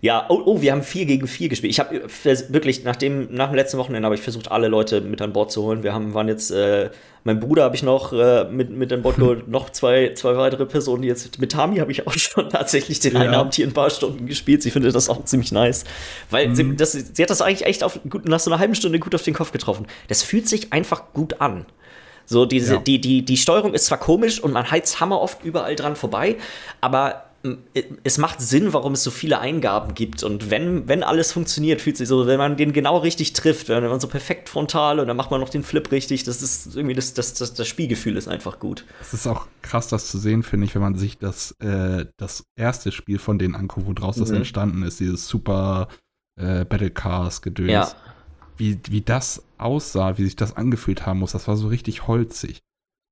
[0.00, 1.72] ja, oh, oh, wir haben 4 gegen 4 gespielt.
[1.72, 2.02] Ich habe
[2.48, 5.50] wirklich, nach dem, nach dem letzten Wochenende habe ich versucht, alle Leute mit an Bord
[5.50, 5.82] zu holen.
[5.82, 6.90] Wir haben, waren jetzt, äh,
[7.24, 10.66] mein Bruder habe ich noch äh, mit, mit an Bord geholt, noch zwei, zwei weitere
[10.66, 11.02] Personen.
[11.02, 13.20] Jetzt mit Tami habe ich auch schon tatsächlich den ja.
[13.20, 14.62] einen Abend hier ein paar Stunden gespielt.
[14.62, 15.84] Sie findet das auch ziemlich nice.
[16.30, 16.54] Weil mhm.
[16.54, 19.14] sie, das, sie hat das eigentlich echt auf, gut, nach so einer halben Stunde gut
[19.16, 19.86] auf den Kopf getroffen.
[20.06, 21.66] Das fühlt sich einfach gut an.
[22.24, 22.80] So, diese, ja.
[22.80, 26.36] die, die, die Steuerung ist zwar komisch und man heizt hammer oft überall dran vorbei,
[26.82, 27.27] aber
[28.02, 30.24] es macht Sinn, warum es so viele Eingaben gibt.
[30.24, 33.84] Und wenn, wenn alles funktioniert, fühlt sich so, wenn man den genau richtig trifft, wenn
[33.84, 36.96] man so perfekt frontal und dann macht man noch den Flip richtig, das ist irgendwie
[36.96, 38.84] das, das, das, das Spielgefühl ist einfach gut.
[39.00, 42.44] Es ist auch krass, das zu sehen, finde ich, wenn man sich das, äh, das
[42.56, 44.20] erste Spiel von denen anguckt, wo draus mhm.
[44.20, 45.88] das entstanden ist, dieses super
[46.40, 47.70] äh, Battle Cars Gedöns.
[47.70, 47.92] Ja.
[48.56, 52.58] Wie, wie das aussah, wie sich das angefühlt haben muss, das war so richtig holzig.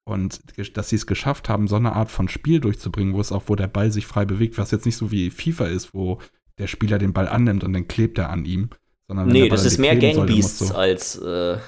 [0.08, 0.40] Und
[0.76, 3.56] dass sie es geschafft haben, so eine Art von Spiel durchzubringen, wo es auch, wo
[3.56, 6.20] der Ball sich frei bewegt, was jetzt nicht so wie FIFA ist, wo
[6.58, 8.70] der Spieler den Ball annimmt und dann klebt er an ihm.
[9.08, 11.16] Sondern nee, das ist mehr Gang Beasts so als.
[11.16, 11.58] Äh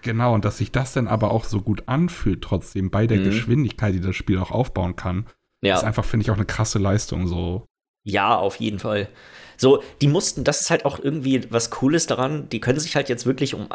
[0.00, 3.24] genau, und dass sich das dann aber auch so gut anfühlt, trotzdem bei der mhm.
[3.24, 5.26] Geschwindigkeit, die das Spiel auch aufbauen kann,
[5.62, 5.76] ja.
[5.76, 7.26] ist einfach, finde ich, auch eine krasse Leistung.
[7.26, 7.66] So.
[8.02, 9.08] Ja, auf jeden Fall.
[9.56, 13.08] So, die mussten, das ist halt auch irgendwie was Cooles daran, die können sich halt
[13.08, 13.68] jetzt wirklich um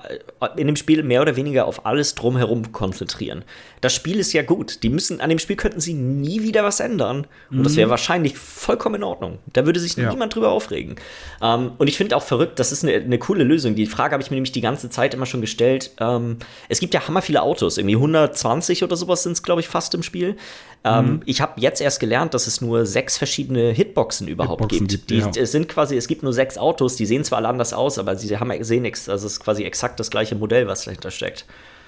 [0.57, 3.43] in dem Spiel mehr oder weniger auf alles drumherum konzentrieren.
[3.81, 4.83] Das Spiel ist ja gut.
[4.83, 7.27] Die müssen, an dem Spiel könnten sie nie wieder was ändern.
[7.49, 7.63] Und mhm.
[7.63, 9.39] das wäre wahrscheinlich vollkommen in Ordnung.
[9.53, 10.09] Da würde sich ja.
[10.09, 10.95] niemand drüber aufregen.
[11.41, 13.75] Ähm, und ich finde auch verrückt, das ist eine, eine, coole Lösung.
[13.75, 15.91] Die Frage habe ich mir nämlich die ganze Zeit immer schon gestellt.
[15.99, 19.67] Ähm, es gibt ja hammer viele Autos, irgendwie 120 oder sowas sind es, glaube ich,
[19.67, 20.35] fast im Spiel.
[20.83, 21.21] Ähm, mhm.
[21.25, 25.07] Ich habe jetzt erst gelernt, dass es nur sechs verschiedene Hitboxen überhaupt Hitboxen gibt.
[25.07, 25.35] gibt.
[25.35, 25.45] Die, ja.
[25.45, 28.37] Sind quasi, es gibt nur sechs Autos, die sehen zwar alle anders aus, aber sie
[28.37, 29.07] haben sehen nichts.
[29.07, 31.45] Also es ist quasi exakt das gleiche Modell, was dahinter steckt.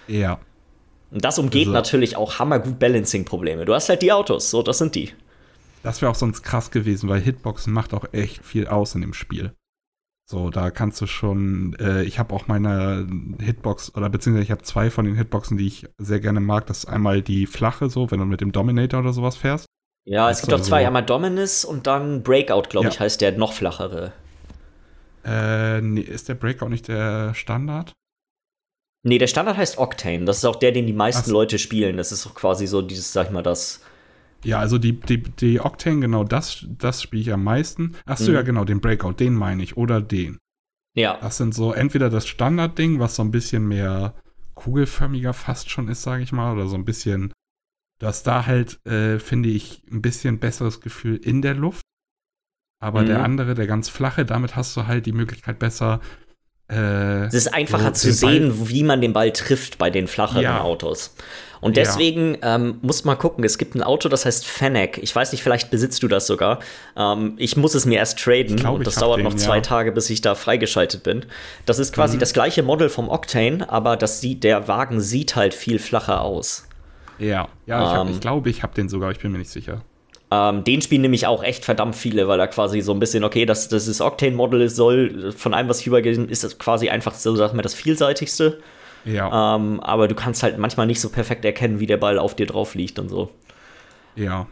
[0.08, 0.40] Ja.
[1.12, 3.66] Und das umgeht also, natürlich auch hammergut Balancing-Probleme.
[3.66, 5.12] Du hast halt die Autos, so, das sind die.
[5.84, 9.14] Das wäre auch sonst krass gewesen, weil Hitboxen macht auch echt viel aus in dem
[9.14, 9.54] Spiel.
[10.30, 13.06] So, da kannst du schon, äh, ich habe auch meine
[13.40, 16.68] Hitbox, oder beziehungsweise ich habe zwei von den Hitboxen, die ich sehr gerne mag.
[16.68, 19.66] Das ist einmal die flache, so, wenn du mit dem Dominator oder sowas fährst.
[20.04, 22.92] Ja, es gibt auch zwei, so einmal Dominus und dann Breakout, glaube ja.
[22.92, 24.14] ich, heißt der noch flachere.
[25.24, 27.94] Äh, nee, ist der Breakout nicht der Standard?
[29.04, 30.26] Nee, der Standard heißt Octane.
[30.26, 31.34] Das ist auch der, den die meisten so.
[31.34, 31.98] Leute spielen.
[31.98, 33.82] Das ist auch quasi so dieses, sag ich mal, das.
[34.44, 37.96] Ja, also die, die, die Octane, genau, das, das spiele ich am meisten.
[38.06, 38.36] Achso, mhm.
[38.36, 39.78] ja, genau, den Breakout, den meine ich.
[39.78, 40.40] Oder den.
[40.96, 41.18] Ja.
[41.22, 44.16] Das sind so entweder das Standardding, was so ein bisschen mehr
[44.56, 47.32] kugelförmiger fast schon ist, sage ich mal, oder so ein bisschen,
[48.02, 51.84] dass da halt, äh, finde ich, ein bisschen besseres Gefühl in der Luft.
[52.80, 53.08] Aber mhm.
[53.08, 56.02] der andere, der ganz flache, damit hast du halt die Möglichkeit besser
[56.72, 60.44] äh, es ist einfacher zu sehen, Ball wie man den Ball trifft bei den flacheren
[60.44, 60.62] ja.
[60.62, 61.14] Autos.
[61.60, 62.56] Und deswegen ja.
[62.56, 64.98] ähm, muss man gucken, es gibt ein Auto, das heißt Fennec.
[64.98, 66.60] Ich weiß nicht, vielleicht besitzt du das sogar.
[66.96, 69.62] Ähm, ich muss es mir erst traden glaub, und das dauert den, noch zwei ja.
[69.62, 71.26] Tage, bis ich da freigeschaltet bin.
[71.66, 72.22] Das ist quasi mhm.
[72.22, 76.68] das gleiche Model vom Octane, aber das sieht, der Wagen sieht halt viel flacher aus.
[77.22, 78.20] Ja, ja, ich, ich ähm.
[78.20, 79.82] glaube, ich habe den sogar, ich bin mir nicht sicher.
[80.32, 83.46] Ähm, den spielen nämlich auch echt verdammt viele, weil er quasi so ein bisschen, okay,
[83.46, 87.36] das, das ist Octane-Model soll, von allem, was ich übergehe, ist das quasi einfach so,
[87.36, 88.62] sag mal, das vielseitigste.
[89.04, 89.56] Ja.
[89.56, 92.46] Ähm, aber du kannst halt manchmal nicht so perfekt erkennen, wie der Ball auf dir
[92.46, 93.30] drauf liegt und so.
[94.16, 94.48] Ja.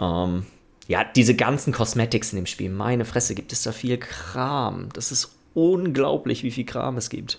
[0.00, 0.46] Ähm,
[0.88, 4.88] ja, diese ganzen Cosmetics in dem Spiel, meine Fresse, gibt es da viel Kram.
[4.92, 7.38] Das ist unglaublich, wie viel Kram es gibt.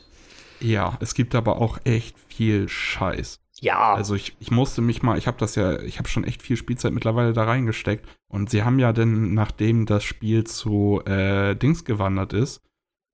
[0.62, 3.40] Ja, es gibt aber auch echt viel Scheiß.
[3.64, 3.94] Ja.
[3.94, 6.58] Also ich, ich musste mich mal, ich habe das ja, ich habe schon echt viel
[6.58, 8.06] Spielzeit mittlerweile da reingesteckt.
[8.28, 12.62] Und sie haben ja dann, nachdem das Spiel zu äh, Dings gewandert ist,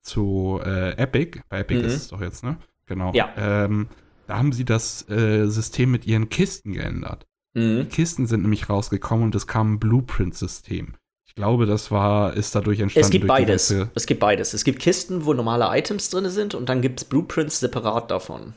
[0.02, 1.86] zu äh, Epic, bei Epic mhm.
[1.86, 2.58] ist es doch jetzt, ne?
[2.88, 3.14] Genau.
[3.14, 3.32] Ja.
[3.38, 3.90] Ähm,
[4.26, 7.28] da haben sie das äh, System mit ihren Kisten geändert.
[7.54, 7.82] Mhm.
[7.82, 10.96] Die Kisten sind nämlich rausgekommen und es kam ein Blueprint-System.
[11.28, 13.06] Ich glaube, das war, ist dadurch entstanden.
[13.06, 13.70] Es gibt beides.
[13.94, 14.56] Es gibt beides.
[14.56, 18.56] Es gibt Kisten, wo normale Items drin sind und dann gibt es Blueprints separat davon.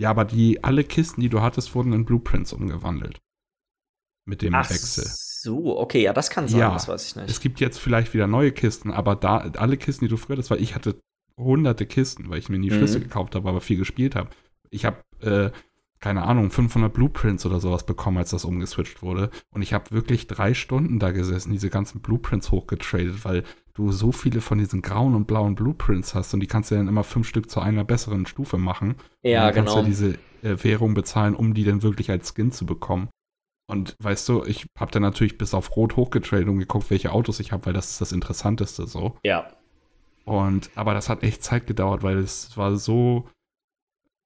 [0.00, 3.20] Ja, aber die, alle Kisten, die du hattest, wurden in Blueprints umgewandelt.
[4.24, 5.04] Mit dem Ach Wechsel.
[5.06, 7.28] So, okay, ja, das kann sein, ja, das weiß ich nicht.
[7.28, 10.50] Es gibt jetzt vielleicht wieder neue Kisten, aber da, alle Kisten, die du früher hattest,
[10.50, 10.98] weil ich hatte
[11.36, 13.04] hunderte Kisten, weil ich mir nie Schlüssel mhm.
[13.04, 14.30] gekauft habe, aber viel gespielt habe.
[14.70, 15.50] Ich habe äh,
[16.00, 19.30] keine Ahnung, 500 Blueprints oder sowas bekommen, als das umgeswitcht wurde.
[19.50, 23.44] Und ich habe wirklich drei Stunden da gesessen, diese ganzen Blueprints hochgetradet, weil
[23.74, 26.88] du so viele von diesen grauen und blauen Blueprints hast und die kannst du dann
[26.88, 28.96] immer fünf Stück zu einer besseren Stufe machen.
[29.22, 29.74] Ja, und dann genau.
[29.74, 33.08] Kannst du diese äh, Währung bezahlen, um die dann wirklich als Skin zu bekommen.
[33.68, 37.38] Und weißt du, ich habe dann natürlich bis auf Rot hochgetradet und geguckt, welche Autos
[37.38, 39.16] ich habe, weil das ist das Interessanteste so.
[39.24, 39.48] Ja.
[40.24, 43.28] Und aber das hat echt Zeit gedauert, weil es war so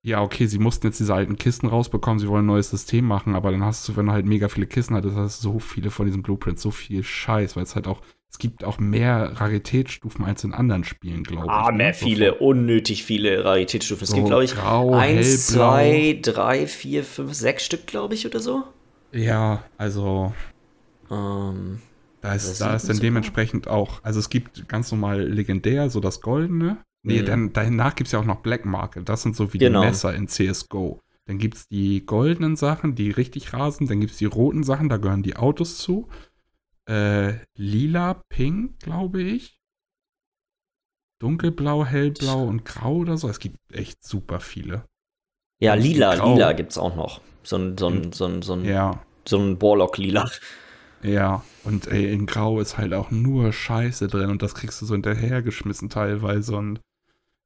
[0.04, 3.34] ja, okay, sie mussten jetzt diese alten Kisten rausbekommen, sie wollen ein neues System machen,
[3.34, 5.90] aber dann hast du, wenn du halt mega viele Kisten hattest, hast du so viele
[5.90, 8.02] von diesen Blueprints, so viel Scheiß, weil es halt auch,
[8.34, 11.68] es gibt auch mehr Raritätsstufen als in anderen Spielen, glaube ah, ich.
[11.68, 11.94] Ah, mehr ne?
[11.94, 14.02] viele, unnötig viele Raritätsstufen.
[14.02, 15.70] Es so gibt, glaube ich, grau, eins, hellblau.
[15.70, 18.64] zwei, drei, vier, fünf, sechs Stück, glaube ich, oder so.
[19.12, 20.34] Ja, also.
[21.12, 21.78] Ähm.
[22.22, 26.20] Da ist, da ist dann dementsprechend auch, also es gibt ganz normal legendär, so das
[26.20, 27.26] Goldene, Nee, mhm.
[27.26, 29.08] dann danach gibt es ja auch noch Black Market.
[29.08, 29.82] Das sind so wie genau.
[29.82, 31.00] die Messer in CSGO.
[31.26, 33.86] Dann gibt es die goldenen Sachen, die richtig rasen.
[33.86, 36.08] Dann gibt es die roten Sachen, da gehören die Autos zu.
[36.88, 39.58] Äh, lila, pink, glaube ich.
[41.20, 43.28] Dunkelblau, hellblau und grau oder so.
[43.28, 44.84] Es gibt echt super viele.
[45.60, 46.34] Ja, lila, grau.
[46.34, 47.20] lila gibt es auch noch.
[47.42, 49.02] So ein, so ein, so ein, so ein, ja.
[49.26, 50.28] so ein Warlock-Lila.
[51.02, 54.86] Ja, und ey, in Grau ist halt auch nur Scheiße drin und das kriegst du
[54.86, 56.80] so hinterhergeschmissen teilweise und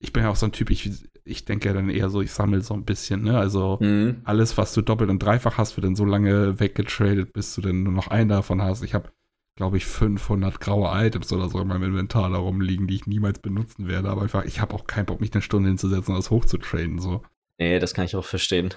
[0.01, 0.91] ich bin ja auch so ein Typ, ich,
[1.24, 3.36] ich denke ja dann eher so, ich sammle so ein bisschen, ne?
[3.36, 4.20] Also mhm.
[4.24, 7.82] alles, was du doppelt und dreifach hast, wird dann so lange weggetradet, bis du dann
[7.82, 8.84] nur noch einen davon hast.
[8.84, 9.11] Ich habe,
[9.59, 13.41] glaube ich, 500 graue Items oder so in meinem Inventar da rumliegen, die ich niemals
[13.41, 14.09] benutzen werde.
[14.09, 17.23] Aber einfach, ich habe auch keinen Bock, mich eine Stunde hinzusetzen und das hochzutraden, so.
[17.59, 18.73] Nee, das kann ich auch verstehen.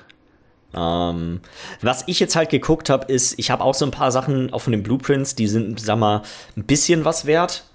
[0.74, 1.42] Ähm,
[1.82, 4.62] was ich jetzt halt geguckt habe, ist, ich habe auch so ein paar Sachen auch
[4.62, 6.24] von den Blueprints, die sind, sag mal,
[6.58, 7.66] ein bisschen was wert.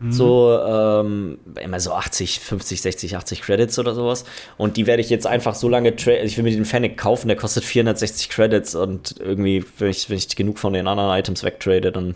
[0.00, 0.12] Mhm.
[0.12, 4.24] So, ähm, immer so 80, 50, 60, 80 Credits oder sowas.
[4.56, 6.26] Und die werde ich jetzt einfach so lange traden.
[6.26, 8.74] Ich will mir den Fennec kaufen, der kostet 460 Credits.
[8.74, 12.14] Und irgendwie, wenn ich, wenn ich genug von den anderen Items wegtrade, dann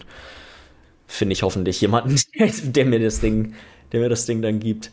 [1.07, 2.20] finde ich hoffentlich jemanden,
[2.62, 3.55] der mir das Ding,
[3.91, 4.91] der mir das Ding dann gibt.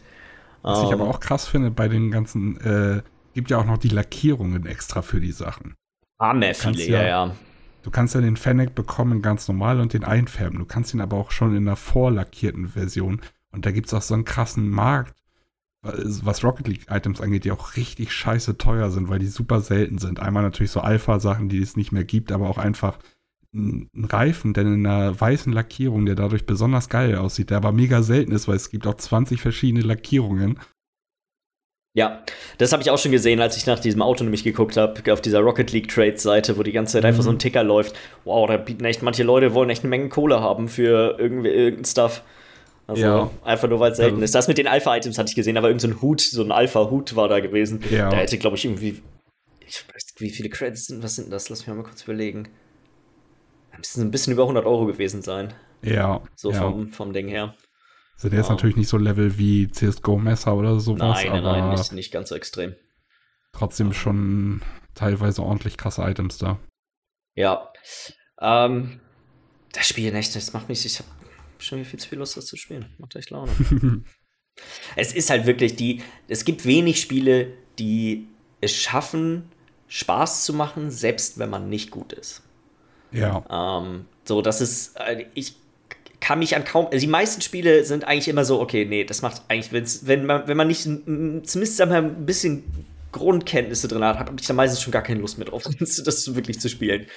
[0.61, 1.09] Was um, ich aber ähm.
[1.09, 3.01] auch krass finde bei den ganzen äh,
[3.33, 5.75] gibt ja auch noch die Lackierungen extra für die Sachen.
[6.17, 7.35] Ah, mehr viele, ja, ja.
[7.81, 10.59] Du kannst ja den Fennec bekommen ganz normal und den einfärben.
[10.59, 13.21] Du kannst ihn aber auch schon in einer vorlackierten Version.
[13.51, 15.15] Und da gibt es auch so einen krassen Markt,
[15.81, 20.19] was Rocket League-Items angeht, die auch richtig scheiße teuer sind, weil die super selten sind.
[20.19, 22.99] Einmal natürlich so Alpha-Sachen, die es nicht mehr gibt, aber auch einfach
[23.53, 28.03] ein Reifen, der in einer weißen Lackierung, der dadurch besonders geil aussieht, der aber mega
[28.03, 30.59] selten ist, weil es gibt auch 20 verschiedene Lackierungen.
[31.99, 32.23] Ja,
[32.59, 35.19] das habe ich auch schon gesehen, als ich nach diesem Auto nämlich geguckt habe, auf
[35.19, 37.07] dieser Rocket League Trades Seite, wo die ganze Zeit mhm.
[37.07, 37.39] einfach so ein mhm.
[37.39, 37.93] Ticker läuft.
[38.23, 41.83] Wow, da bieten echt manche Leute wollen echt eine Menge Kohle haben für irgendwie irgendein
[41.83, 42.23] Stuff.
[42.87, 43.31] Also ja.
[43.43, 44.33] einfach nur weil es selten also, ist.
[44.33, 47.27] Das mit den Alpha-Items hatte ich gesehen, aber irgendein so Hut, so ein Alpha-Hut war
[47.27, 47.83] da gewesen.
[47.91, 48.09] Ja.
[48.09, 49.01] Der hätte, glaube ich, irgendwie.
[49.67, 51.49] Ich weiß nicht, wie viele Credits sind, was sind das?
[51.49, 52.47] Lass mich mal kurz überlegen.
[53.77, 55.53] Müssen ein bisschen über 100 Euro gewesen sein.
[55.81, 56.21] Ja.
[56.37, 56.61] So ja.
[56.61, 57.55] Vom, vom Ding her.
[58.19, 61.23] Also der ist natürlich nicht so Level wie CSGO-Messer oder sowas.
[61.23, 62.75] Nein, aber nein, nicht, nicht ganz so extrem.
[63.53, 64.61] Trotzdem schon
[64.93, 66.59] teilweise ordentlich krasse Items da.
[67.35, 67.71] Ja.
[68.41, 68.99] Ähm,
[69.71, 71.07] das Spiel echt, das macht mich, ich habe
[71.59, 72.93] schon viel zu viel Lust, das zu spielen.
[72.97, 73.53] Macht echt Laune.
[74.97, 78.27] es ist halt wirklich die, es gibt wenig Spiele, die
[78.59, 79.49] es schaffen,
[79.87, 82.43] Spaß zu machen, selbst wenn man nicht gut ist.
[83.13, 83.45] Ja.
[83.49, 85.55] Ähm, so, das ist, äh, ich
[86.19, 86.87] kann mich an kaum.
[86.87, 90.47] Also die meisten Spiele sind eigentlich immer so, okay, nee, das macht eigentlich, wenn man,
[90.47, 92.63] wenn man nicht zumindest ein bisschen
[93.11, 96.59] Grundkenntnisse drin hat, habe ich da meistens schon gar keine Lust mehr drauf, das wirklich
[96.59, 97.07] zu spielen.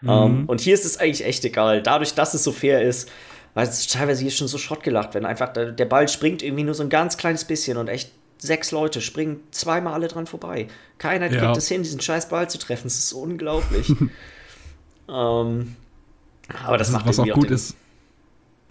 [0.00, 0.08] Mhm.
[0.08, 1.82] Um, ähm, und hier ist es eigentlich echt egal.
[1.82, 3.10] Dadurch, dass es so fair ist,
[3.54, 6.74] weil es teilweise hier schon so Schrott gelacht, wenn einfach der, Ball springt irgendwie nur
[6.74, 10.68] so ein ganz kleines bisschen und echt sechs Leute springen zweimal alle dran vorbei.
[10.98, 11.38] Keiner ja.
[11.38, 12.84] kriegt es hin, diesen scheiß Ball zu treffen.
[12.84, 13.88] Das ist unglaublich.
[15.08, 15.76] ähm,
[16.64, 17.76] aber das, das macht was auch gut ist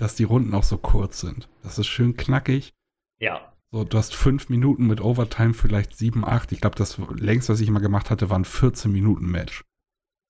[0.01, 1.47] dass die Runden auch so kurz sind.
[1.61, 2.73] Das ist schön knackig.
[3.19, 3.53] Ja.
[3.71, 6.51] So, du hast fünf Minuten mit Overtime, vielleicht sieben, acht.
[6.51, 9.63] Ich glaube, das längst, was ich immer gemacht hatte, war ein 14 Minuten Match.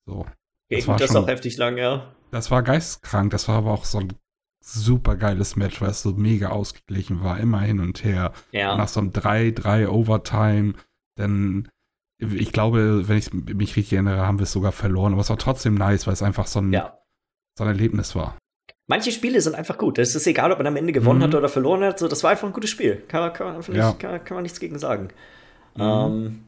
[0.04, 0.26] So.
[0.68, 2.14] Das, war das schon, auch heftig lang, ja.
[2.30, 3.30] Das war geisteskrank.
[3.30, 4.12] Das war aber auch so ein
[4.60, 8.34] super geiles Match, weil es so mega ausgeglichen war, immer hin und her.
[8.50, 8.76] Ja.
[8.76, 10.74] Nach so einem 3-3 Overtime,
[11.16, 11.70] dann,
[12.18, 15.14] ich glaube, wenn ich mich richtig erinnere, haben wir es sogar verloren.
[15.14, 16.98] Aber es war trotzdem nice, weil es einfach so ein, ja.
[17.56, 18.36] so ein Erlebnis war.
[18.92, 19.98] Manche Spiele sind einfach gut.
[19.98, 21.24] Es ist egal, ob man am Ende gewonnen mhm.
[21.24, 21.98] hat oder verloren hat.
[21.98, 23.02] So, das war einfach ein gutes Spiel.
[23.08, 23.86] Kann, kann, man, einfach ja.
[23.86, 25.08] nicht, kann, kann man nichts gegen sagen.
[25.76, 25.82] Mhm.
[25.82, 26.44] Ähm,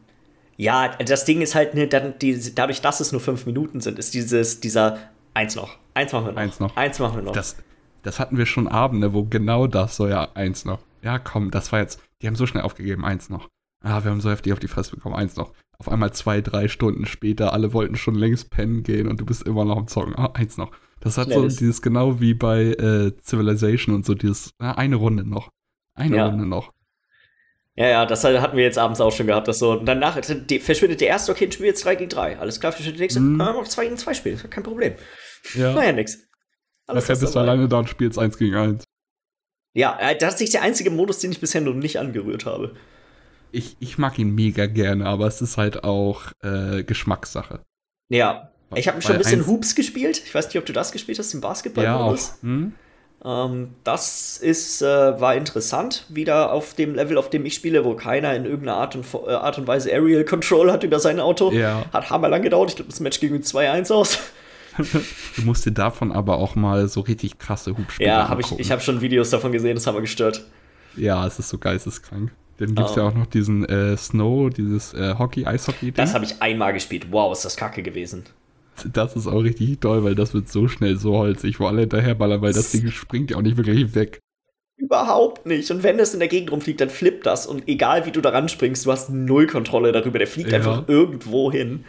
[0.58, 3.98] ja, das Ding ist halt, ne, dann die, dadurch, dass es nur fünf Minuten sind,
[3.98, 4.98] ist dieses, dieser
[5.32, 5.78] eins noch.
[5.94, 6.38] Eins machen wir noch.
[6.38, 6.76] Eins noch.
[6.76, 7.32] Eins machen wir noch.
[7.32, 7.56] Das,
[8.02, 10.80] das hatten wir schon Abende, wo genau das so, ja, eins noch.
[11.00, 13.48] Ja, komm, das war jetzt, die haben so schnell aufgegeben, eins noch.
[13.82, 15.54] Ah, wir haben so heftig auf die Fresse bekommen, eins noch.
[15.78, 19.44] Auf einmal zwei, drei Stunden später, alle wollten schon längst pennen gehen und du bist
[19.44, 20.14] immer noch am Zocken.
[20.14, 20.72] Ah, eins noch.
[21.04, 25.28] Das hat so dieses genau wie bei äh, Civilization und so dieses, na, eine Runde
[25.28, 25.50] noch.
[25.94, 26.26] Eine ja.
[26.26, 26.72] Runde noch.
[27.76, 30.60] Ja, ja, das hatten wir jetzt abends auch schon gehabt, dass so, und danach die,
[30.60, 32.38] verschwindet der erste, okay, ein Spiel jetzt 3 gegen 3.
[32.38, 33.40] Alles klar, verschwindet der nächste, mm.
[33.40, 34.94] ah, noch 2 gegen 2 Spiele, kein Problem.
[35.54, 35.74] Ja.
[35.74, 36.26] War ja nix.
[36.86, 38.84] Alles Nachher bist du alleine da und spielst 1 gegen 1.
[39.74, 42.74] Ja, äh, das ist nicht der einzige Modus, den ich bisher noch nicht angerührt habe.
[43.50, 47.60] Ich, ich mag ihn mega gerne, aber es ist halt auch äh, Geschmackssache.
[48.08, 50.22] Ja, ich habe schon ein bisschen Hoops gespielt.
[50.24, 52.38] Ich weiß nicht, ob du das gespielt hast, den Basketball-Modus.
[52.42, 52.72] Ja, hm?
[53.24, 54.86] ähm, das ist, äh,
[55.20, 58.96] war interessant, wieder auf dem Level, auf dem ich spiele, wo keiner in irgendeiner Art
[58.96, 61.52] und, äh, Art und Weise Aerial Control hat über sein Auto.
[61.52, 61.84] Ja.
[61.92, 62.70] Hat hammerlang gedauert.
[62.70, 64.18] Ich glaube, das Match ging mit 2-1 aus.
[65.36, 68.72] du musst dir davon aber auch mal so richtig krasse Hubspiele Ja, hab ich, ich
[68.72, 70.44] habe schon Videos davon gesehen, das haben wir gestört.
[70.96, 72.32] Ja, es ist so geisteskrank.
[72.58, 73.00] Dann gibt es oh.
[73.00, 75.86] ja auch noch diesen äh, Snow, dieses äh, Hockey, Eishockey.
[75.86, 75.96] -Ding.
[75.96, 77.06] Das habe ich einmal gespielt.
[77.10, 78.24] Wow, ist das kacke gewesen.
[78.92, 82.42] Das ist auch richtig toll, weil das wird so schnell so holzig, wo alle hinterherballern,
[82.42, 84.20] weil das Ding springt ja auch nicht wirklich weg.
[84.76, 85.70] Überhaupt nicht.
[85.70, 87.46] Und wenn es in der Gegend rumfliegt, dann flippt das.
[87.46, 90.18] Und egal wie du daran springst, du hast null Kontrolle darüber.
[90.18, 90.56] Der fliegt ja.
[90.58, 91.84] einfach irgendwo hin.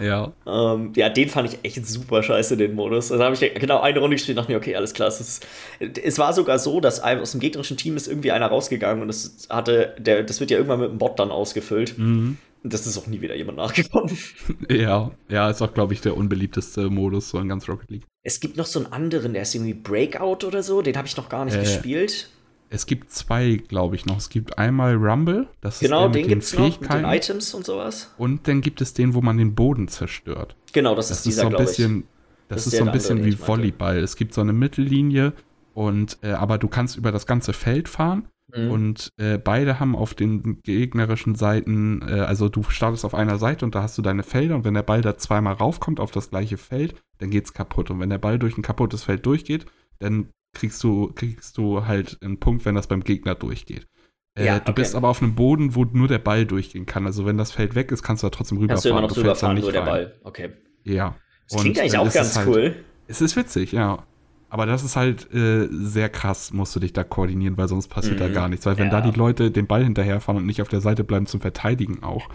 [0.00, 0.32] Ja.
[0.46, 3.12] Ähm, ja, den fand ich echt super scheiße, den Modus.
[3.12, 5.08] Also habe ich genau eine Runde gespielt und dachte mir, okay, alles klar.
[5.08, 5.46] Es, ist,
[5.80, 9.48] es war sogar so, dass aus dem gegnerischen Team ist irgendwie einer rausgegangen und es
[9.50, 11.98] hatte, der, das wird ja irgendwann mit einem Bot dann ausgefüllt.
[11.98, 12.38] Mhm.
[12.64, 14.16] Das ist auch nie wieder jemand nachgekommen.
[14.68, 18.06] Ja, ja, ist auch, glaube ich, der unbeliebteste Modus so in ganz Rocket League.
[18.22, 21.16] Es gibt noch so einen anderen, der ist irgendwie Breakout oder so, den habe ich
[21.16, 22.30] noch gar nicht äh, gespielt.
[22.70, 24.16] Es gibt zwei, glaube ich, noch.
[24.16, 27.02] Es gibt einmal Rumble, das genau, ist der den mit den Fähigkeiten.
[27.02, 28.14] Noch, mit den Items und sowas.
[28.16, 30.56] Und dann gibt es den, wo man den Boden zerstört.
[30.72, 32.04] Genau, das, das ist dieser, so ein bisschen,
[32.48, 33.98] Das, das ist, ist so ein bisschen andere, wie Volleyball.
[33.98, 35.34] Es gibt so eine Mittellinie
[35.74, 38.70] und äh, aber du kannst über das ganze Feld fahren Mhm.
[38.70, 43.64] Und äh, beide haben auf den gegnerischen Seiten, äh, also du startest auf einer Seite
[43.64, 46.30] und da hast du deine Felder und wenn der Ball da zweimal raufkommt auf das
[46.30, 47.90] gleiche Feld, dann geht's kaputt.
[47.90, 49.66] Und wenn der Ball durch ein kaputtes Feld durchgeht,
[49.98, 53.86] dann kriegst du, kriegst du halt einen Punkt, wenn das beim Gegner durchgeht.
[54.34, 54.64] Äh, ja, okay.
[54.66, 57.06] Du bist aber auf einem Boden, wo nur der Ball durchgehen kann.
[57.06, 58.74] Also wenn das Feld weg ist, kannst du da trotzdem rüberfahren.
[58.76, 60.14] Kannst du immer noch rüberfahren, nur der Ball.
[60.24, 60.50] Okay.
[60.84, 61.16] Ja.
[61.48, 62.76] Das klingt und, eigentlich auch ganz halt, cool.
[63.06, 64.04] Es ist witzig, ja.
[64.52, 68.16] Aber das ist halt äh, sehr krass, musst du dich da koordinieren, weil sonst passiert
[68.16, 68.20] mhm.
[68.20, 68.66] da gar nichts.
[68.66, 69.00] Weil wenn ja.
[69.00, 72.28] da die Leute den Ball hinterherfahren und nicht auf der Seite bleiben zum Verteidigen auch,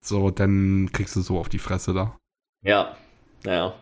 [0.00, 2.16] so, dann kriegst du so auf die Fresse da.
[2.64, 2.96] Ja,
[3.44, 3.74] naja.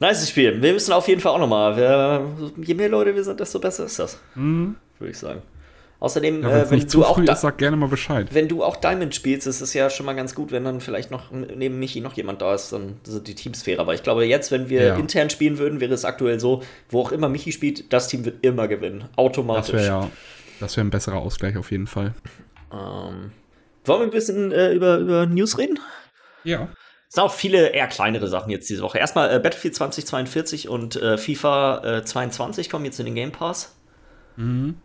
[0.00, 0.60] Nice Spiel.
[0.60, 2.26] Wir müssen auf jeden Fall auch nochmal.
[2.58, 4.20] Je mehr Leute wir sind, desto besser ist das.
[4.34, 4.76] Mhm.
[4.98, 5.40] Würde ich sagen.
[6.00, 8.28] Außerdem, ja, äh, wenn du auch ist, sag gerne mal Bescheid.
[8.32, 11.10] Wenn du auch Diamond spielst, ist es ja schon mal ganz gut, wenn dann vielleicht
[11.10, 13.82] noch neben Michi noch jemand da ist, dann sind die Teams fairer.
[13.82, 14.96] Aber ich glaube, jetzt, wenn wir ja.
[14.96, 18.44] intern spielen würden, wäre es aktuell so, wo auch immer Michi spielt, das Team wird
[18.44, 19.10] immer gewinnen.
[19.16, 19.72] Automatisch.
[19.72, 20.10] Das wäre ja
[20.58, 22.14] das wäre ein besserer Ausgleich auf jeden Fall.
[22.72, 23.32] Ähm,
[23.84, 25.78] wollen wir ein bisschen äh, über, über News reden?
[26.44, 26.68] Ja.
[27.08, 28.98] Es sind auch viele eher kleinere Sachen jetzt diese Woche.
[28.98, 33.76] Erstmal äh, Battlefield 2042 und äh, FIFA 22 äh, kommen jetzt in den Game Pass.
[34.36, 34.76] Mhm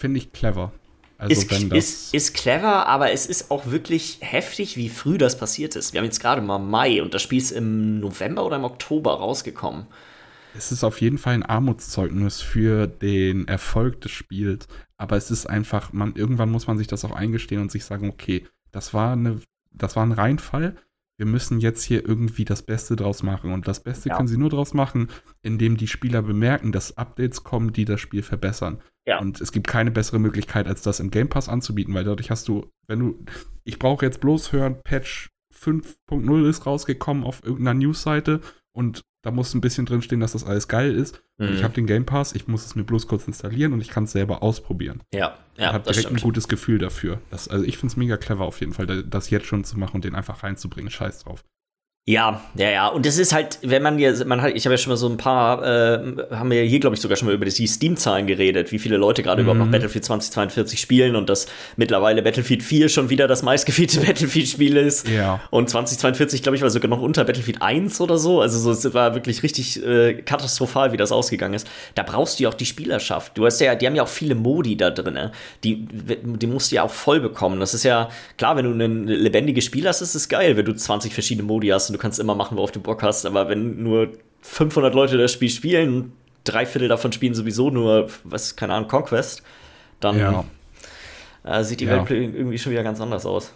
[0.00, 0.72] finde ich clever.
[1.18, 5.18] Also ist, wenn das ist, ist clever, aber es ist auch wirklich heftig, wie früh
[5.18, 5.92] das passiert ist.
[5.92, 9.12] Wir haben jetzt gerade mal Mai und das Spiel ist im November oder im Oktober
[9.12, 9.86] rausgekommen.
[10.56, 15.46] Es ist auf jeden Fall ein Armutszeugnis für den Erfolg des Spiels, aber es ist
[15.46, 19.12] einfach, man, irgendwann muss man sich das auch eingestehen und sich sagen, okay, das war,
[19.12, 19.40] eine,
[19.72, 20.74] das war ein Reinfall,
[21.20, 23.52] wir müssen jetzt hier irgendwie das Beste draus machen.
[23.52, 24.16] Und das Beste ja.
[24.16, 25.08] können sie nur draus machen,
[25.42, 28.80] indem die Spieler bemerken, dass Updates kommen, die das Spiel verbessern.
[29.10, 29.18] Ja.
[29.18, 32.46] Und es gibt keine bessere Möglichkeit, als das im Game Pass anzubieten, weil dadurch hast
[32.46, 33.24] du, wenn du,
[33.64, 38.40] ich brauche jetzt bloß hören, Patch 5.0 ist rausgekommen auf irgendeiner Newsseite
[38.72, 41.22] und da muss ein bisschen drinstehen, dass das alles geil ist.
[41.38, 41.54] Mhm.
[41.54, 44.04] ich habe den Game Pass, ich muss es mir bloß kurz installieren und ich kann
[44.04, 45.02] es selber ausprobieren.
[45.12, 45.66] Ja, ja.
[45.66, 46.20] Ich habe direkt stimmt.
[46.20, 47.20] ein gutes Gefühl dafür.
[47.30, 49.96] Das, also ich finde es mega clever auf jeden Fall, das jetzt schon zu machen
[49.96, 50.88] und den einfach reinzubringen.
[50.88, 51.44] Scheiß drauf.
[52.06, 52.88] Ja, ja, ja.
[52.88, 55.06] Und das ist halt, wenn man hier, man hat, ich habe ja schon mal so
[55.06, 58.72] ein paar, äh, haben wir hier, glaube ich, sogar schon mal über die Steam-Zahlen geredet,
[58.72, 59.48] wie viele Leute gerade mhm.
[59.48, 61.46] überhaupt noch Battlefield 2042 spielen und dass
[61.76, 65.08] mittlerweile Battlefield 4 schon wieder das meistgefehlte Battlefield-Spiel ist.
[65.08, 65.40] Ja.
[65.50, 68.40] Und 2042, glaube ich, war sogar noch unter Battlefield 1 oder so.
[68.40, 71.68] Also so, es war wirklich richtig äh, katastrophal, wie das ausgegangen ist.
[71.96, 73.36] Da brauchst du ja auch die Spielerschaft.
[73.36, 75.14] Du hast ja, die haben ja auch viele Modi da drin.
[75.14, 75.32] Ne?
[75.64, 77.60] Die, die musst du ja auch voll bekommen.
[77.60, 80.72] Das ist ja, klar, wenn du ein lebendiges Spiel hast, ist es geil, wenn du
[80.72, 83.26] 20 verschiedene Modi hast und du kannst immer machen, worauf du Bock hast.
[83.26, 84.08] Aber wenn nur
[84.42, 86.12] 500 Leute das Spiel spielen,
[86.44, 89.42] drei Viertel davon spielen sowieso nur, was, keine Ahnung, Conquest,
[90.00, 90.44] dann ja.
[91.44, 91.96] äh, sieht die ja.
[91.96, 93.52] Welt irgendwie schon wieder ganz anders aus.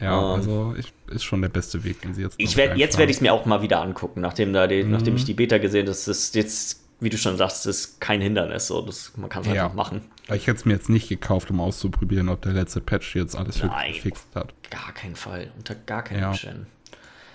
[0.00, 2.36] Ja, ähm, also ich, ist schon der beste Weg, den sie jetzt.
[2.38, 4.90] Ich werd, jetzt werde ich es mir auch mal wieder angucken, nachdem, da die, mhm.
[4.90, 5.90] nachdem ich die Beta gesehen habe.
[5.90, 8.66] Das ist jetzt, wie du schon sagst, ist kein Hindernis.
[8.66, 9.64] So, das, man kann es ja.
[9.64, 10.02] einfach machen.
[10.28, 13.62] Ich hätte es mir jetzt nicht gekauft, um auszuprobieren, ob der letzte Patch jetzt alles
[13.62, 14.52] Nein, gefixt hat.
[14.70, 15.50] Gar keinen Fall.
[15.56, 16.28] Unter gar keinen ja.
[16.30, 16.66] Umständen.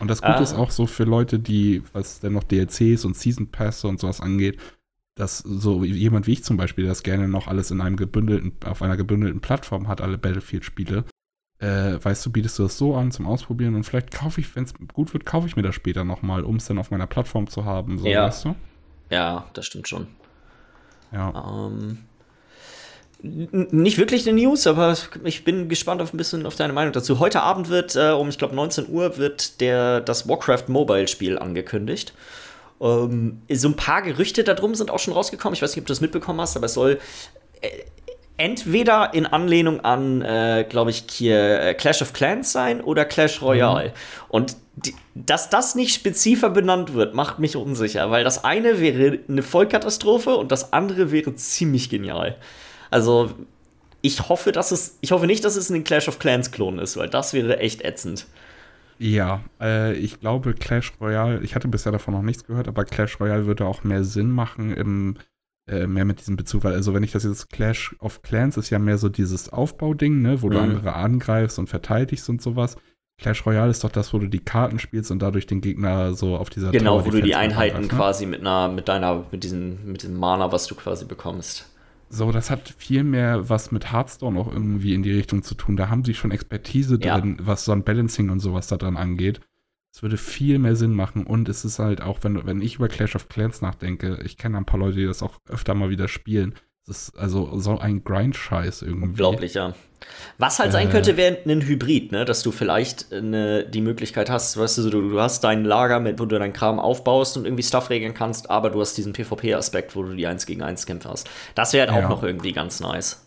[0.02, 0.42] Und das Gute ah.
[0.42, 4.20] ist auch so für Leute, die, was denn noch DLCs und Season Pässe und sowas
[4.20, 4.60] angeht,
[5.16, 8.82] dass so jemand wie ich zum Beispiel, das gerne noch alles in einem gebündelten, auf
[8.82, 11.06] einer gebündelten Plattform hat, alle Battlefield-Spiele,
[11.60, 14.64] äh, weißt du, bietest du das so an zum Ausprobieren und vielleicht kaufe ich, wenn
[14.64, 17.46] es gut wird, kaufe ich mir das später nochmal, um es dann auf meiner Plattform
[17.46, 18.26] zu haben, so, ja.
[18.26, 18.56] weißt du?
[19.12, 20.08] Ja, das stimmt schon.
[21.12, 21.68] Ja.
[21.68, 22.00] Ähm,
[23.24, 27.20] nicht wirklich eine News, aber ich bin gespannt auf ein bisschen auf deine Meinung dazu.
[27.20, 31.38] Heute Abend wird äh, um, ich glaube, 19 Uhr wird der, das Warcraft Mobile Spiel
[31.38, 32.14] angekündigt.
[32.82, 35.54] Ähm, so ein paar Gerüchte darum sind auch schon rausgekommen.
[35.54, 37.00] Ich weiß nicht, ob du das mitbekommen hast, aber es soll
[37.62, 37.70] äh,
[38.38, 43.42] entweder in Anlehnung an, äh, glaube ich, hier äh, Clash of Clans sein oder Clash
[43.44, 43.90] Royale.
[43.90, 43.94] Mhm.
[44.30, 49.20] Und die, dass das nicht spezifischer benannt wird, macht mich unsicher, weil das eine wäre
[49.28, 52.36] eine Vollkatastrophe und das andere wäre ziemlich genial.
[52.92, 53.32] Also,
[54.02, 56.98] ich hoffe, dass es, ich hoffe nicht, dass es ein Clash of Clans Klon ist,
[56.98, 58.28] weil das wäre echt ätzend.
[59.00, 63.20] Ja, äh, ich glaube Clash Royale, ich hatte bisher davon noch nichts gehört, aber Clash
[63.20, 65.16] Royale würde auch mehr Sinn machen im
[65.68, 68.70] äh, mehr mit diesem Bezug, weil also wenn ich das jetzt Clash of Clans ist
[68.70, 70.52] ja mehr so dieses Aufbauding, ne, wo mhm.
[70.52, 72.78] du andere angreifst und verteidigst und sowas.
[73.18, 76.38] Clash Royale ist doch das, wo du die Karten spielst und dadurch den Gegner so
[76.38, 77.88] auf dieser Genau, wo du die Einheiten ne?
[77.88, 81.71] quasi mit einer mit deiner mit diesem mit diesem Mana, was du quasi bekommst.
[82.14, 85.78] So, das hat viel mehr was mit Hearthstone auch irgendwie in die Richtung zu tun.
[85.78, 87.18] Da haben sie schon Expertise ja.
[87.18, 89.40] drin, was so ein Balancing und sowas da dran angeht.
[89.94, 92.90] Es würde viel mehr Sinn machen und es ist halt auch, wenn, wenn ich über
[92.90, 96.10] Clash of Clans nachdenke, ich kenne ein paar Leute, die das auch öfter mal wieder
[96.10, 96.54] spielen.
[96.88, 99.10] Es ist also so ein Grind-Scheiß irgendwie.
[99.10, 99.74] Unglaublich, ja.
[100.40, 102.26] Was halt sein äh, könnte, wäre ein Hybrid, ne?
[102.26, 106.20] Dass du vielleicht eine, die Möglichkeit hast, weißt du, du, du hast dein Lager, mit,
[106.20, 109.96] wo du deinen Kram aufbaust und irgendwie Stuff regeln kannst, aber du hast diesen PvP-Aspekt,
[109.96, 111.30] wo du die 1 gegen 1 Kämpfe hast.
[111.54, 112.06] Das wäre halt ja.
[112.06, 113.26] auch noch irgendwie ganz nice.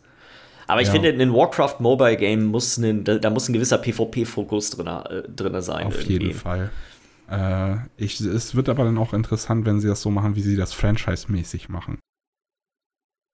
[0.67, 0.95] Aber ich ja.
[0.95, 5.61] finde, ein Warcraft Mobile Game muss ein, da muss ein gewisser PvP-Fokus drin, äh, drin
[5.61, 5.87] sein.
[5.87, 6.13] Auf irgendwie.
[6.13, 6.71] jeden Fall.
[7.31, 10.57] Äh, ich, es wird aber dann auch interessant, wenn sie das so machen, wie sie
[10.57, 11.99] das Franchise-mäßig machen.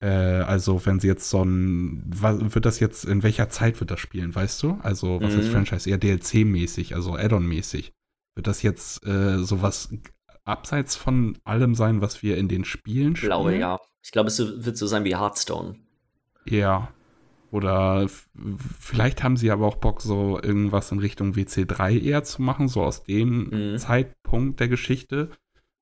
[0.01, 3.91] Äh, also, wenn sie jetzt so ein, was, wird das jetzt, in welcher Zeit wird
[3.91, 4.79] das spielen, weißt du?
[4.83, 5.41] Also, was mhm.
[5.41, 5.89] ist Franchise?
[5.89, 7.93] Eher DLC-mäßig, also Add-on-mäßig.
[8.35, 9.91] Wird das jetzt äh, sowas
[10.45, 13.15] abseits von allem sein, was wir in den Spielen spielen?
[13.15, 13.79] Ich glaube, ja.
[14.03, 15.77] Ich glaube, es wird so sein wie Hearthstone.
[16.47, 16.89] Ja.
[17.51, 18.09] Oder
[18.79, 22.83] vielleicht haben sie aber auch Bock, so irgendwas in Richtung WC3 eher zu machen, so
[22.83, 23.79] aus dem mhm.
[23.79, 25.31] Zeitpunkt der Geschichte.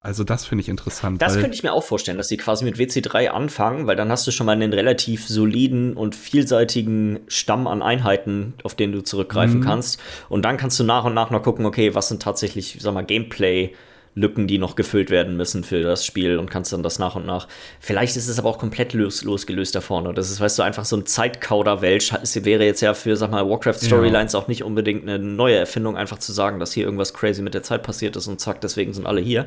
[0.00, 1.20] Also das finde ich interessant.
[1.20, 4.26] Das könnte ich mir auch vorstellen, dass sie quasi mit WC3 anfangen, weil dann hast
[4.26, 9.58] du schon mal einen relativ soliden und vielseitigen Stamm an Einheiten, auf den du zurückgreifen
[9.58, 9.64] mhm.
[9.64, 10.00] kannst.
[10.28, 13.04] Und dann kannst du nach und nach noch gucken, okay, was sind tatsächlich, sag mal,
[13.04, 13.74] Gameplay-
[14.18, 17.24] Lücken, die noch gefüllt werden müssen für das Spiel und kannst dann das nach und
[17.24, 17.46] nach.
[17.80, 20.12] Vielleicht ist es aber auch komplett los, losgelöst da vorne.
[20.12, 22.12] Das ist, weißt du, einfach so ein Zeitkauder-Welch.
[22.22, 24.38] Es wäre jetzt ja für, sag mal, Warcraft-Storylines ja.
[24.38, 27.62] auch nicht unbedingt eine neue Erfindung, einfach zu sagen, dass hier irgendwas crazy mit der
[27.62, 29.46] Zeit passiert ist und zack, deswegen sind alle hier.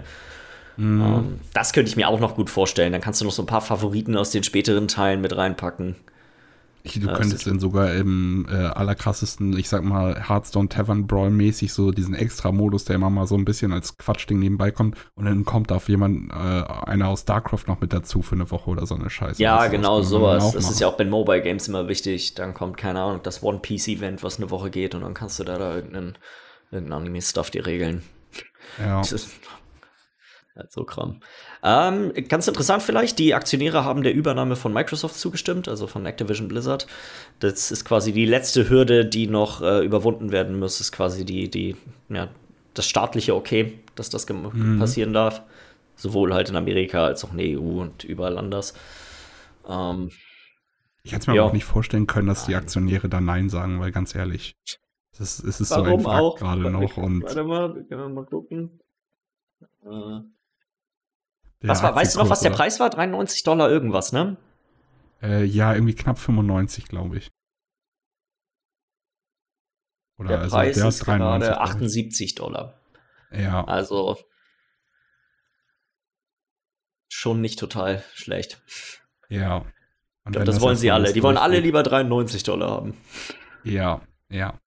[0.78, 1.02] Mhm.
[1.02, 2.92] Ähm, das könnte ich mir auch noch gut vorstellen.
[2.92, 5.96] Dann kannst du noch so ein paar Favoriten aus den späteren Teilen mit reinpacken.
[6.84, 11.74] Ich, du könntest dann sogar im äh, allerkrassesten, ich sag mal, Hearthstone Tavern Brawl mäßig
[11.74, 15.46] so diesen Extra-Modus, der immer mal so ein bisschen als Quatschding nebenbei kommt und dann
[15.46, 18.88] kommt da auf jemand, äh, einer aus Starcraft noch mit dazu für eine Woche oder
[18.88, 19.42] so eine Scheiße.
[19.42, 20.54] Ja, das genau sowas.
[20.54, 22.34] Das ist ja auch bei Mobile Games immer wichtig.
[22.34, 25.40] Dann kommt, keine Ahnung, das One Piece Event, was eine Woche geht und dann kannst
[25.40, 26.18] du da, da irgendeinen,
[26.72, 28.02] irgendeinen Anime-Stuff dir regeln.
[28.80, 28.98] Ja.
[28.98, 29.28] Halt
[30.70, 31.22] so Kram.
[31.64, 36.48] Ähm, ganz interessant vielleicht, die Aktionäre haben der Übernahme von Microsoft zugestimmt, also von Activision
[36.48, 36.88] Blizzard.
[37.40, 40.78] Das ist quasi die letzte Hürde, die noch äh, überwunden werden muss.
[40.78, 41.76] Das ist quasi die, die,
[42.10, 42.30] ja,
[42.74, 44.80] das staatliche Okay, dass das mhm.
[44.80, 45.42] passieren darf.
[45.96, 48.74] Sowohl halt in Amerika als auch in der EU und überall anders.
[49.68, 50.10] Ähm,
[51.04, 51.44] ich hätte mir ja.
[51.44, 54.56] auch nicht vorstellen können, dass die Aktionäre da Nein sagen, weil ganz ehrlich,
[55.14, 56.98] es ist, es ist so ein Fakt gerade noch.
[56.98, 58.80] Und Warte mal, können wir mal gucken.
[59.84, 60.22] Äh,
[61.62, 62.90] was war, weißt du noch, was der Preis war?
[62.90, 64.38] 93 Dollar irgendwas, ne?
[65.22, 67.32] Äh, ja, irgendwie knapp 95, glaube ich.
[70.18, 72.80] Oder der also Preis der ist 93, gerade 78 Dollar.
[73.32, 73.64] Ja.
[73.66, 74.18] Also
[77.10, 78.62] schon nicht total schlecht.
[79.30, 79.58] Ja.
[79.58, 81.14] Und ich glaube, das, das wollen sie alle.
[81.14, 82.98] Die wollen alle lieber 93 Dollar haben.
[83.64, 84.60] Ja, ja.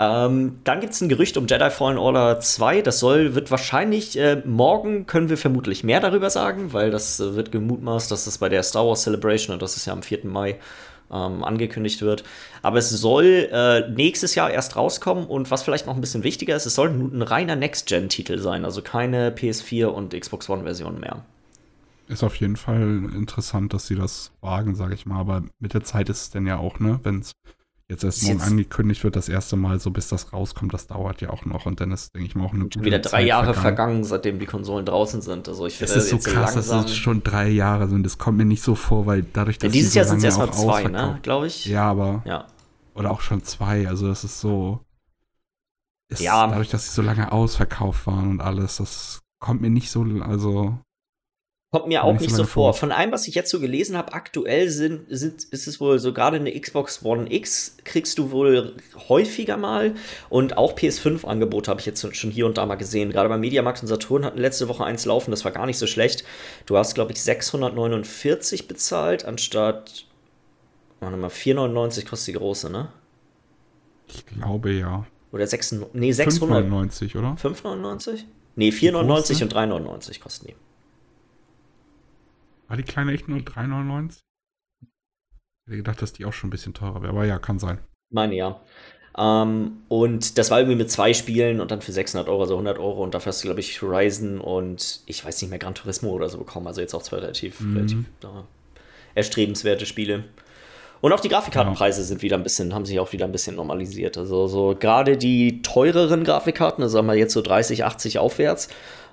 [0.00, 2.80] Ähm, dann gibt es ein Gerücht um Jedi Fallen Order 2.
[2.80, 7.34] Das soll, wird wahrscheinlich, äh, morgen können wir vermutlich mehr darüber sagen, weil das äh,
[7.34, 10.20] wird gemutmaßt, dass das bei der Star Wars Celebration, und das ist ja am 4.
[10.24, 10.58] Mai,
[11.12, 12.24] ähm, angekündigt wird.
[12.62, 16.56] Aber es soll äh, nächstes Jahr erst rauskommen und was vielleicht noch ein bisschen wichtiger
[16.56, 21.24] ist, es soll ein reiner Next-Gen-Titel sein, also keine PS4 und Xbox One-Version mehr.
[22.08, 25.20] Ist auf jeden Fall interessant, dass sie das wagen, sage ich mal.
[25.20, 27.32] Aber mit der Zeit ist es denn ja auch, ne, wenn es
[27.90, 31.30] jetzt erst morgen angekündigt wird, das erste Mal, so bis das rauskommt, das dauert ja
[31.30, 33.52] auch noch und dann ist, denke ich mal, auch eine gute Wieder drei Zeit Jahre
[33.52, 33.62] vergangen.
[33.62, 34.04] vergangen.
[34.04, 35.48] seitdem die Konsolen draußen sind.
[35.48, 38.04] Also ich finde, es ist so krass, dass es schon drei Jahre sind.
[38.04, 40.52] Das kommt mir nicht so vor, weil dadurch, dass ja, dieses Jahr sind es erstmal
[40.52, 41.66] zwei, ne, glaube ich.
[41.66, 42.46] Ja, aber ja.
[42.94, 43.88] oder auch schon zwei.
[43.88, 44.80] Also das ist so.
[46.08, 46.46] Ist ja.
[46.46, 50.78] Dadurch, dass sie so lange ausverkauft waren und alles, das kommt mir nicht so, also
[51.72, 52.74] Kommt mir auch nicht so vor.
[52.74, 56.12] Von allem, was ich jetzt so gelesen habe, aktuell sind, sind, ist es wohl so,
[56.12, 58.74] gerade eine Xbox One X kriegst du wohl
[59.08, 59.94] häufiger mal.
[60.30, 63.12] Und auch PS5-Angebote habe ich jetzt schon hier und da mal gesehen.
[63.12, 65.86] Gerade beim Mediamarkt und Saturn hatten letzte Woche eins laufen, das war gar nicht so
[65.86, 66.24] schlecht.
[66.66, 70.06] Du hast, glaube ich, 649 bezahlt, anstatt,
[70.98, 72.88] warte mal, 499 kostet die große, ne?
[74.08, 75.06] Ich glaube ja.
[75.30, 76.64] Oder 6, nee, 600.
[76.66, 77.36] 5,99, oder?
[77.40, 78.24] 5,99?
[78.56, 80.56] Nee, 4,99 und 3,99 kosten die.
[82.70, 84.20] War die kleine echt nur 3,99?
[84.80, 84.86] Ich
[85.66, 87.78] hätte gedacht, dass die auch schon ein bisschen teurer wäre, aber ja, kann sein.
[88.12, 88.60] Meine ja.
[89.18, 92.78] Ähm, und das war irgendwie mit zwei Spielen und dann für 600 Euro, also 100
[92.78, 93.02] Euro.
[93.02, 96.28] Und dafür hast du, glaube ich, Horizon und ich weiß nicht mehr, Gran Turismo oder
[96.28, 96.68] so bekommen.
[96.68, 97.76] Also jetzt auch zwei relativ, mhm.
[97.76, 98.44] relativ ja,
[99.16, 100.22] erstrebenswerte Spiele.
[101.00, 102.06] Und auch die Grafikkartenpreise ja.
[102.06, 104.16] sind wieder ein bisschen, haben sich auch wieder ein bisschen normalisiert.
[104.16, 108.68] Also so gerade die teureren Grafikkarten, also sagen wir jetzt so 30, 80 aufwärts,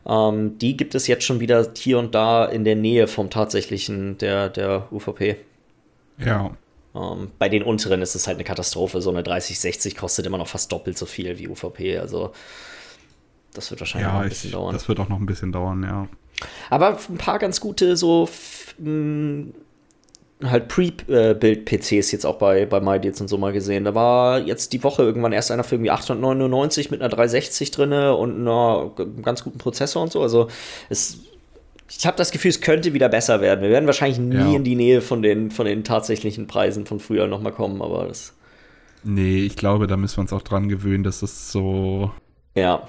[0.07, 4.17] ähm, die gibt es jetzt schon wieder hier und da in der Nähe vom tatsächlichen
[4.17, 5.37] der, der UVP.
[6.17, 6.51] Ja.
[6.95, 9.01] Ähm, bei den unteren ist es halt eine Katastrophe.
[9.01, 11.97] So eine 3060 kostet immer noch fast doppelt so viel wie UVP.
[11.99, 12.31] Also
[13.53, 14.73] das wird wahrscheinlich ja, noch ein bisschen ich, dauern.
[14.73, 16.07] Das wird auch noch ein bisschen dauern, ja.
[16.69, 18.29] Aber ein paar ganz gute so
[20.43, 23.85] halt Pre-Build-PCs jetzt auch bei, bei MyDeals und so mal gesehen.
[23.85, 27.91] Da war jetzt die Woche irgendwann erst einer für irgendwie 899 mit einer 360 drin
[27.91, 28.91] und einer
[29.23, 30.21] ganz guten Prozessor und so.
[30.21, 30.47] Also
[30.89, 31.19] es
[31.89, 33.61] ich habe das Gefühl, es könnte wieder besser werden.
[33.61, 34.55] Wir werden wahrscheinlich nie ja.
[34.55, 38.33] in die Nähe von den, von den tatsächlichen Preisen von früher nochmal kommen, aber das.
[39.03, 42.11] Nee, ich glaube, da müssen wir uns auch dran gewöhnen, dass es so.
[42.55, 42.87] Ja.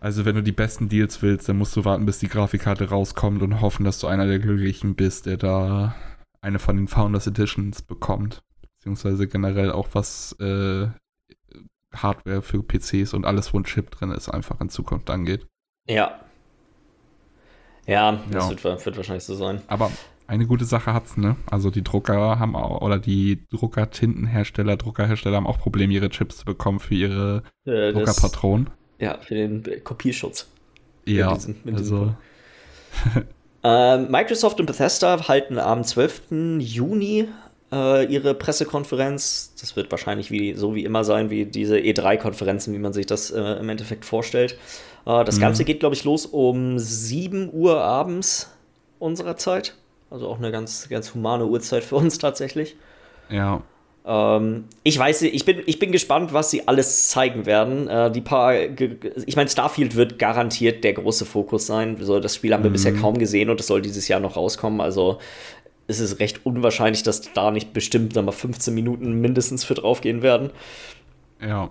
[0.00, 3.42] Also, wenn du die besten Deals willst, dann musst du warten, bis die Grafikkarte rauskommt
[3.42, 5.94] und hoffen, dass du einer der Glücklichen bist, der da
[6.40, 8.42] eine von den Founders Editions bekommt.
[8.78, 10.88] Beziehungsweise generell auch was äh,
[11.94, 15.46] Hardware für PCs und alles, wo ein Chip drin ist, einfach in Zukunft angeht.
[15.86, 16.20] Ja,
[17.90, 18.62] ja, das ja.
[18.62, 19.62] Wird, wird, wahrscheinlich so sein.
[19.66, 19.90] Aber
[20.28, 21.34] eine gute Sache hat's, ne?
[21.50, 26.44] Also die Drucker haben auch, oder die Druckertintenhersteller, Druckerhersteller haben auch Probleme, ihre Chips zu
[26.44, 28.70] bekommen für ihre äh, Druckerpatronen.
[29.00, 30.48] Ja, für den Kopierschutz.
[31.04, 32.14] Ja, also.
[33.62, 36.58] äh, Microsoft und Bethesda halten am 12.
[36.58, 37.28] Juni
[37.72, 39.54] äh, ihre Pressekonferenz.
[39.60, 43.30] Das wird wahrscheinlich wie, so wie immer sein, wie diese E3-Konferenzen, wie man sich das
[43.30, 44.58] äh, im Endeffekt vorstellt.
[45.06, 45.40] Äh, das mhm.
[45.40, 48.50] Ganze geht, glaube ich, los um 7 Uhr abends
[48.98, 49.74] unserer Zeit.
[50.10, 52.76] Also auch eine ganz, ganz humane Uhrzeit für uns tatsächlich.
[53.28, 53.62] Ja.
[54.04, 57.88] Ähm, ich weiß, ich bin, ich bin gespannt, was sie alles zeigen werden.
[57.88, 61.96] Äh, die paar, ich meine, Starfield wird garantiert der große Fokus sein.
[62.00, 62.74] So, das Spiel haben wir mhm.
[62.74, 64.80] bisher kaum gesehen und es soll dieses Jahr noch rauskommen.
[64.80, 65.18] Also
[65.86, 70.50] ist es recht unwahrscheinlich, dass da nicht bestimmt wir, 15 Minuten mindestens für draufgehen werden.
[71.42, 71.70] Ja.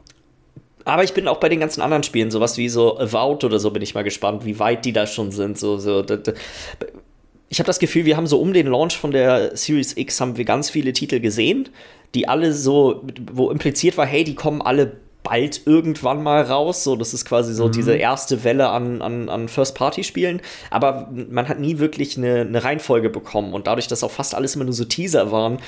[0.85, 3.71] Aber ich bin auch bei den ganzen anderen Spielen, sowas wie so Avowed oder so,
[3.71, 5.57] bin ich mal gespannt, wie weit die da schon sind.
[5.57, 6.03] So, so,
[7.49, 10.37] ich habe das Gefühl, wir haben so um den Launch von der Series X haben
[10.37, 11.69] wir ganz viele Titel gesehen,
[12.15, 16.83] die alle so, wo impliziert war, hey, die kommen alle bald irgendwann mal raus.
[16.83, 17.71] So, das ist quasi so mhm.
[17.71, 20.41] diese erste Welle an, an, an First-Party-Spielen.
[20.71, 23.53] Aber man hat nie wirklich eine, eine Reihenfolge bekommen.
[23.53, 25.59] Und dadurch, dass auch fast alles immer nur so Teaser waren,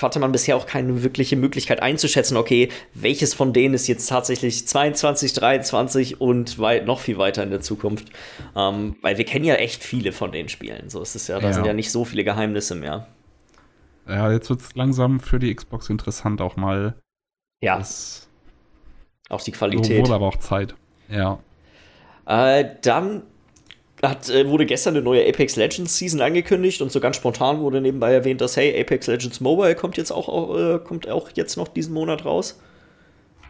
[0.00, 4.66] hatte man bisher auch keine wirkliche Möglichkeit einzuschätzen, okay, welches von denen ist jetzt tatsächlich
[4.66, 8.08] 22, 23 und weit, noch viel weiter in der Zukunft.
[8.56, 10.90] Ähm, weil wir kennen ja echt viele von den Spielen.
[10.90, 11.52] So ist es ja, da ja.
[11.52, 13.06] sind ja nicht so viele Geheimnisse mehr.
[14.06, 16.94] Ja, jetzt wird es langsam für die Xbox interessant, auch mal.
[17.62, 17.82] Ja.
[19.30, 20.06] auch die Qualität.
[20.06, 20.74] Wohl aber auch Zeit.
[21.08, 21.38] Ja.
[22.26, 23.22] Äh, dann
[24.02, 27.80] hat, äh, wurde gestern eine neue Apex Legends Season angekündigt und so ganz spontan wurde
[27.80, 31.68] nebenbei erwähnt, dass hey, Apex Legends Mobile kommt jetzt auch, äh, kommt auch jetzt noch
[31.68, 32.60] diesen Monat raus.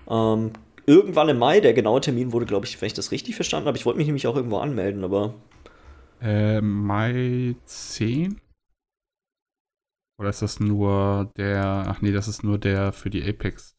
[0.09, 0.53] Ähm,
[0.87, 3.79] irgendwann im Mai, der genaue Termin wurde, glaube ich, wenn ich das richtig verstanden habe.
[3.79, 5.35] Ich wollte mich nämlich auch irgendwo anmelden, aber.
[6.23, 8.41] Äh, Mai 10?
[10.19, 11.85] Oder ist das nur der.
[11.89, 13.75] Ach nee, das ist nur der für die Apex,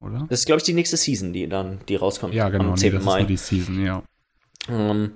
[0.00, 0.26] oder?
[0.28, 2.34] Das ist, glaube ich, die nächste Season, die dann, die rauskommt.
[2.34, 2.90] Ja, genau, am 10.
[2.90, 3.12] Nee, das Mai.
[3.12, 4.02] ist nur die Season, ja.
[4.68, 5.12] Ähm,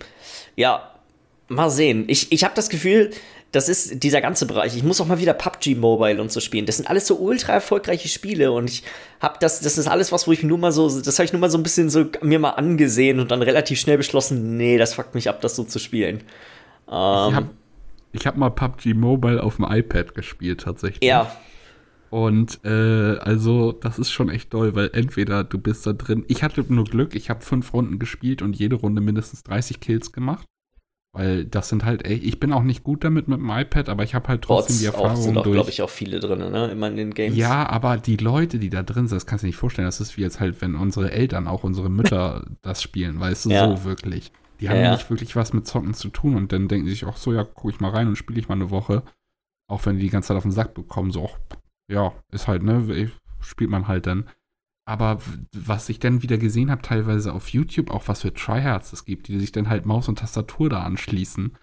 [0.56, 0.94] ja,
[1.48, 2.04] mal sehen.
[2.08, 3.10] Ich, ich habe das Gefühl,
[3.52, 4.74] das ist dieser ganze Bereich.
[4.76, 6.64] Ich muss auch mal wieder PUBG Mobile und so spielen.
[6.64, 8.82] Das sind alles so ultra erfolgreiche Spiele und ich
[9.20, 11.40] habe das, das ist alles was, wo ich nur mal so, das habe ich nur
[11.40, 14.94] mal so ein bisschen so mir mal angesehen und dann relativ schnell beschlossen, nee, das
[14.94, 16.22] fuckt mich ab, das so zu spielen.
[16.90, 17.50] Ähm,
[18.12, 21.08] ich habe mal PUBG Mobile auf dem iPad gespielt tatsächlich.
[21.08, 21.32] Ja,
[22.12, 26.26] und äh, also, das ist schon echt toll, weil entweder du bist da drin.
[26.28, 30.12] Ich hatte nur Glück, ich habe fünf Runden gespielt und jede Runde mindestens 30 Kills
[30.12, 30.44] gemacht.
[31.14, 34.02] Weil das sind halt, ey, ich bin auch nicht gut damit mit dem iPad, aber
[34.02, 35.10] ich habe halt trotzdem Bots die Erfahrung.
[35.10, 36.70] Auch, sind auch, glaube ich, auch viele drin, ne?
[36.70, 37.34] Immer in den Games.
[37.34, 39.88] Ja, aber die Leute, die da drin sind, das kannst du dir nicht vorstellen.
[39.88, 43.50] Das ist wie jetzt halt, wenn unsere Eltern, auch unsere Mütter das spielen, weißt du,
[43.50, 43.74] ja.
[43.74, 44.32] so wirklich.
[44.62, 44.92] Die haben ja.
[44.92, 47.42] nicht wirklich was mit Zocken zu tun und dann denken sie sich auch so, ja,
[47.42, 49.02] gucke ich mal rein und spiele ich mal eine Woche.
[49.68, 51.36] Auch wenn die die ganze Zeit auf den Sack bekommen, so, auch,
[51.90, 53.10] ja, ist halt, ne,
[53.40, 54.28] spielt man halt dann.
[54.88, 55.18] Aber
[55.52, 59.26] was ich dann wieder gesehen habe, teilweise auf YouTube, auch was für Tryhards es gibt,
[59.26, 61.56] die sich dann halt Maus und Tastatur da anschließen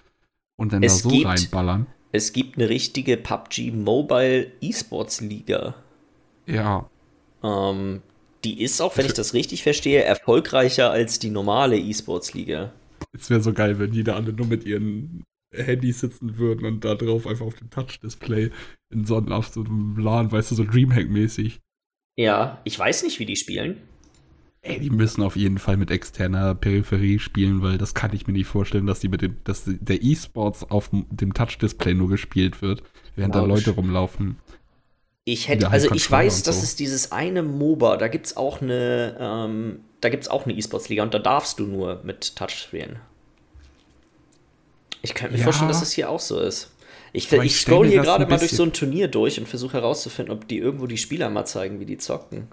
[0.58, 1.88] und dann es da so gibt, reinballern.
[2.12, 5.76] Es gibt eine richtige PUBG Mobile Esports Liga.
[6.48, 6.90] Ja.
[7.44, 8.02] Ähm,
[8.44, 12.74] die ist auch, wenn ich das richtig verstehe, erfolgreicher als die normale Esports Liga.
[13.12, 16.86] Es wäre so geil, wenn die da alle nur mit ihren Handys sitzen würden und
[16.86, 18.52] da drauf einfach auf dem Touch-Display
[18.94, 21.60] in so, so einem LAN, weißt du, so Dreamhack-mäßig.
[22.18, 23.78] Ja, ich weiß nicht, wie die spielen.
[24.62, 28.34] Ey, die müssen auf jeden Fall mit externer Peripherie spielen, weil das kann ich mir
[28.34, 32.84] nicht vorstellen, dass die mit dem, dass der E-Sports auf dem Touch-Display nur gespielt wird,
[33.16, 33.42] während Ouch.
[33.42, 34.38] da Leute rumlaufen.
[35.24, 36.46] Ich hätte, also ich weiß, so.
[36.46, 40.46] dass es dieses eine MOBA, da gibt es auch eine, ähm, da gibt es auch
[40.46, 43.00] eine E-Sports-Liga und da darfst du nur mit Touch spielen.
[45.02, 45.44] Ich könnte mir ja.
[45.44, 46.72] vorstellen, dass es hier auch so ist.
[47.14, 50.34] Ich, ich, ich scroll hier gerade mal durch so ein Turnier durch und versuche herauszufinden,
[50.34, 52.48] ob die irgendwo die Spieler mal zeigen, wie die zocken.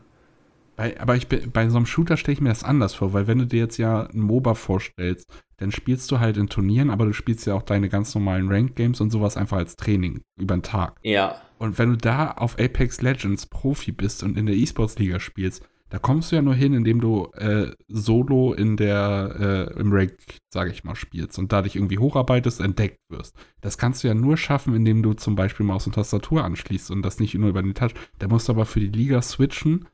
[0.77, 3.39] Bei, aber ich bei so einem Shooter stelle ich mir das anders vor, weil wenn
[3.39, 5.27] du dir jetzt ja ein MOBA vorstellst,
[5.57, 8.77] dann spielst du halt in Turnieren, aber du spielst ja auch deine ganz normalen Ranked
[8.77, 10.99] Games und sowas einfach als Training über den Tag.
[11.03, 11.41] Ja.
[11.59, 15.99] Und wenn du da auf Apex Legends Profi bist und in der E-Sports-Liga spielst, da
[15.99, 20.17] kommst du ja nur hin, indem du äh, solo in der, äh, im Rank,
[20.53, 23.37] sage ich mal, spielst und dadurch irgendwie hocharbeitest, entdeckt wirst.
[23.61, 27.03] Das kannst du ja nur schaffen, indem du zum Beispiel Maus und Tastatur anschließt und
[27.03, 27.95] das nicht nur über den Touch.
[28.19, 29.87] Da musst du aber für die Liga switchen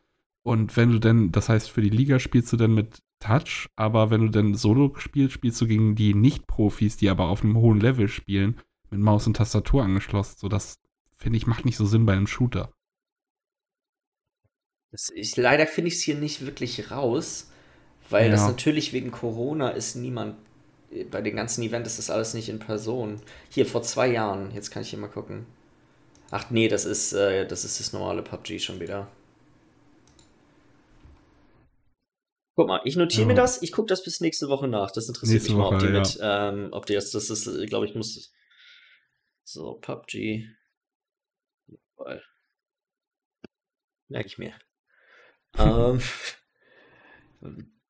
[0.42, 4.10] und wenn du denn, das heißt, für die Liga spielst du dann mit Touch, aber
[4.10, 7.80] wenn du dann Solo spielst, spielst du gegen die Nicht-Profis, die aber auf einem hohen
[7.80, 8.58] Level spielen,
[8.90, 10.36] mit Maus und Tastatur angeschlossen.
[10.38, 10.80] So, das
[11.16, 12.72] finde ich, macht nicht so Sinn bei einem Shooter.
[15.14, 17.50] Ich, leider finde ich es hier nicht wirklich raus,
[18.10, 18.32] weil ja.
[18.32, 20.36] das natürlich wegen Corona ist niemand.
[21.10, 23.22] Bei den ganzen Events ist das alles nicht in Person.
[23.48, 25.46] Hier vor zwei Jahren, jetzt kann ich hier mal gucken.
[26.30, 29.10] Ach nee, das ist, äh, das ist das normale PUBG schon wieder.
[32.54, 33.28] Guck mal, ich notiere ja.
[33.28, 34.90] mir das, ich gucke das bis nächste Woche nach.
[34.90, 35.92] Das interessiert nächste mich mal, ob die ja.
[35.92, 38.34] mit, ähm, ob die das, das ist, glaube ich, muss.
[39.44, 40.48] So, PUBG.
[44.08, 44.52] Merke ich mir.
[45.58, 46.00] Ähm,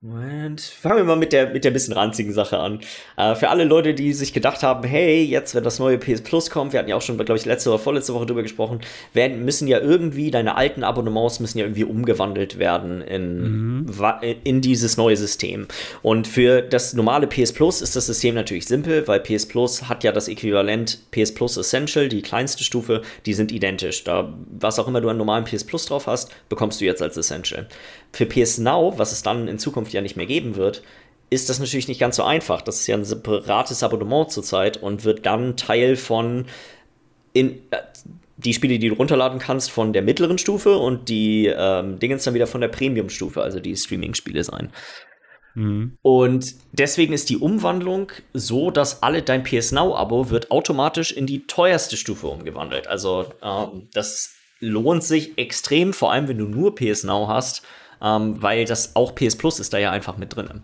[0.00, 0.60] Moment.
[0.60, 2.78] Fangen wir mal mit der, mit der bisschen ranzigen Sache an.
[3.16, 6.50] Äh, für alle Leute, die sich gedacht haben, hey, jetzt, wenn das neue PS Plus
[6.50, 8.80] kommt, wir hatten ja auch schon, glaube ich, letzte oder vorletzte Woche drüber gesprochen,
[9.12, 13.92] werden, müssen ja irgendwie, deine alten Abonnements müssen ja irgendwie umgewandelt werden in, mhm.
[14.44, 15.66] in dieses neue System.
[16.02, 20.04] Und für das normale PS Plus ist das System natürlich simpel, weil PS Plus hat
[20.04, 24.04] ja das Äquivalent PS Plus Essential, die kleinste Stufe, die sind identisch.
[24.04, 27.16] Da, was auch immer du an normalen PS Plus drauf hast, bekommst du jetzt als
[27.16, 27.66] Essential.
[28.12, 30.82] Für PS Now, was es dann in Zukunft ja nicht mehr geben wird,
[31.30, 32.62] ist das natürlich nicht ganz so einfach.
[32.62, 36.46] Das ist ja ein separates Abonnement zurzeit und wird dann Teil von
[37.32, 37.78] in, äh,
[38.36, 42.34] die Spiele, die du runterladen kannst, von der mittleren Stufe und die ähm, Dingens dann
[42.34, 44.70] wieder von der Premium-Stufe, also die Streaming-Spiele sein.
[45.54, 45.98] Mhm.
[46.02, 51.46] Und deswegen ist die Umwandlung so, dass alle dein PS Now-Abo wird automatisch in die
[51.46, 52.86] teuerste Stufe umgewandelt.
[52.86, 57.62] Also ähm, das lohnt sich extrem, vor allem wenn du nur PS Now hast,
[58.02, 60.62] ähm, weil das auch PS Plus ist da ja einfach mit drin.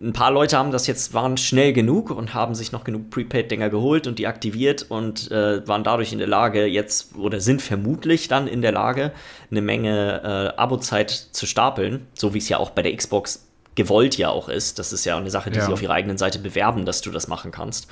[0.00, 3.70] Ein paar Leute haben das jetzt, waren schnell genug und haben sich noch genug Prepaid-Dinger
[3.70, 8.26] geholt und die aktiviert und äh, waren dadurch in der Lage, jetzt oder sind vermutlich
[8.26, 9.12] dann in der Lage,
[9.50, 14.16] eine Menge äh, Abo-Zeit zu stapeln, so wie es ja auch bei der Xbox gewollt
[14.18, 14.78] ja auch ist.
[14.78, 15.66] Das ist ja eine Sache, die ja.
[15.66, 17.88] sie auf ihrer eigenen Seite bewerben, dass du das machen kannst.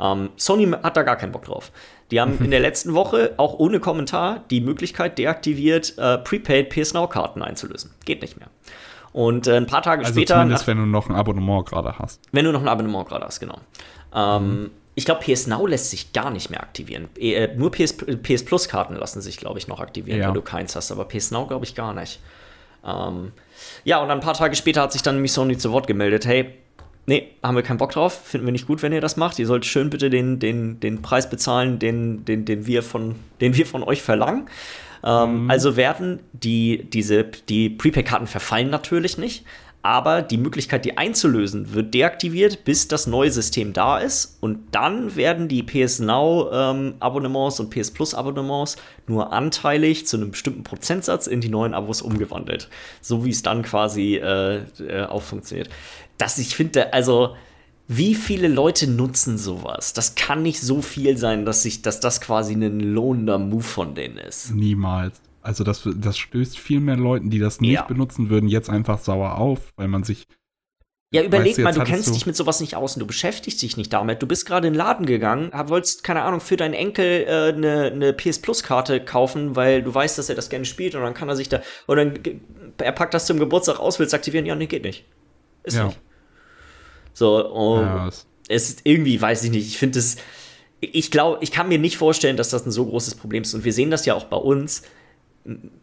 [0.00, 1.70] Ähm, Sony hat da gar keinen Bock drauf.
[2.10, 6.94] Die haben in der letzten Woche auch ohne Kommentar die Möglichkeit deaktiviert, äh, Prepaid PS
[6.94, 7.92] Now Karten einzulösen.
[8.04, 8.48] Geht nicht mehr.
[9.12, 10.34] Und äh, ein paar Tage also später.
[10.34, 12.20] Zumindest, wenn du noch ein Abonnement gerade hast.
[12.32, 13.58] Wenn du noch ein Abonnement gerade hast, genau.
[14.14, 14.70] Ähm, mhm.
[14.94, 17.08] Ich glaube, PS Now lässt sich gar nicht mehr aktivieren.
[17.16, 20.26] Äh, nur PS, PS Plus Karten lassen sich, glaube ich, noch aktivieren, ja.
[20.26, 20.92] wenn du keins hast.
[20.92, 22.20] Aber PS Now, glaube ich, gar nicht.
[22.84, 23.32] Ähm,
[23.84, 26.54] ja, und ein paar Tage später hat sich dann nämlich Sony zu Wort gemeldet: Hey,
[27.06, 29.38] nee, haben wir keinen Bock drauf, finden wir nicht gut, wenn ihr das macht.
[29.38, 33.56] Ihr sollt schön bitte den, den, den Preis bezahlen, den, den, den, wir von, den
[33.56, 34.48] wir von euch verlangen.
[35.04, 35.50] Ähm, mhm.
[35.50, 39.44] Also werden die, diese, die Prepaid-Karten verfallen natürlich nicht,
[39.82, 44.36] aber die Möglichkeit, die einzulösen, wird deaktiviert, bis das neue System da ist.
[44.40, 48.76] Und dann werden die PS Now ähm, und PS Plus Abonnements
[49.06, 52.68] nur anteilig zu einem bestimmten Prozentsatz in die neuen Abos umgewandelt.
[53.00, 55.70] So wie es dann quasi äh, äh, auch funktioniert
[56.20, 57.34] dass ich finde, also
[57.88, 59.92] wie viele Leute nutzen sowas?
[59.94, 63.94] Das kann nicht so viel sein, dass, ich, dass das quasi ein lohnender Move von
[63.94, 64.52] denen ist.
[64.52, 65.20] Niemals.
[65.42, 67.82] Also das, das stößt viel mehr Leuten, die das nicht ja.
[67.82, 70.26] benutzen würden, jetzt einfach sauer auf, weil man sich.
[71.12, 73.60] Ja, überleg weißt mal, du kennst du dich mit sowas nicht aus und du beschäftigst
[73.62, 74.22] dich nicht damit.
[74.22, 77.90] Du bist gerade in den Laden gegangen, wolltest, keine Ahnung, für deinen Enkel äh, eine,
[77.90, 81.28] eine PS Plus-Karte kaufen, weil du weißt, dass er das gerne spielt und dann kann
[81.28, 81.62] er sich da.
[81.88, 82.12] Oder
[82.78, 85.04] er packt das zum Geburtstag aus, willst aktivieren, ja, nee, geht nicht.
[85.64, 85.86] Ist ja.
[85.86, 85.98] nicht.
[87.12, 88.08] So, um, ja,
[88.48, 90.16] es ist irgendwie, weiß ich nicht, ich finde es,
[90.80, 93.54] ich glaube, ich kann mir nicht vorstellen, dass das ein so großes Problem ist.
[93.54, 94.82] Und wir sehen das ja auch bei uns.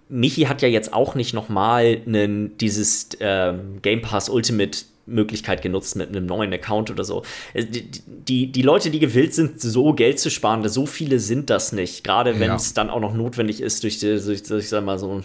[0.10, 6.10] Michi hat ja jetzt auch nicht nochmal dieses ähm, Game Pass Ultimate Möglichkeit genutzt mit
[6.10, 7.24] einem neuen Account oder so.
[7.54, 11.50] Äh, die, die, die Leute, die gewillt sind, so Geld zu sparen, so viele sind
[11.50, 12.04] das nicht.
[12.04, 12.76] Gerade wenn es ja.
[12.76, 15.22] dann auch noch notwendig ist, durch, die, durch, durch ich sag mal, so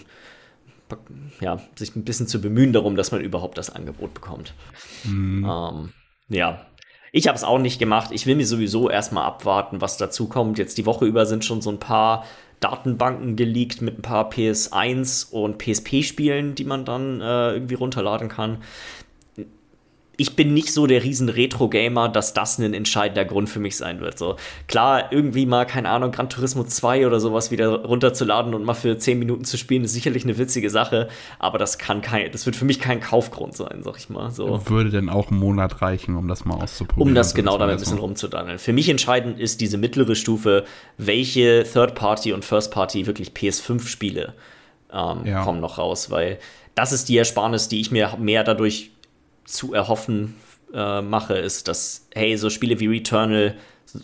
[1.40, 4.54] ja, sich ein bisschen zu bemühen darum, dass man überhaupt das Angebot bekommt.
[5.04, 5.44] Mhm.
[5.44, 5.92] Ähm,
[6.28, 6.66] ja,
[7.12, 8.10] ich habe es auch nicht gemacht.
[8.12, 10.59] Ich will mir sowieso erstmal abwarten, was dazu kommt.
[10.59, 12.24] Jetzt die Woche über sind schon so ein paar
[12.62, 18.59] Datenbanken geleakt mit ein paar PS1 und PSP-Spielen, die man dann äh, irgendwie runterladen kann
[20.18, 24.01] ich bin nicht so der riesen Retro-Gamer, dass das ein entscheidender Grund für mich sein
[24.01, 24.18] wird.
[24.18, 24.36] So,
[24.68, 28.98] klar, irgendwie mal, keine Ahnung, Gran Turismo 2 oder sowas wieder runterzuladen und mal für
[28.98, 31.09] 10 Minuten zu spielen, ist sicherlich eine witzige Sache,
[31.39, 34.30] aber das kann kein, das wird für mich kein Kaufgrund sein, sag ich mal.
[34.30, 34.60] So.
[34.66, 37.09] Würde denn auch ein Monat reichen, um das mal auszuprobieren?
[37.09, 38.59] Um das genau damit ein bisschen rumzudandeln.
[38.59, 40.64] Für mich entscheidend ist diese mittlere Stufe,
[40.98, 44.34] welche Third-Party und First-Party wirklich PS5-Spiele
[44.93, 45.43] ähm, ja.
[45.43, 46.39] kommen noch raus, weil
[46.74, 48.91] das ist die Ersparnis, die ich mir mehr dadurch
[49.52, 50.34] zu erhoffen
[50.74, 53.54] äh, mache, ist, dass, hey, so Spiele wie Returnal